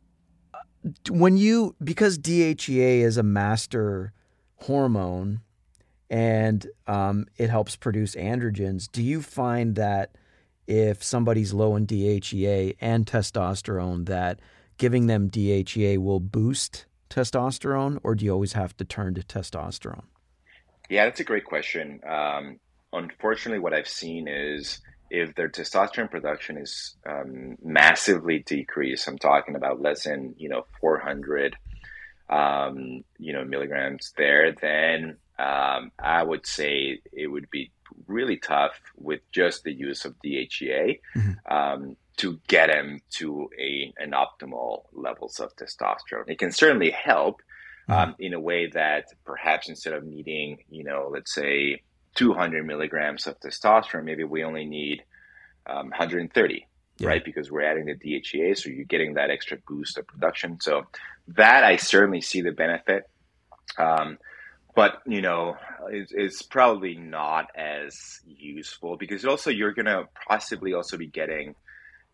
when 1.10 1.38
you 1.38 1.76
because 1.84 2.18
DHEA 2.18 3.02
is 3.02 3.18
a 3.18 3.24
master 3.24 4.14
hormone 4.62 5.42
and 6.10 6.66
um, 6.88 7.26
it 7.38 7.50
helps 7.50 7.76
produce 7.76 8.16
androgens, 8.16 8.90
do 8.92 9.04
you 9.04 9.22
find 9.22 9.76
that 9.76 10.16
if 10.68 11.04
somebody's 11.04 11.54
low 11.54 11.76
in 11.76 11.88
DHEA 11.88 12.76
and 12.82 13.06
testosterone, 13.06 14.06
that 14.06 14.40
giving 14.78 15.08
them 15.08 15.30
DHEA 15.30 15.98
will 15.98 16.20
boost 16.20 16.86
testosterone, 17.10 18.00
or 18.04 18.16
do 18.16 18.26
you 18.26 18.32
always 18.32 18.54
have 18.54 18.76
to 18.78 18.86
turn 18.86 19.14
to 19.16 19.22
testosterone? 19.22 20.06
Yeah, 20.90 21.06
that's 21.06 21.20
a 21.20 21.26
great 21.26 21.46
question. 21.46 22.00
Um, 22.08 22.60
unfortunately, 22.94 23.60
what 23.60 23.74
I've 23.74 23.88
seen 23.88 24.28
is 24.28 24.80
if 25.10 25.36
their 25.36 25.50
testosterone 25.50 26.12
production 26.12 26.58
is 26.58 26.96
um, 27.08 27.56
massively 27.64 28.40
decreased, 28.40 29.08
I'm 29.08 29.18
talking 29.18 29.56
about 29.56 29.82
less 29.82 30.04
than 30.04 30.36
you 30.38 30.50
know 30.50 30.66
400, 30.82 31.56
um, 32.30 33.04
you 33.18 33.34
know 33.34 33.44
milligrams 33.46 34.14
there, 34.18 34.54
then 34.54 35.18
um, 35.40 35.92
I 36.00 36.24
would 36.24 36.46
say 36.46 37.00
it 37.12 37.28
would 37.28 37.50
be 37.50 37.72
really 38.08 38.38
tough 38.38 38.80
with 38.98 39.22
just 39.32 39.64
the 39.64 39.74
use 39.74 40.06
of 40.06 40.16
DHEA 40.24 41.00
Mhm. 41.16 41.36
To 42.18 42.40
get 42.48 42.68
them 42.68 43.00
to 43.12 43.50
a 43.60 43.94
an 43.98 44.12
optimal 44.12 44.84
levels 44.94 45.40
of 45.40 45.56
testosterone. 45.56 46.28
It 46.28 46.40
can 46.40 46.52
certainly 46.52 46.90
help 46.92 47.42
um, 47.90 48.16
in 48.20 48.34
a 48.34 48.40
way 48.40 48.68
that 48.74 49.06
perhaps 49.26 49.70
instead 49.70 49.94
of 49.94 50.04
needing, 50.04 50.58
you 50.70 50.84
know, 50.84 51.10
let's 51.12 51.34
say 51.34 51.82
200 52.16 52.66
milligrams 52.66 53.28
of 53.28 53.40
testosterone, 53.40 54.04
maybe 54.04 54.24
we 54.26 54.44
only 54.44 54.66
need 54.66 55.04
um, 55.68 55.90
130, 55.90 56.68
Yeah. 56.98 57.08
right? 57.08 57.24
Because 57.24 57.50
we're 57.52 57.62
adding 57.62 57.86
the 57.86 57.96
DHEA, 57.96 58.58
so 58.58 58.70
you're 58.70 58.84
getting 58.86 59.14
that 59.14 59.30
extra 59.30 59.58
boost 59.68 59.98
of 59.98 60.08
production. 60.08 60.60
So 60.60 60.88
that 61.30 61.64
I 61.64 61.78
certainly 61.78 62.22
see 62.22 62.42
the 62.42 62.52
benefit. 62.52 63.10
Um, 63.78 64.18
but 64.76 65.02
you 65.06 65.22
know, 65.22 65.56
it's, 65.90 66.12
it's 66.14 66.42
probably 66.42 66.96
not 66.96 67.48
as 67.56 68.20
useful 68.28 68.98
because 68.98 69.24
also 69.26 69.50
you're 69.50 69.74
gonna 69.74 70.06
possibly 70.28 70.74
also 70.74 70.98
be 70.98 71.08
getting 71.08 71.56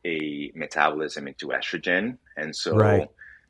a 0.05 0.51
metabolism 0.55 1.27
into 1.27 1.47
estrogen, 1.47 2.17
and 2.37 2.55
so 2.55 2.75
Right. 2.75 3.09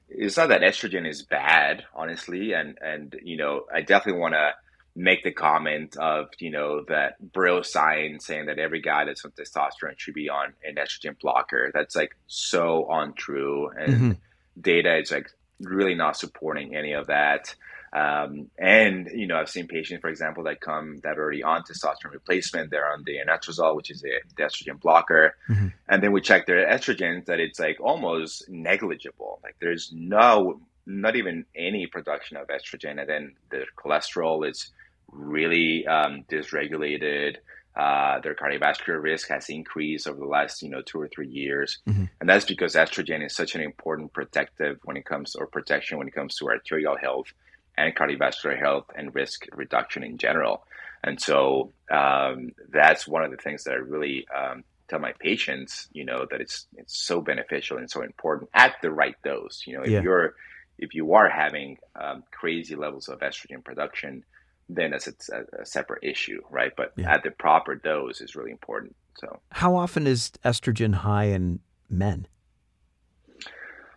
it's 0.09 0.37
not 0.37 0.49
that 0.49 0.61
estrogen 0.61 1.07
is 1.07 1.23
bad, 1.23 1.83
honestly, 1.95 2.53
and 2.53 2.77
and 2.81 3.15
you 3.23 3.37
know, 3.37 3.65
I 3.73 3.81
definitely 3.81 4.21
want 4.21 4.33
to 4.35 4.53
make 4.95 5.23
the 5.23 5.31
comment 5.31 5.97
of 5.97 6.27
you 6.39 6.51
know 6.51 6.83
that 6.87 7.15
bro 7.33 7.61
science 7.63 8.25
saying 8.27 8.45
that 8.45 8.59
every 8.59 8.81
guy 8.81 9.05
that's 9.05 9.25
on 9.25 9.31
testosterone 9.31 9.97
should 9.97 10.13
be 10.13 10.29
on 10.29 10.53
an 10.63 10.75
estrogen 10.75 11.19
blocker. 11.19 11.71
That's 11.73 11.95
like 11.95 12.15
so 12.27 12.87
untrue, 12.89 13.69
and 13.69 13.91
Mhm. 14.13 14.17
data 14.59 14.97
is 14.97 15.11
like 15.11 15.29
really 15.61 15.95
not 15.95 16.17
supporting 16.17 16.75
any 16.75 16.93
of 16.93 17.07
that. 17.07 17.55
Um, 17.93 18.49
and 18.57 19.07
you 19.13 19.27
know, 19.27 19.37
I've 19.37 19.49
seen 19.49 19.67
patients, 19.67 20.01
for 20.01 20.09
example, 20.09 20.43
that 20.45 20.59
come 20.59 20.99
that 21.03 21.19
are 21.19 21.21
already 21.21 21.43
on 21.43 21.61
testosterone 21.61 22.13
replacement. 22.13 22.71
They're 22.71 22.91
on 22.91 23.03
the 23.05 23.17
anastrozole, 23.17 23.75
which 23.75 23.91
is 23.91 24.03
a 24.03 24.07
the 24.35 24.43
estrogen 24.43 24.79
blocker, 24.79 25.35
mm-hmm. 25.47 25.67
and 25.87 26.01
then 26.01 26.11
we 26.11 26.21
check 26.21 26.47
their 26.47 26.67
estrogens. 26.67 27.25
That 27.25 27.39
it's 27.39 27.59
like 27.59 27.79
almost 27.79 28.49
negligible. 28.49 29.39
Like 29.43 29.57
there's 29.61 29.91
no, 29.93 30.59
not 30.87 31.15
even 31.15 31.45
any 31.55 31.85
production 31.85 32.35
of 32.37 32.47
estrogen, 32.47 32.99
and 32.99 33.07
then 33.07 33.35
their 33.51 33.65
cholesterol 33.77 34.49
is 34.49 34.71
really 35.11 35.85
um, 35.85 36.25
dysregulated. 36.31 37.37
Uh, 37.75 38.19
their 38.21 38.35
cardiovascular 38.35 39.01
risk 39.01 39.29
has 39.29 39.49
increased 39.49 40.07
over 40.07 40.19
the 40.19 40.25
last 40.25 40.63
you 40.63 40.69
know 40.69 40.81
two 40.81 40.99
or 40.99 41.07
three 41.07 41.29
years, 41.29 41.77
mm-hmm. 41.87 42.05
and 42.19 42.27
that's 42.27 42.45
because 42.45 42.73
estrogen 42.73 43.23
is 43.23 43.35
such 43.35 43.53
an 43.53 43.61
important 43.61 44.11
protective 44.13 44.79
when 44.83 44.97
it 44.97 45.05
comes 45.05 45.35
or 45.35 45.45
protection 45.45 45.99
when 45.99 46.07
it 46.07 46.15
comes 46.15 46.35
to 46.35 46.47
arterial 46.47 46.97
health 46.97 47.31
and 47.77 47.95
cardiovascular 47.95 48.57
health 48.57 48.85
and 48.95 49.13
risk 49.15 49.45
reduction 49.51 50.03
in 50.03 50.17
general. 50.17 50.65
And 51.03 51.19
so 51.19 51.73
um, 51.91 52.51
that's 52.69 53.07
one 53.07 53.23
of 53.23 53.31
the 53.31 53.37
things 53.37 53.65
that 53.65 53.71
I 53.71 53.77
really 53.77 54.25
um, 54.35 54.63
tell 54.87 54.99
my 54.99 55.13
patients, 55.19 55.89
you 55.91 56.05
know, 56.05 56.25
that 56.29 56.39
it's 56.39 56.67
it's 56.77 56.97
so 56.97 57.21
beneficial 57.21 57.77
and 57.77 57.89
so 57.89 58.01
important 58.01 58.49
at 58.53 58.75
the 58.81 58.91
right 58.91 59.15
dose. 59.23 59.63
You 59.65 59.77
know, 59.77 59.83
if 59.83 59.89
yeah. 59.89 60.01
you're 60.01 60.35
if 60.77 60.93
you 60.93 61.13
are 61.13 61.29
having 61.29 61.77
um, 61.99 62.23
crazy 62.31 62.75
levels 62.75 63.09
of 63.09 63.19
estrogen 63.19 63.63
production, 63.63 64.23
then 64.69 64.91
that's 64.91 65.07
a, 65.07 65.45
a 65.61 65.65
separate 65.65 66.03
issue, 66.03 66.41
right? 66.49 66.71
But 66.75 66.93
yeah. 66.95 67.13
at 67.13 67.23
the 67.23 67.31
proper 67.31 67.75
dose 67.75 68.21
is 68.21 68.35
really 68.35 68.51
important. 68.51 68.95
So, 69.19 69.39
how 69.51 69.75
often 69.75 70.07
is 70.07 70.31
estrogen 70.43 70.93
high 70.95 71.25
in 71.25 71.59
men 71.89 72.27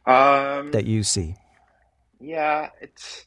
um, 0.04 0.70
that 0.72 0.84
you 0.86 1.02
see? 1.02 1.36
Yeah, 2.20 2.70
it's. 2.80 3.26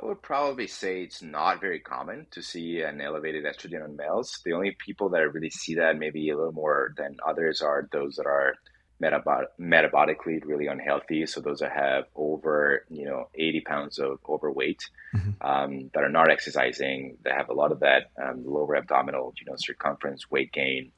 I 0.00 0.06
would 0.06 0.22
probably 0.22 0.66
say 0.66 1.02
it's 1.02 1.22
not 1.22 1.60
very 1.60 1.78
common 1.78 2.26
to 2.32 2.42
see 2.42 2.80
an 2.80 3.00
elevated 3.00 3.44
estrogen 3.44 3.84
in 3.84 3.96
males. 3.96 4.40
The 4.44 4.52
only 4.52 4.76
people 4.84 5.08
that 5.10 5.20
I 5.20 5.24
really 5.24 5.50
see 5.50 5.76
that 5.76 5.96
maybe 5.98 6.28
a 6.30 6.36
little 6.36 6.52
more 6.52 6.92
than 6.96 7.16
others 7.24 7.62
are 7.62 7.88
those 7.92 8.16
that 8.16 8.26
are 8.26 8.54
metabol- 9.00 9.46
metabolically 9.60 10.44
really 10.44 10.66
unhealthy. 10.66 11.26
So 11.26 11.40
those 11.40 11.60
that 11.60 11.72
have 11.72 12.04
over, 12.16 12.84
you 12.90 13.04
know, 13.04 13.28
80 13.34 13.60
pounds 13.60 13.98
of 13.98 14.18
overweight, 14.28 14.88
mm-hmm. 15.14 15.30
um, 15.46 15.90
that 15.94 16.02
are 16.02 16.08
not 16.08 16.30
exercising, 16.30 17.18
that 17.22 17.36
have 17.36 17.48
a 17.48 17.54
lot 17.54 17.70
of 17.70 17.80
that 17.80 18.10
um, 18.20 18.44
lower 18.44 18.76
abdominal, 18.76 19.32
you 19.38 19.46
know, 19.46 19.56
circumference, 19.56 20.28
weight 20.28 20.52
gain. 20.52 20.90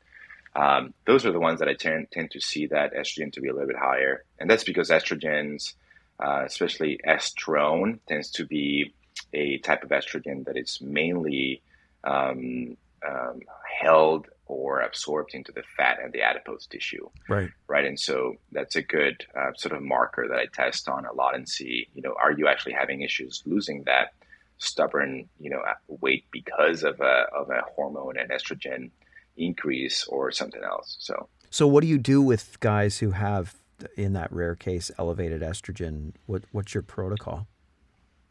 Um, 0.55 0.95
those 1.07 1.27
are 1.27 1.33
the 1.33 1.41
ones 1.41 1.59
that 1.59 1.69
I 1.69 1.75
tend, 1.75 2.11
tend 2.11 2.31
to 2.31 2.41
see 2.41 2.67
that 2.69 2.95
estrogen 2.95 3.31
to 3.35 3.43
be 3.43 3.49
a 3.49 3.53
little 3.53 3.69
bit 3.69 3.77
higher. 3.77 4.25
And 4.39 4.49
that's 4.49 4.65
because 4.65 4.89
estrogens, 4.89 5.75
uh, 6.21 6.43
especially 6.45 6.99
estrone, 7.07 7.99
tends 8.09 8.31
to 8.33 8.45
be 8.45 8.95
a 9.33 9.59
type 9.59 9.83
of 9.83 9.91
estrogen 9.91 10.45
that 10.47 10.57
is 10.57 10.81
mainly 10.81 11.63
um, 12.05 12.77
um, 13.07 13.41
held 13.81 14.27
or 14.47 14.81
absorbed 14.81 15.35
into 15.35 15.53
the 15.53 15.63
fat 15.77 15.99
and 16.03 16.13
the 16.13 16.23
adipose 16.23 16.67
tissue. 16.67 17.09
Right. 17.29 17.51
Right. 17.67 17.85
And 17.85 17.99
so 17.99 18.37
that's 18.53 18.77
a 18.77 18.83
good 18.83 19.27
uh, 19.37 19.53
sort 19.57 19.75
of 19.75 19.83
marker 19.83 20.27
that 20.29 20.39
I 20.39 20.47
test 20.47 20.89
on 20.89 21.05
a 21.05 21.13
lot 21.13 21.35
and 21.35 21.49
see, 21.49 21.89
you 21.95 22.03
know, 22.03 22.15
are 22.21 22.33
you 22.33 22.47
actually 22.47 22.75
having 22.75 23.03
issues 23.03 23.43
losing 23.45 23.83
that 23.85 24.13
stubborn, 24.59 25.29
you 25.41 25.51
know, 25.51 25.63
weight 25.89 26.25
because 26.31 26.83
of 26.83 27.01
a, 27.01 27.27
of 27.35 27.51
a 27.51 27.63
hormone 27.75 28.17
and 28.19 28.31
estrogen 28.31 28.91
increase 29.37 30.07
or 30.07 30.33
something 30.33 30.63
else. 30.63 30.97
So, 31.01 31.29
so 31.51 31.67
what 31.67 31.83
do 31.83 31.89
you 31.89 31.99
do 31.99 32.23
with 32.23 32.59
guys 32.61 32.99
who 32.99 33.11
have, 33.11 33.57
in 33.97 34.13
that 34.15 34.33
rare 34.33 34.55
case, 34.55 34.91
elevated 34.99 35.43
estrogen? 35.43 36.13
What, 36.27 36.45
what's 36.53 36.75
your 36.75 36.83
protocol? 36.83 37.47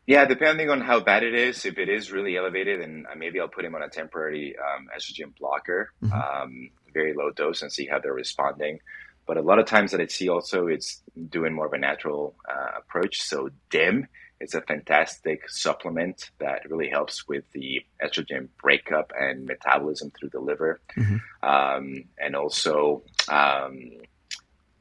Yeah, 0.07 0.25
depending 0.25 0.69
on 0.69 0.81
how 0.81 0.99
bad 0.99 1.23
it 1.23 1.33
is, 1.33 1.65
if 1.65 1.79
it 1.79 1.89
is 1.89 2.11
really 2.11 2.37
elevated, 2.37 2.81
then 2.81 3.05
uh, 3.11 3.15
maybe 3.15 3.39
I'll 3.39 3.47
put 3.47 3.65
him 3.65 3.73
on 3.73 3.81
a 3.81 3.89
temporary 3.89 4.55
um, 4.57 4.87
estrogen 4.95 5.35
blocker, 5.37 5.91
mm-hmm. 6.03 6.13
um, 6.13 6.69
very 6.93 7.13
low 7.15 7.31
dose, 7.31 7.63
and 7.63 7.71
see 7.71 7.87
how 7.87 7.97
they're 7.99 8.13
responding. 8.13 8.79
But 9.25 9.37
a 9.37 9.41
lot 9.41 9.57
of 9.57 9.65
times 9.65 9.91
that 9.91 10.01
I 10.01 10.05
see 10.05 10.29
also, 10.29 10.67
it's 10.67 11.01
doing 11.29 11.53
more 11.53 11.65
of 11.65 11.73
a 11.73 11.79
natural 11.79 12.35
uh, 12.47 12.77
approach. 12.77 13.23
So 13.23 13.49
DIM 13.71 14.07
is 14.39 14.53
a 14.53 14.61
fantastic 14.61 15.49
supplement 15.49 16.29
that 16.37 16.69
really 16.69 16.89
helps 16.89 17.27
with 17.27 17.43
the 17.53 17.81
estrogen 18.03 18.49
breakup 18.61 19.11
and 19.19 19.45
metabolism 19.45 20.11
through 20.11 20.29
the 20.29 20.39
liver, 20.39 20.79
mm-hmm. 20.95 21.17
um, 21.41 22.03
and 22.19 22.35
also 22.35 23.01
um, 23.27 23.89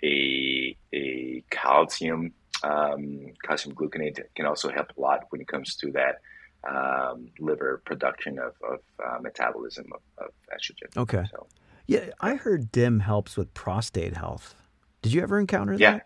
a 0.04 0.76
a 0.92 1.44
calcium 1.50 2.32
um, 2.62 3.32
calcium 3.42 3.74
gluconate 3.74 4.20
can 4.34 4.46
also 4.46 4.70
help 4.70 4.88
a 4.96 5.00
lot 5.00 5.24
when 5.30 5.40
it 5.40 5.48
comes 5.48 5.76
to 5.76 5.92
that 5.92 6.20
um, 6.68 7.28
liver 7.38 7.82
production 7.84 8.38
of, 8.38 8.54
of 8.66 8.80
uh, 9.04 9.18
metabolism 9.20 9.86
of, 9.92 10.00
of, 10.26 10.32
estrogen. 10.50 10.96
Okay. 10.96 11.24
So, 11.30 11.46
yeah, 11.86 12.06
I 12.20 12.36
heard 12.36 12.72
DIM 12.72 13.00
helps 13.00 13.36
with 13.36 13.52
prostate 13.52 14.16
health. 14.16 14.54
Did 15.02 15.12
you 15.12 15.22
ever 15.22 15.38
encounter 15.38 15.74
yeah. 15.74 16.00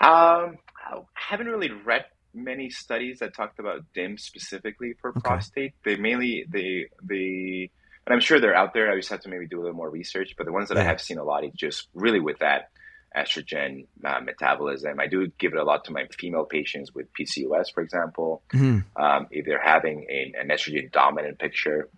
that? 0.00 0.06
Um, 0.06 0.58
I 0.76 1.00
haven't 1.14 1.48
really 1.48 1.70
read 1.70 2.04
many 2.34 2.70
studies 2.70 3.18
that 3.18 3.34
talked 3.34 3.58
about 3.58 3.80
DIM 3.94 4.18
specifically 4.18 4.94
for 5.00 5.10
okay. 5.10 5.20
prostate. 5.20 5.72
They 5.84 5.96
mainly 5.96 6.44
they 6.48 6.86
they 7.02 7.70
and 8.06 8.14
I'm 8.14 8.20
sure 8.20 8.40
they're 8.40 8.54
out 8.54 8.74
there. 8.74 8.90
I 8.90 8.96
just 8.96 9.10
have 9.10 9.20
to 9.20 9.28
maybe 9.28 9.46
do 9.46 9.60
a 9.60 9.62
little 9.62 9.76
more 9.76 9.90
research. 9.90 10.34
But 10.36 10.46
the 10.46 10.52
ones 10.52 10.68
that 10.68 10.76
yeah. 10.76 10.82
I 10.82 10.86
have 10.86 11.00
seen 11.00 11.18
a 11.18 11.24
lot 11.24 11.44
is 11.44 11.52
just 11.54 11.88
really 11.94 12.20
with 12.20 12.38
that 12.40 12.70
estrogen 13.16 13.86
uh, 14.04 14.20
metabolism. 14.20 14.98
I 14.98 15.06
do 15.06 15.30
give 15.38 15.52
it 15.52 15.58
a 15.58 15.64
lot 15.64 15.84
to 15.84 15.92
my 15.92 16.06
female 16.18 16.44
patients 16.44 16.92
with 16.94 17.06
PCOS, 17.12 17.72
for 17.72 17.82
example. 17.82 18.42
Mm-hmm. 18.52 19.02
Um, 19.02 19.26
if 19.30 19.46
they're 19.46 19.62
having 19.62 20.06
a, 20.10 20.32
an 20.40 20.48
estrogen 20.48 20.90
dominant 20.90 21.38
picture, 21.38 21.88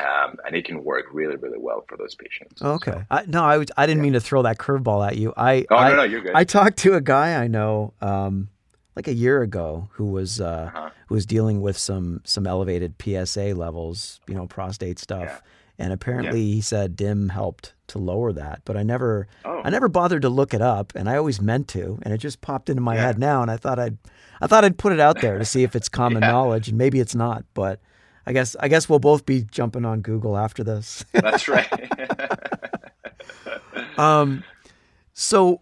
um, 0.00 0.36
and 0.46 0.56
it 0.56 0.64
can 0.64 0.82
work 0.84 1.06
really, 1.12 1.36
really 1.36 1.58
well 1.58 1.84
for 1.86 1.98
those 1.98 2.14
patients. 2.14 2.62
Okay. 2.62 2.92
So, 2.92 3.04
I, 3.10 3.24
no, 3.26 3.44
I, 3.44 3.58
was, 3.58 3.68
I 3.76 3.86
didn't 3.86 3.98
yeah. 3.98 4.02
mean 4.04 4.12
to 4.14 4.20
throw 4.20 4.42
that 4.42 4.58
curveball 4.58 5.06
at 5.06 5.16
you. 5.16 5.34
I, 5.36 5.66
oh, 5.70 5.76
I, 5.76 5.90
no, 5.90 5.96
no, 5.96 6.02
you're 6.04 6.22
good. 6.22 6.34
I 6.34 6.44
talked 6.44 6.78
to 6.78 6.94
a 6.94 7.00
guy 7.00 7.42
I 7.42 7.48
know, 7.48 7.92
um, 8.00 8.48
like 8.96 9.08
a 9.08 9.14
year 9.14 9.42
ago, 9.42 9.88
who 9.92 10.06
was 10.06 10.40
uh, 10.40 10.70
uh-huh. 10.74 10.90
who 11.08 11.14
was 11.14 11.26
dealing 11.26 11.60
with 11.60 11.76
some 11.76 12.20
some 12.24 12.46
elevated 12.46 12.94
PSA 13.02 13.54
levels, 13.54 14.20
you 14.26 14.34
know, 14.34 14.46
prostate 14.46 14.98
stuff. 14.98 15.24
Yeah 15.24 15.40
and 15.78 15.92
apparently 15.92 16.40
yeah. 16.40 16.54
he 16.54 16.60
said 16.60 16.96
dim 16.96 17.28
helped 17.28 17.74
to 17.86 17.98
lower 17.98 18.32
that 18.32 18.60
but 18.64 18.76
i 18.76 18.82
never 18.82 19.26
oh. 19.44 19.60
i 19.64 19.70
never 19.70 19.88
bothered 19.88 20.22
to 20.22 20.28
look 20.28 20.54
it 20.54 20.62
up 20.62 20.92
and 20.94 21.08
i 21.08 21.16
always 21.16 21.40
meant 21.40 21.68
to 21.68 21.98
and 22.02 22.14
it 22.14 22.18
just 22.18 22.40
popped 22.40 22.68
into 22.70 22.82
my 22.82 22.94
yeah. 22.94 23.06
head 23.06 23.18
now 23.18 23.42
and 23.42 23.50
i 23.50 23.56
thought 23.56 23.78
i'd 23.78 23.98
i 24.40 24.46
thought 24.46 24.64
i'd 24.64 24.78
put 24.78 24.92
it 24.92 25.00
out 25.00 25.20
there 25.20 25.38
to 25.38 25.44
see 25.44 25.62
if 25.62 25.74
it's 25.74 25.88
common 26.00 26.20
knowledge 26.20 26.68
and 26.68 26.78
maybe 26.78 27.00
it's 27.00 27.14
not 27.14 27.44
but 27.54 27.80
i 28.26 28.32
guess 28.32 28.54
i 28.60 28.68
guess 28.68 28.88
we'll 28.88 28.98
both 28.98 29.26
be 29.26 29.42
jumping 29.50 29.84
on 29.84 30.00
google 30.00 30.36
after 30.36 30.62
this 30.62 31.04
that's 31.12 31.48
right 31.48 31.68
um 33.98 34.44
so 35.14 35.60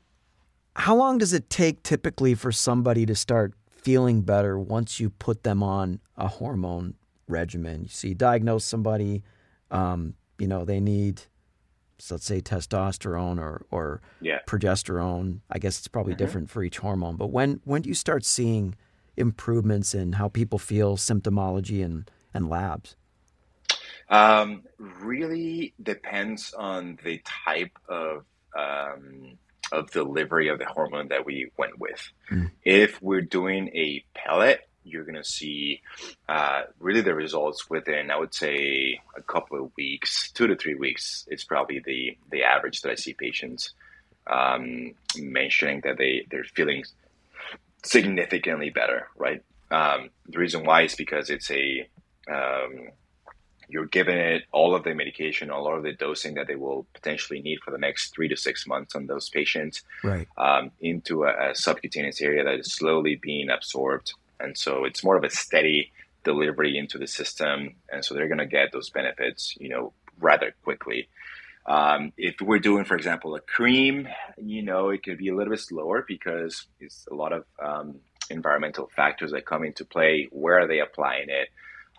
how 0.76 0.94
long 0.94 1.18
does 1.18 1.32
it 1.32 1.50
take 1.50 1.82
typically 1.82 2.34
for 2.34 2.52
somebody 2.52 3.04
to 3.06 3.14
start 3.14 3.54
feeling 3.70 4.22
better 4.22 4.58
once 4.58 5.00
you 5.00 5.10
put 5.10 5.42
them 5.42 5.62
on 5.62 6.00
a 6.16 6.28
hormone 6.28 6.94
regimen 7.28 7.82
you 7.82 7.88
see 7.88 8.14
diagnose 8.14 8.64
somebody 8.64 9.22
um, 9.70 10.14
you 10.38 10.46
know, 10.46 10.64
they 10.64 10.80
need, 10.80 11.22
so 11.98 12.14
let's 12.14 12.26
say 12.26 12.40
testosterone 12.40 13.38
or, 13.38 13.66
or 13.70 14.00
yeah. 14.20 14.38
progesterone. 14.46 15.40
I 15.50 15.58
guess 15.58 15.78
it's 15.78 15.88
probably 15.88 16.14
mm-hmm. 16.14 16.24
different 16.24 16.50
for 16.50 16.62
each 16.62 16.78
hormone. 16.78 17.16
But 17.16 17.28
when, 17.28 17.60
when 17.64 17.82
do 17.82 17.88
you 17.88 17.94
start 17.94 18.24
seeing 18.24 18.74
improvements 19.16 19.94
in 19.94 20.14
how 20.14 20.28
people 20.28 20.58
feel, 20.58 20.96
symptomology, 20.96 21.84
and, 21.84 22.10
and 22.32 22.48
labs? 22.48 22.96
Um, 24.08 24.62
really 24.78 25.74
depends 25.82 26.52
on 26.54 26.98
the 27.04 27.22
type 27.24 27.78
of 27.88 28.24
um, 28.58 29.38
of 29.72 29.90
delivery 29.90 30.48
of 30.48 30.58
the 30.58 30.66
hormone 30.66 31.08
that 31.08 31.24
we 31.24 31.50
went 31.56 31.78
with. 31.78 32.10
Mm. 32.30 32.50
If 32.64 33.00
we're 33.02 33.20
doing 33.20 33.68
a 33.68 34.04
pellet, 34.14 34.68
you're 34.84 35.04
going 35.04 35.16
to 35.16 35.24
see 35.24 35.82
uh, 36.28 36.62
really 36.78 37.02
the 37.02 37.14
results 37.14 37.68
within, 37.68 38.10
I 38.10 38.18
would 38.18 38.34
say, 38.34 39.00
a 39.16 39.22
couple 39.22 39.62
of 39.62 39.72
weeks, 39.76 40.30
two 40.32 40.46
to 40.46 40.56
three 40.56 40.74
weeks. 40.74 41.26
It's 41.28 41.44
probably 41.44 41.80
the 41.84 42.16
the 42.30 42.44
average 42.44 42.80
that 42.82 42.90
I 42.90 42.94
see 42.94 43.14
patients 43.14 43.74
um, 44.26 44.94
mentioning 45.16 45.82
that 45.84 45.98
they 45.98 46.26
they're 46.30 46.44
feeling 46.44 46.84
significantly 47.84 48.70
better. 48.70 49.08
Right. 49.16 49.42
Um, 49.70 50.10
the 50.28 50.38
reason 50.38 50.64
why 50.64 50.82
is 50.82 50.94
because 50.94 51.30
it's 51.30 51.50
a 51.50 51.88
um, 52.30 52.88
you're 53.70 53.86
giving 53.86 54.18
it 54.18 54.42
all 54.52 54.74
of 54.74 54.84
the 54.84 54.94
medication, 54.94 55.50
all 55.50 55.74
of 55.74 55.82
the 55.82 55.92
dosing 55.92 56.34
that 56.34 56.46
they 56.46 56.56
will 56.56 56.86
potentially 56.94 57.40
need 57.40 57.60
for 57.64 57.70
the 57.70 57.78
next 57.78 58.14
three 58.14 58.28
to 58.28 58.36
six 58.36 58.66
months 58.66 58.94
on 58.94 59.06
those 59.06 59.28
patients, 59.28 59.82
right, 60.02 60.28
um, 60.36 60.70
into 60.80 61.24
a, 61.24 61.50
a, 61.50 61.54
subcutaneous 61.54 62.20
area 62.20 62.44
that 62.44 62.58
is 62.58 62.72
slowly 62.72 63.14
being 63.16 63.50
absorbed 63.50 64.12
and 64.40 64.56
so 64.56 64.84
it's 64.84 65.04
more 65.04 65.16
of 65.16 65.24
a 65.24 65.30
steady 65.30 65.92
delivery 66.24 66.76
into 66.76 66.98
the 66.98 67.06
system, 67.06 67.74
and 67.92 68.04
so 68.04 68.14
they're 68.14 68.28
going 68.28 68.38
to 68.38 68.46
get 68.46 68.72
those 68.72 68.90
benefits, 68.90 69.56
you 69.60 69.68
know, 69.68 69.92
rather 70.18 70.54
quickly. 70.64 71.08
Um, 71.66 72.12
if 72.16 72.40
we're 72.40 72.58
doing, 72.58 72.84
for 72.84 72.96
example, 72.96 73.34
a 73.34 73.40
cream, 73.40 74.08
you 74.38 74.62
know, 74.62 74.88
it 74.88 75.02
could 75.02 75.18
be 75.18 75.28
a 75.28 75.36
little 75.36 75.52
bit 75.52 75.60
slower 75.60 76.04
because 76.06 76.66
it's 76.80 77.06
a 77.10 77.14
lot 77.14 77.32
of 77.32 77.44
um, 77.62 77.96
environmental 78.30 78.90
factors 78.96 79.30
that 79.32 79.46
come 79.46 79.64
into 79.64 79.84
play. 79.84 80.28
Where 80.30 80.58
are 80.58 80.66
they 80.66 80.80
applying 80.80 81.28
it? 81.28 81.48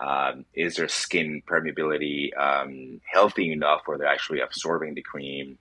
Um, 0.02 0.44
is 0.52 0.76
their 0.76 0.88
skin 0.88 1.42
permeability 1.46 2.36
um, 2.36 3.00
healthy 3.04 3.52
enough 3.52 3.82
where 3.86 3.98
they're 3.98 4.08
actually 4.08 4.40
absorbing 4.40 4.94
the 4.94 5.02
cream? 5.02 5.58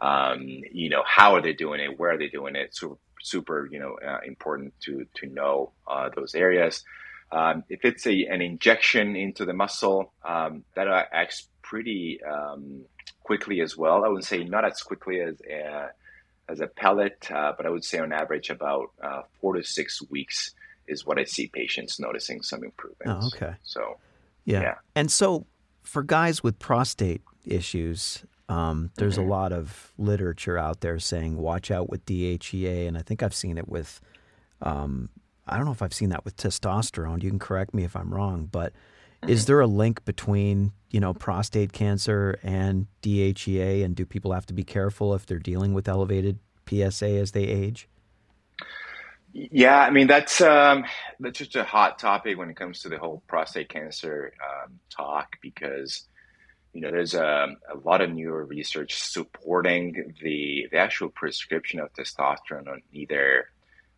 Um, 0.00 0.40
you 0.72 0.88
know, 0.88 1.02
how 1.04 1.34
are 1.34 1.42
they 1.42 1.52
doing 1.52 1.80
it? 1.80 1.98
Where 1.98 2.12
are 2.12 2.18
they 2.18 2.28
doing 2.28 2.54
it? 2.54 2.74
Super, 2.74 2.96
super 3.20 3.68
you 3.70 3.80
know, 3.80 3.98
uh, 4.06 4.20
important 4.24 4.74
to 4.82 5.06
to 5.14 5.26
know 5.26 5.72
uh, 5.88 6.08
those 6.14 6.34
areas. 6.34 6.84
Um, 7.32 7.64
if 7.68 7.84
it's 7.84 8.06
a, 8.06 8.26
an 8.26 8.40
injection 8.42 9.16
into 9.16 9.44
the 9.44 9.52
muscle, 9.52 10.12
um, 10.24 10.64
that 10.74 10.88
acts 11.12 11.48
pretty 11.62 12.20
um, 12.22 12.84
quickly 13.22 13.60
as 13.60 13.76
well. 13.76 14.04
I 14.04 14.08
would 14.08 14.24
say 14.24 14.44
not 14.44 14.64
as 14.64 14.82
quickly 14.82 15.20
as 15.20 15.36
a, 15.48 15.90
as 16.48 16.60
a 16.60 16.66
pellet, 16.66 17.30
uh, 17.30 17.52
but 17.56 17.66
I 17.66 17.70
would 17.70 17.84
say 17.84 17.98
on 17.98 18.12
average 18.12 18.50
about 18.50 18.90
uh, 19.02 19.22
four 19.40 19.54
to 19.54 19.62
six 19.62 20.02
weeks 20.10 20.54
is 20.90 21.06
what 21.06 21.18
I 21.18 21.24
see 21.24 21.46
patients 21.48 21.98
noticing 22.00 22.42
some 22.42 22.62
improvements. 22.64 23.30
Oh, 23.34 23.36
okay. 23.36 23.54
So, 23.62 23.98
yeah. 24.44 24.60
yeah. 24.62 24.74
And 24.94 25.10
so 25.10 25.46
for 25.82 26.02
guys 26.02 26.42
with 26.42 26.58
prostate 26.58 27.22
issues, 27.46 28.24
um, 28.48 28.90
there's 28.96 29.16
Mm-hmm. 29.16 29.28
a 29.28 29.30
lot 29.30 29.52
of 29.52 29.92
literature 29.96 30.58
out 30.58 30.80
there 30.80 30.98
saying 30.98 31.36
watch 31.36 31.70
out 31.70 31.88
with 31.88 32.04
DHEA, 32.06 32.88
and 32.88 32.98
I 32.98 33.02
think 33.02 33.22
I've 33.22 33.34
seen 33.34 33.56
it 33.58 33.68
with. 33.68 34.00
Um, 34.62 35.08
I 35.46 35.56
don't 35.56 35.64
know 35.64 35.72
if 35.72 35.82
I've 35.82 35.94
seen 35.94 36.10
that 36.10 36.24
with 36.24 36.36
testosterone. 36.36 37.22
You 37.22 37.30
can 37.30 37.38
correct 37.38 37.74
me 37.74 37.84
if 37.84 37.96
I'm 37.96 38.12
wrong, 38.12 38.48
but 38.50 38.72
Mm-hmm. 39.22 39.32
is 39.32 39.44
there 39.44 39.60
a 39.60 39.66
link 39.66 40.02
between 40.06 40.72
you 40.90 40.98
know 40.98 41.12
prostate 41.12 41.72
cancer 41.74 42.38
and 42.42 42.86
DHEA, 43.02 43.84
and 43.84 43.94
do 43.94 44.06
people 44.06 44.32
have 44.32 44.46
to 44.46 44.54
be 44.54 44.64
careful 44.64 45.14
if 45.14 45.26
they're 45.26 45.38
dealing 45.38 45.74
with 45.74 45.86
elevated 45.88 46.38
PSA 46.66 47.06
as 47.20 47.32
they 47.32 47.44
age? 47.44 47.86
Yeah, 49.32 49.78
I 49.78 49.90
mean 49.90 50.08
that's 50.08 50.40
um, 50.40 50.84
that's 51.20 51.38
just 51.38 51.56
a 51.56 51.64
hot 51.64 51.98
topic 52.00 52.38
when 52.38 52.50
it 52.50 52.56
comes 52.56 52.80
to 52.82 52.88
the 52.88 52.98
whole 52.98 53.22
prostate 53.28 53.68
cancer 53.68 54.32
um, 54.42 54.80
talk 54.90 55.36
because 55.42 56.04
you 56.72 56.80
know 56.82 56.90
there's 56.90 57.14
a, 57.14 57.48
a 57.72 57.78
lot 57.84 58.00
of 58.02 58.10
newer 58.10 58.44
research 58.44 58.94
supporting 58.94 60.14
the 60.22 60.68
the 60.72 60.78
actual 60.78 61.10
prescription 61.10 61.80
of 61.80 61.92
testosterone 61.94 62.68
on 62.68 62.82
either 62.92 63.46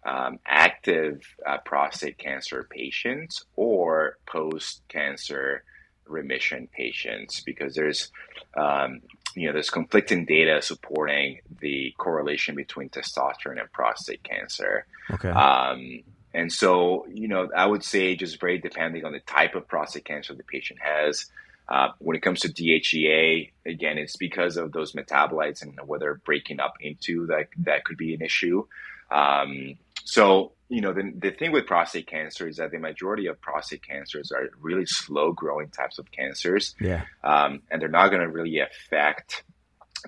um, 0.07 0.39
active 0.47 1.23
uh, 1.47 1.59
prostate 1.65 2.19
cancer 2.19 2.67
patients 2.71 3.45
or 3.57 4.19
post 4.27 4.83
cancer 4.89 5.65
remission 6.07 6.69
patients 6.77 7.43
because 7.47 7.75
there's 7.75 8.11
um, 8.57 9.01
you 9.35 9.47
know 9.47 9.53
there's 9.53 9.71
conflicting 9.71 10.25
data 10.25 10.61
supporting 10.63 11.41
the 11.61 11.95
correlation 11.99 12.55
between 12.55 12.89
testosterone 12.89 13.61
and 13.61 13.71
prostate 13.73 14.23
cancer. 14.23 14.87
Okay. 15.11 15.31
Um, 15.31 16.03
and 16.35 16.51
so, 16.51 17.07
you 17.13 17.29
know, 17.29 17.51
I 17.55 17.67
would 17.67 17.85
say 17.85 18.17
just 18.17 18.41
very 18.41 18.59
depending 18.59 19.05
on 19.05 19.13
the 19.13 19.21
type 19.21 19.55
of 19.55 19.69
prostate 19.69 20.05
cancer 20.05 20.35
the 20.35 20.43
patient 20.43 20.81
has. 20.81 21.27
Uh, 21.69 21.89
when 21.99 22.17
it 22.17 22.23
comes 22.23 22.41
to 22.41 22.49
DHEA, 22.49 23.51
again, 23.67 23.99
it's 23.99 24.17
because 24.17 24.57
of 24.57 24.73
those 24.73 24.93
metabolites 24.93 25.63
and 25.63 25.79
whether 25.87 26.21
breaking 26.25 26.61
up 26.61 26.75
into 26.81 27.27
that 27.27 27.49
that 27.59 27.85
could 27.85 27.97
be 27.97 28.15
an 28.15 28.23
issue. 28.23 28.67
Um, 29.11 29.75
so, 30.05 30.53
you 30.69 30.81
know, 30.81 30.93
the, 30.93 31.13
the 31.17 31.31
thing 31.31 31.53
with 31.53 31.67
prostate 31.67 32.07
cancer 32.07 32.49
is 32.49 32.57
that 32.57 32.71
the 32.71 32.79
majority 32.79 33.27
of 33.27 33.41
prostate 33.41 33.87
cancers 33.87 34.33
are 34.33 34.51
really 34.61 34.87
slow 34.87 35.33
growing 35.33 35.69
types 35.69 35.99
of 35.99 36.11
cancers 36.11 36.75
yeah. 36.81 37.03
um, 37.25 37.63
and 37.71 37.81
they're 37.81 37.89
not 37.89 38.09
going 38.09 38.23
to 38.23 38.29
really 38.29 38.59
affect 38.61 39.45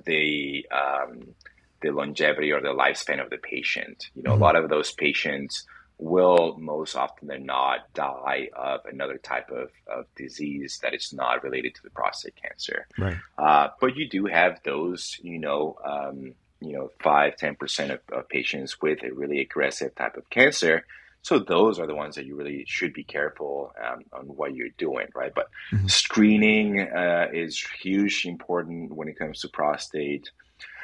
the 0.07 0.67
um, 0.73 1.35
the 1.83 1.91
longevity 1.91 2.51
or 2.51 2.61
the 2.61 2.69
lifespan 2.69 3.23
of 3.23 3.29
the 3.31 3.37
patient. 3.37 4.07
You 4.15 4.23
know, 4.23 4.31
Mhm. 4.33 4.37
a 4.37 4.41
lot 4.41 4.57
of 4.57 4.69
those 4.71 4.93
patients 4.93 5.67
will 5.99 6.57
most 6.59 6.97
often 6.97 7.29
than 7.29 7.45
not 7.45 7.93
die 7.95 8.49
of 8.57 8.81
another 8.87 9.19
type 9.19 9.51
of, 9.51 9.71
of 9.87 10.07
disease 10.17 10.81
that 10.83 10.95
is 10.95 11.13
not 11.13 11.45
related 11.45 11.75
to 11.75 11.83
the 11.83 11.91
prostate 11.91 12.35
cancer. 12.37 12.87
Right. 12.99 13.17
Uh, 13.39 13.69
but 13.81 13.97
you 13.97 14.09
do 14.09 14.25
have 14.27 14.61
those, 14.65 15.17
you 15.23 15.39
know, 15.39 15.77
um, 15.85 16.35
you 16.65 16.75
know, 16.77 16.91
five, 17.03 17.37
ten 17.37 17.57
percent 17.57 17.91
of, 17.93 18.01
of 18.13 18.29
patients 18.29 18.77
with 18.81 19.03
a 19.03 19.13
really 19.13 19.41
aggressive 19.41 19.95
type 19.95 20.17
of 20.17 20.29
cancer. 20.31 20.85
So 21.23 21.39
those 21.39 21.79
are 21.79 21.87
the 21.87 21.95
ones 21.95 22.17
that 22.17 22.27
you 22.27 22.37
really 22.37 22.65
should 22.67 22.93
be 22.93 23.05
careful 23.05 23.73
um, 23.83 24.01
on 24.13 24.27
what 24.27 24.55
you're 24.55 24.69
doing, 24.77 25.07
right? 25.15 25.33
But 25.35 25.47
Mhm. 25.73 25.91
screening 25.91 26.81
uh, 26.81 27.29
is 27.33 27.65
hugely 27.81 28.31
important 28.31 28.95
when 28.95 29.09
it 29.09 29.19
comes 29.19 29.41
to 29.41 29.49
prostate, 29.49 30.31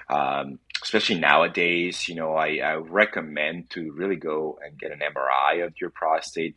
um, 0.09 0.59
especially 0.83 1.19
nowadays. 1.19 2.09
You 2.09 2.15
know, 2.15 2.33
I, 2.35 2.57
I 2.65 2.75
recommend 2.77 3.71
to 3.71 3.93
really 3.93 4.17
go 4.17 4.59
and 4.65 4.79
get 4.79 4.93
an 4.93 5.01
MRI 5.01 5.67
of 5.67 5.75
your 5.79 5.91
prostate 5.91 6.57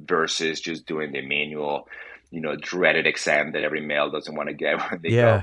versus 0.00 0.60
just 0.60 0.86
doing 0.86 1.12
the 1.12 1.22
manual, 1.22 1.86
you 2.30 2.40
know, 2.40 2.56
dreaded 2.56 3.06
exam 3.06 3.52
that 3.52 3.62
every 3.62 3.80
male 3.80 4.10
doesn't 4.10 4.34
want 4.34 4.48
to 4.48 4.54
get 4.54 4.78
when 4.90 5.00
they 5.02 5.10
Yeah. 5.10 5.42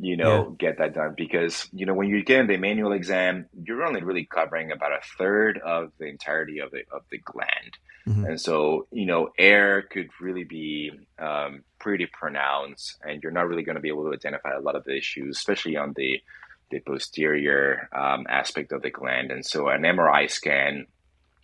you 0.00 0.16
know, 0.16 0.50
get 0.58 0.78
that 0.78 0.94
done 0.94 1.14
because, 1.14 1.68
you 1.72 1.84
know, 1.84 1.92
when 1.92 2.08
you 2.08 2.18
get 2.18 2.26
getting 2.26 2.46
the 2.46 2.56
manual 2.56 2.92
exam, 2.92 3.46
you're 3.62 3.84
only 3.84 4.02
really 4.02 4.24
covering 4.24 4.72
about 4.72 4.92
a 4.92 5.00
third 5.18 5.58
of 5.58 5.92
the 5.98 6.06
entirety 6.06 6.60
of 6.60 6.70
the 6.70 6.84
of 6.90 7.02
the 7.10 7.18
gland. 7.18 7.76
Mhm. 8.08 8.26
And 8.26 8.40
so, 8.40 8.86
you 8.90 9.04
know, 9.04 9.28
air 9.38 9.82
could 9.82 10.08
really 10.18 10.44
be 10.44 10.90
um, 11.18 11.64
pretty 11.78 12.06
pronounced 12.06 12.98
and 13.04 13.22
you're 13.22 13.32
not 13.32 13.46
really 13.46 13.62
going 13.62 13.76
to 13.76 13.82
be 13.82 13.88
able 13.88 14.04
to 14.04 14.14
identify 14.14 14.52
a 14.52 14.60
lot 14.60 14.74
of 14.74 14.84
the 14.84 14.96
issues, 14.96 15.36
especially 15.36 15.76
on 15.76 15.92
the 15.96 16.20
the 16.70 16.80
posterior 16.80 17.88
um, 17.92 18.26
aspect 18.28 18.72
of 18.72 18.80
the 18.80 18.90
gland. 18.90 19.30
And 19.30 19.44
so 19.44 19.68
an 19.68 19.82
MRI 19.82 20.30
scan, 20.30 20.86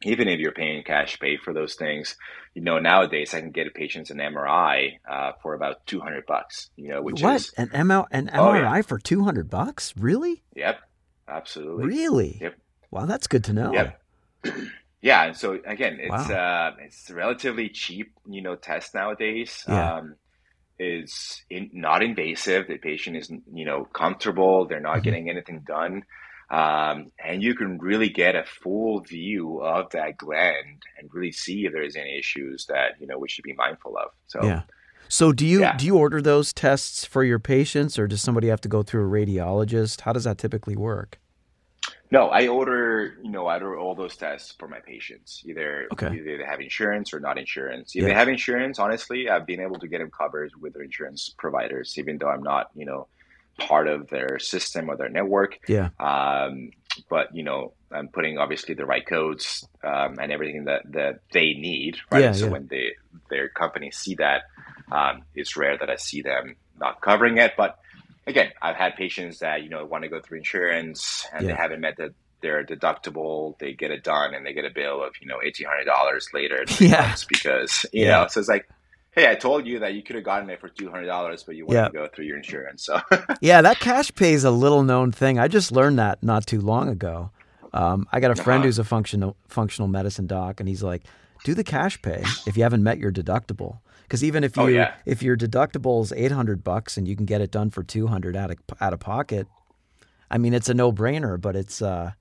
even 0.03 0.29
if 0.29 0.39
you're 0.41 0.53
paying 0.53 0.83
cash 0.85 1.19
pay 1.19 1.37
for 1.37 1.53
those 1.55 1.75
things, 1.75 2.17
you 2.55 2.63
know, 2.63 2.79
nowadays 2.79 3.35
I 3.35 3.41
can 3.41 3.51
get 3.51 3.67
a 3.67 3.71
patients 3.71 4.11
an 4.11 4.19
MRI 4.19 4.99
uh, 5.11 5.33
for 5.43 5.55
about 5.55 5.87
200 5.87 6.27
bucks, 6.27 6.71
you 6.77 6.89
know, 6.91 7.03
which 7.03 7.23
what 7.23 7.37
is 7.37 7.53
an 7.57 7.69
ML 7.69 8.07
an 8.11 8.31
Oh, 8.35 8.53
yeah. 8.53 8.61
MRI 8.63 8.85
for 8.85 8.99
two 8.99 9.25
hundred 9.25 9.49
bucks? 9.51 9.95
Really? 9.97 10.43
Yep, 10.55 10.79
absolutely. 11.29 11.87
Really? 11.87 12.39
Yep. 12.41 12.55
Wow, 12.91 13.07
that's 13.07 13.27
good 13.27 13.45
to 13.45 13.53
know. 13.53 13.73
Yep. 13.73 14.01
Yeah, 15.03 15.25
and 15.27 15.37
so 15.37 15.61
again, 15.65 15.99
it's 16.01 16.29
Wow. 16.29 16.35
uh, 16.35 16.77
it's 16.81 17.11
relatively 17.11 17.69
cheap, 17.69 18.13
you 18.29 18.43
know, 18.43 18.57
test 18.57 18.93
nowadays. 18.95 19.63
Yeah. 19.69 19.97
Um, 19.99 20.17
is 20.79 21.45
in, 21.49 21.71
not 21.73 22.03
invasive. 22.03 22.67
The 22.67 22.79
patient 22.79 23.17
is, 23.17 23.31
you 23.53 23.65
know, 23.65 23.85
comfortable. 23.85 24.67
They're 24.67 24.81
not 24.81 24.99
Mhm. 24.99 25.03
getting 25.05 25.31
anything 25.31 25.61
done, 25.67 26.03
um, 26.51 27.11
and 27.23 27.43
you 27.43 27.55
can 27.55 27.79
really 27.79 28.09
get 28.09 28.35
a 28.37 28.45
full 28.45 29.01
view 29.01 29.61
of 29.63 29.91
that 29.91 30.17
gland 30.17 30.83
and 30.99 31.09
really 31.13 31.33
see 31.33 31.67
if 31.67 31.73
there 31.73 31.83
is 31.83 31.97
any 31.97 32.19
issues 32.19 32.67
that 32.67 33.01
you 33.01 33.07
know 33.07 33.19
we 33.19 33.29
should 33.29 33.45
be 33.45 33.53
mindful 33.55 33.97
of. 33.99 34.11
So 34.27 34.45
Yeah. 34.45 34.63
So 35.09 35.33
do 35.33 35.47
you 35.47 35.61
Yeah. 35.61 35.77
do 35.77 35.87
you 35.87 35.97
order 35.97 36.21
those 36.23 36.53
tests 36.53 37.05
for 37.05 37.23
your 37.25 37.39
patients, 37.39 37.99
or 37.99 38.07
does 38.07 38.23
somebody 38.23 38.49
have 38.49 38.61
to 38.63 38.69
go 38.69 38.83
through 38.83 39.07
a 39.07 39.11
radiologist? 39.11 40.03
How 40.03 40.13
does 40.13 40.25
that 40.25 40.39
typically 40.39 40.77
work? 40.77 41.19
No, 42.13 42.29
I 42.29 42.47
order, 42.47 43.19
you 43.23 43.31
know, 43.33 43.47
I 43.47 43.55
order 43.55 43.77
all 43.77 43.97
those 43.97 44.17
tests 44.17 44.55
for 44.57 44.69
my 44.69 44.79
patients. 44.79 45.43
Either 45.45 45.89
Okay. 45.93 46.15
either 46.15 46.39
they 46.39 46.45
have 46.45 46.61
insurance 46.61 47.13
or 47.13 47.19
not 47.19 47.37
insurance. 47.39 47.97
If 47.97 48.03
Yeah. 48.03 48.09
they 48.09 48.15
have 48.15 48.29
insurance, 48.29 48.79
honestly, 48.79 49.29
I've 49.29 49.45
been 49.47 49.61
able 49.61 49.81
to 49.81 49.89
get 49.89 49.99
them 49.99 50.11
covered 50.13 50.53
with 50.61 50.75
their 50.75 50.83
insurance 50.85 51.35
providers, 51.37 51.95
even 51.99 52.19
though 52.19 52.29
I'm 52.29 52.45
not, 52.45 52.71
you 52.77 52.87
know, 52.87 53.09
part 53.59 53.89
of 53.89 54.09
their 54.09 54.39
system 54.39 54.91
or 54.91 54.97
their 54.97 55.09
network. 55.09 55.59
Yeah. 55.69 55.91
Um, 55.99 56.71
but 57.09 57.35
you 57.35 57.43
know, 57.43 57.73
I'm 57.93 58.09
putting 58.09 58.39
obviously 58.39 58.75
the 58.75 58.87
right 58.87 59.07
codes 59.07 59.67
um, 59.85 60.19
and 60.21 60.33
everything 60.33 60.65
that 60.65 60.83
that 60.93 61.21
they 61.33 61.55
need, 61.55 61.99
right? 62.11 62.23
Yeah, 62.23 62.33
so 62.33 62.47
yeah. 62.47 62.53
when 62.53 62.67
they 62.69 62.93
their 63.31 63.49
companies 63.49 63.97
see 63.97 64.15
that, 64.17 64.43
um, 64.91 65.23
it's 65.35 65.57
rare 65.57 65.77
that 65.79 65.91
I 65.91 65.97
see 65.97 66.23
them 66.23 66.57
not 66.79 67.01
covering 67.01 67.39
it, 67.39 67.53
but 67.57 67.79
again, 68.27 68.51
I've 68.61 68.77
had 68.77 68.97
patients 68.97 69.39
that 69.41 69.63
you 69.63 69.69
know 69.69 69.85
want 69.85 70.05
to 70.05 70.09
go 70.09 70.21
through 70.21 70.39
insurance 70.39 71.27
and 71.33 71.47
they 71.47 71.55
haven't 71.55 71.81
met 71.81 71.97
the, 71.97 72.13
their 72.43 72.65
deductible. 72.65 73.59
They 73.59 73.73
get 73.73 73.91
it 73.91 74.03
done 74.05 74.35
and 74.35 74.45
they 74.45 74.53
get 74.53 74.65
a 74.65 74.71
bill 74.71 75.03
of 75.03 75.15
you 75.21 75.27
know 75.27 75.39
eighteen 75.45 75.67
hundred 75.67 75.85
dollars 75.85 76.29
later. 76.35 76.65
Yeah. 76.81 77.15
because 77.29 77.87
you 77.93 78.05
Yeah. 78.07 78.23
know, 78.23 78.27
so 78.29 78.41
it's 78.41 78.49
like, 78.49 78.69
hey, 79.17 79.29
I 79.29 79.35
told 79.35 79.67
you 79.67 79.81
that 79.81 79.95
you 79.95 80.03
could 80.05 80.14
have 80.14 80.25
gotten 80.25 80.49
it 80.51 80.61
for 80.61 80.69
two 80.69 80.89
hundred 80.91 81.07
dollars, 81.07 81.43
but 81.43 81.57
you 81.57 81.67
want 81.67 81.75
Yeah. 81.75 81.87
to 81.89 81.93
go 81.93 82.07
through 82.14 82.27
your 82.27 82.37
insurance. 82.37 82.85
So 82.85 83.01
Yeah, 83.41 83.62
that 83.62 83.81
cash 83.81 84.14
pay 84.14 84.33
is 84.35 84.45
a 84.45 84.51
little 84.53 84.83
known 84.85 85.11
thing. 85.11 85.39
I 85.39 85.49
just 85.49 85.73
learned 85.73 85.99
that 85.99 86.23
not 86.23 86.47
too 86.47 86.61
long 86.61 86.89
ago. 86.89 87.31
Um, 87.73 88.07
I 88.12 88.21
got 88.21 88.31
a 88.31 88.37
friend 88.37 88.61
Uh-huh. 88.61 88.67
who's 88.67 88.79
a 88.79 88.85
functional 88.85 89.37
functional 89.49 89.89
medicine 89.89 90.27
doc, 90.29 90.61
and 90.61 90.69
he's 90.69 90.83
like, 90.83 91.03
"Do 91.45 91.53
the 91.55 91.64
cash 91.64 92.01
pay 92.01 92.23
if 92.47 92.57
you 92.57 92.62
haven't 92.62 92.83
met 92.85 92.99
your 92.99 93.11
deductible." 93.11 93.81
Because 94.03 94.23
even 94.23 94.45
if 94.45 94.57
you 94.57 94.62
Oh, 94.62 94.67
yeah. 94.69 94.95
if 95.05 95.21
your 95.23 95.37
deductible 95.37 96.01
is 96.03 96.12
eight 96.12 96.31
hundred 96.33 96.62
bucks 96.62 96.97
and 96.97 97.09
you 97.09 97.17
can 97.17 97.27
get 97.27 97.41
it 97.41 97.51
done 97.51 97.71
for 97.71 97.83
two 97.83 98.07
hundred 98.07 98.37
out 98.37 98.51
of 98.53 98.59
out 98.81 98.93
of 98.93 99.01
pocket, 99.01 99.49
I 100.31 100.39
mean 100.39 100.55
it's 100.55 100.69
a 100.69 100.75
no 100.75 100.93
brainer. 100.93 101.41
But 101.41 101.57
it's 101.57 101.83
uh, 101.83 102.12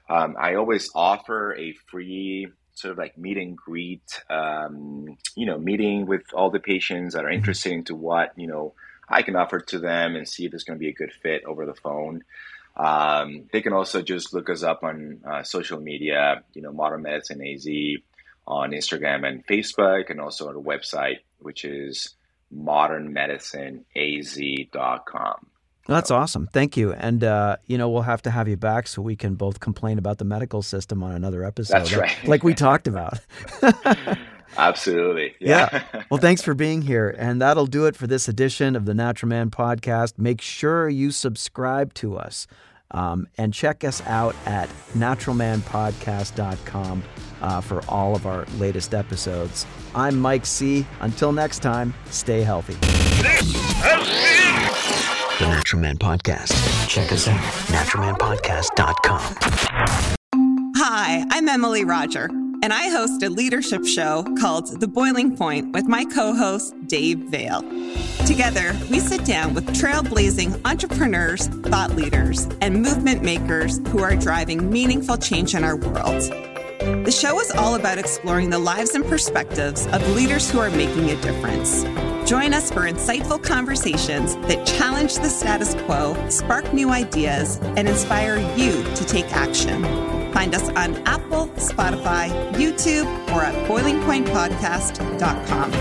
Um, 0.09 0.35
I 0.39 0.55
always 0.55 0.89
offer 0.93 1.55
a 1.55 1.73
free 1.89 2.47
sort 2.73 2.91
of 2.91 2.97
like 2.97 3.17
meet 3.17 3.37
and 3.37 3.55
greet, 3.55 4.21
um, 4.29 5.17
you 5.35 5.45
know, 5.45 5.57
meeting 5.57 6.05
with 6.05 6.23
all 6.33 6.49
the 6.49 6.59
patients 6.59 7.13
that 7.13 7.23
are 7.23 7.29
interested 7.29 7.71
into 7.71 7.95
what, 7.95 8.33
you 8.35 8.47
know, 8.47 8.73
I 9.07 9.21
can 9.21 9.35
offer 9.35 9.59
to 9.59 9.79
them 9.79 10.15
and 10.15 10.27
see 10.27 10.45
if 10.45 10.53
it's 10.53 10.63
going 10.63 10.77
to 10.77 10.83
be 10.83 10.89
a 10.89 10.93
good 10.93 11.11
fit 11.21 11.43
over 11.45 11.65
the 11.65 11.75
phone. 11.75 12.23
Um, 12.75 13.43
they 13.51 13.61
can 13.61 13.73
also 13.73 14.01
just 14.01 14.33
look 14.33 14.49
us 14.49 14.63
up 14.63 14.83
on 14.83 15.21
uh, 15.25 15.43
social 15.43 15.79
media, 15.79 16.43
you 16.53 16.63
know, 16.63 16.73
Modern 16.73 17.03
Medicine 17.03 17.45
AZ 17.45 17.67
on 18.47 18.71
Instagram 18.71 19.27
and 19.27 19.45
Facebook, 19.45 20.09
and 20.09 20.19
also 20.19 20.49
on 20.49 20.55
our 20.55 20.61
website, 20.61 21.19
which 21.39 21.65
is 21.65 22.15
modernmedicineaz.com. 22.53 25.47
That's 25.87 26.11
awesome. 26.11 26.47
Thank 26.53 26.77
you. 26.77 26.93
And, 26.93 27.23
uh, 27.23 27.57
you 27.67 27.77
know, 27.77 27.89
we'll 27.89 28.03
have 28.03 28.21
to 28.23 28.31
have 28.31 28.47
you 28.47 28.55
back 28.57 28.87
so 28.87 29.01
we 29.01 29.15
can 29.17 29.35
both 29.35 29.59
complain 29.59 29.97
about 29.97 30.17
the 30.17 30.23
medical 30.25 30.61
system 30.61 31.03
on 31.03 31.11
another 31.13 31.43
episode. 31.43 31.73
That's 31.73 31.91
like- 31.91 32.01
right. 32.01 32.27
Like 32.27 32.43
we 32.43 32.53
talked 32.53 32.87
about. 32.87 33.19
Absolutely. 34.57 35.35
Yeah. 35.41 35.83
Well, 36.09 36.19
thanks 36.21 36.41
for 36.41 36.53
being 36.53 36.81
here. 36.83 37.13
And 37.17 37.41
that'll 37.41 37.65
do 37.65 37.85
it 37.85 37.95
for 37.97 38.07
this 38.07 38.29
edition 38.29 38.75
of 38.77 38.85
the 38.85 38.93
Natural 38.93 39.29
Man 39.29 39.49
podcast. 39.49 40.17
Make 40.17 40.39
sure 40.41 40.87
you 40.87 41.11
subscribe 41.11 41.93
to 41.95 42.15
us 42.17 42.47
um, 42.91 43.27
and 43.37 43.53
check 43.53 43.83
us 43.83 44.01
out 44.05 44.35
at 44.45 44.69
naturalmanpodcast.com 44.93 47.03
uh, 47.41 47.59
for 47.61 47.81
all 47.89 48.15
of 48.15 48.25
our 48.25 48.45
latest 48.57 48.93
episodes. 48.93 49.65
I'm 49.95 50.17
Mike 50.19 50.45
Sea. 50.45 50.85
Until 51.01 51.33
next 51.33 51.59
time, 51.59 51.93
stay 52.09 52.41
healthy. 52.41 52.77
The 55.39 55.47
Natural 55.47 55.81
Man 55.81 55.97
Podcast. 55.97 56.53
Check 56.87 57.11
us 57.11 57.27
out. 57.27 57.39
Naturalmanpodcast.com. 57.39 59.35
Hi, 60.75 61.25
I'm 61.31 61.49
Emily 61.49 61.83
Roger, 61.83 62.25
and 62.61 62.71
I 62.71 62.89
host 62.89 63.23
a 63.23 63.31
leadership 63.31 63.83
show 63.83 64.23
called 64.39 64.79
The 64.79 64.87
Boiling 64.87 65.35
Point 65.35 65.73
with 65.73 65.87
my 65.87 66.05
co 66.05 66.35
host, 66.35 66.75
Dave 66.85 67.17
Vale. 67.31 67.61
Together, 68.27 68.77
we 68.91 68.99
sit 68.99 69.25
down 69.25 69.55
with 69.55 69.65
trailblazing 69.69 70.61
entrepreneurs, 70.65 71.47
thought 71.47 71.95
leaders, 71.95 72.47
and 72.61 72.83
movement 72.83 73.23
makers 73.23 73.79
who 73.87 74.03
are 74.03 74.15
driving 74.15 74.69
meaningful 74.69 75.17
change 75.17 75.55
in 75.55 75.63
our 75.63 75.77
world. 75.77 76.21
The 77.05 77.11
show 77.11 77.39
is 77.39 77.49
all 77.51 77.73
about 77.73 77.97
exploring 77.97 78.51
the 78.51 78.59
lives 78.59 78.93
and 78.93 79.03
perspectives 79.03 79.87
of 79.87 80.07
leaders 80.15 80.51
who 80.51 80.59
are 80.59 80.69
making 80.69 81.09
a 81.09 81.19
difference. 81.21 81.83
Join 82.33 82.55
us 82.55 82.71
for 82.71 82.89
insightful 82.89 83.43
conversations 83.43 84.35
that 84.47 84.65
challenge 84.65 85.17
the 85.17 85.29
status 85.29 85.75
quo, 85.85 86.15
spark 86.29 86.73
new 86.73 86.89
ideas, 86.89 87.59
and 87.61 87.87
inspire 87.87 88.37
you 88.57 88.83
to 88.95 89.05
take 89.05 89.31
action. 89.33 89.83
Find 90.33 90.55
us 90.55 90.67
on 90.69 90.95
Apple, 91.05 91.49
Spotify, 91.57 92.31
YouTube, 92.53 93.05
or 93.27 93.43
at 93.43 93.53
boilingpointpodcast.com. 93.67 95.71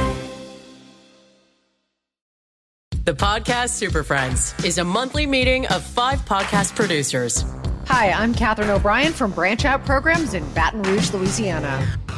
The 3.06 3.14
Podcast 3.14 3.70
Super 3.70 4.02
Friends 4.02 4.54
is 4.62 4.76
a 4.76 4.84
monthly 4.84 5.24
meeting 5.24 5.66
of 5.68 5.82
five 5.82 6.18
podcast 6.26 6.76
producers. 6.76 7.46
Hi, 7.86 8.10
I'm 8.10 8.34
Katherine 8.34 8.68
O'Brien 8.68 9.14
from 9.14 9.32
Branch 9.32 9.64
Out 9.64 9.86
Programs 9.86 10.34
in 10.34 10.46
Baton 10.52 10.82
Rouge, 10.82 11.14
Louisiana. 11.14 11.98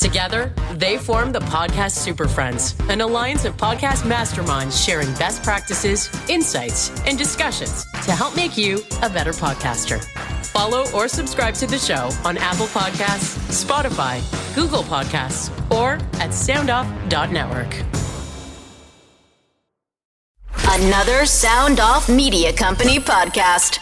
Together, 0.00 0.50
they 0.76 0.96
form 0.96 1.30
the 1.30 1.40
Podcast 1.40 1.92
Super 1.92 2.26
Friends, 2.26 2.74
an 2.88 3.02
alliance 3.02 3.44
of 3.44 3.54
podcast 3.58 4.02
masterminds 4.10 4.82
sharing 4.82 5.12
best 5.14 5.42
practices, 5.42 6.08
insights, 6.28 6.90
and 7.06 7.18
discussions 7.18 7.84
to 8.06 8.12
help 8.12 8.34
make 8.34 8.56
you 8.56 8.82
a 9.02 9.10
better 9.10 9.32
podcaster. 9.32 10.02
Follow 10.46 10.86
or 10.94 11.06
subscribe 11.06 11.52
to 11.54 11.66
the 11.66 11.76
show 11.76 12.10
on 12.24 12.38
Apple 12.38 12.66
Podcasts, 12.68 13.36
Spotify, 13.64 14.20
Google 14.54 14.82
Podcasts, 14.82 15.50
or 15.70 15.92
at 16.18 16.30
soundoff.network. 16.30 17.84
Another 20.72 21.26
Sound 21.26 21.78
Off 21.78 22.08
Media 22.08 22.54
Company 22.54 22.98
podcast. 22.98 23.80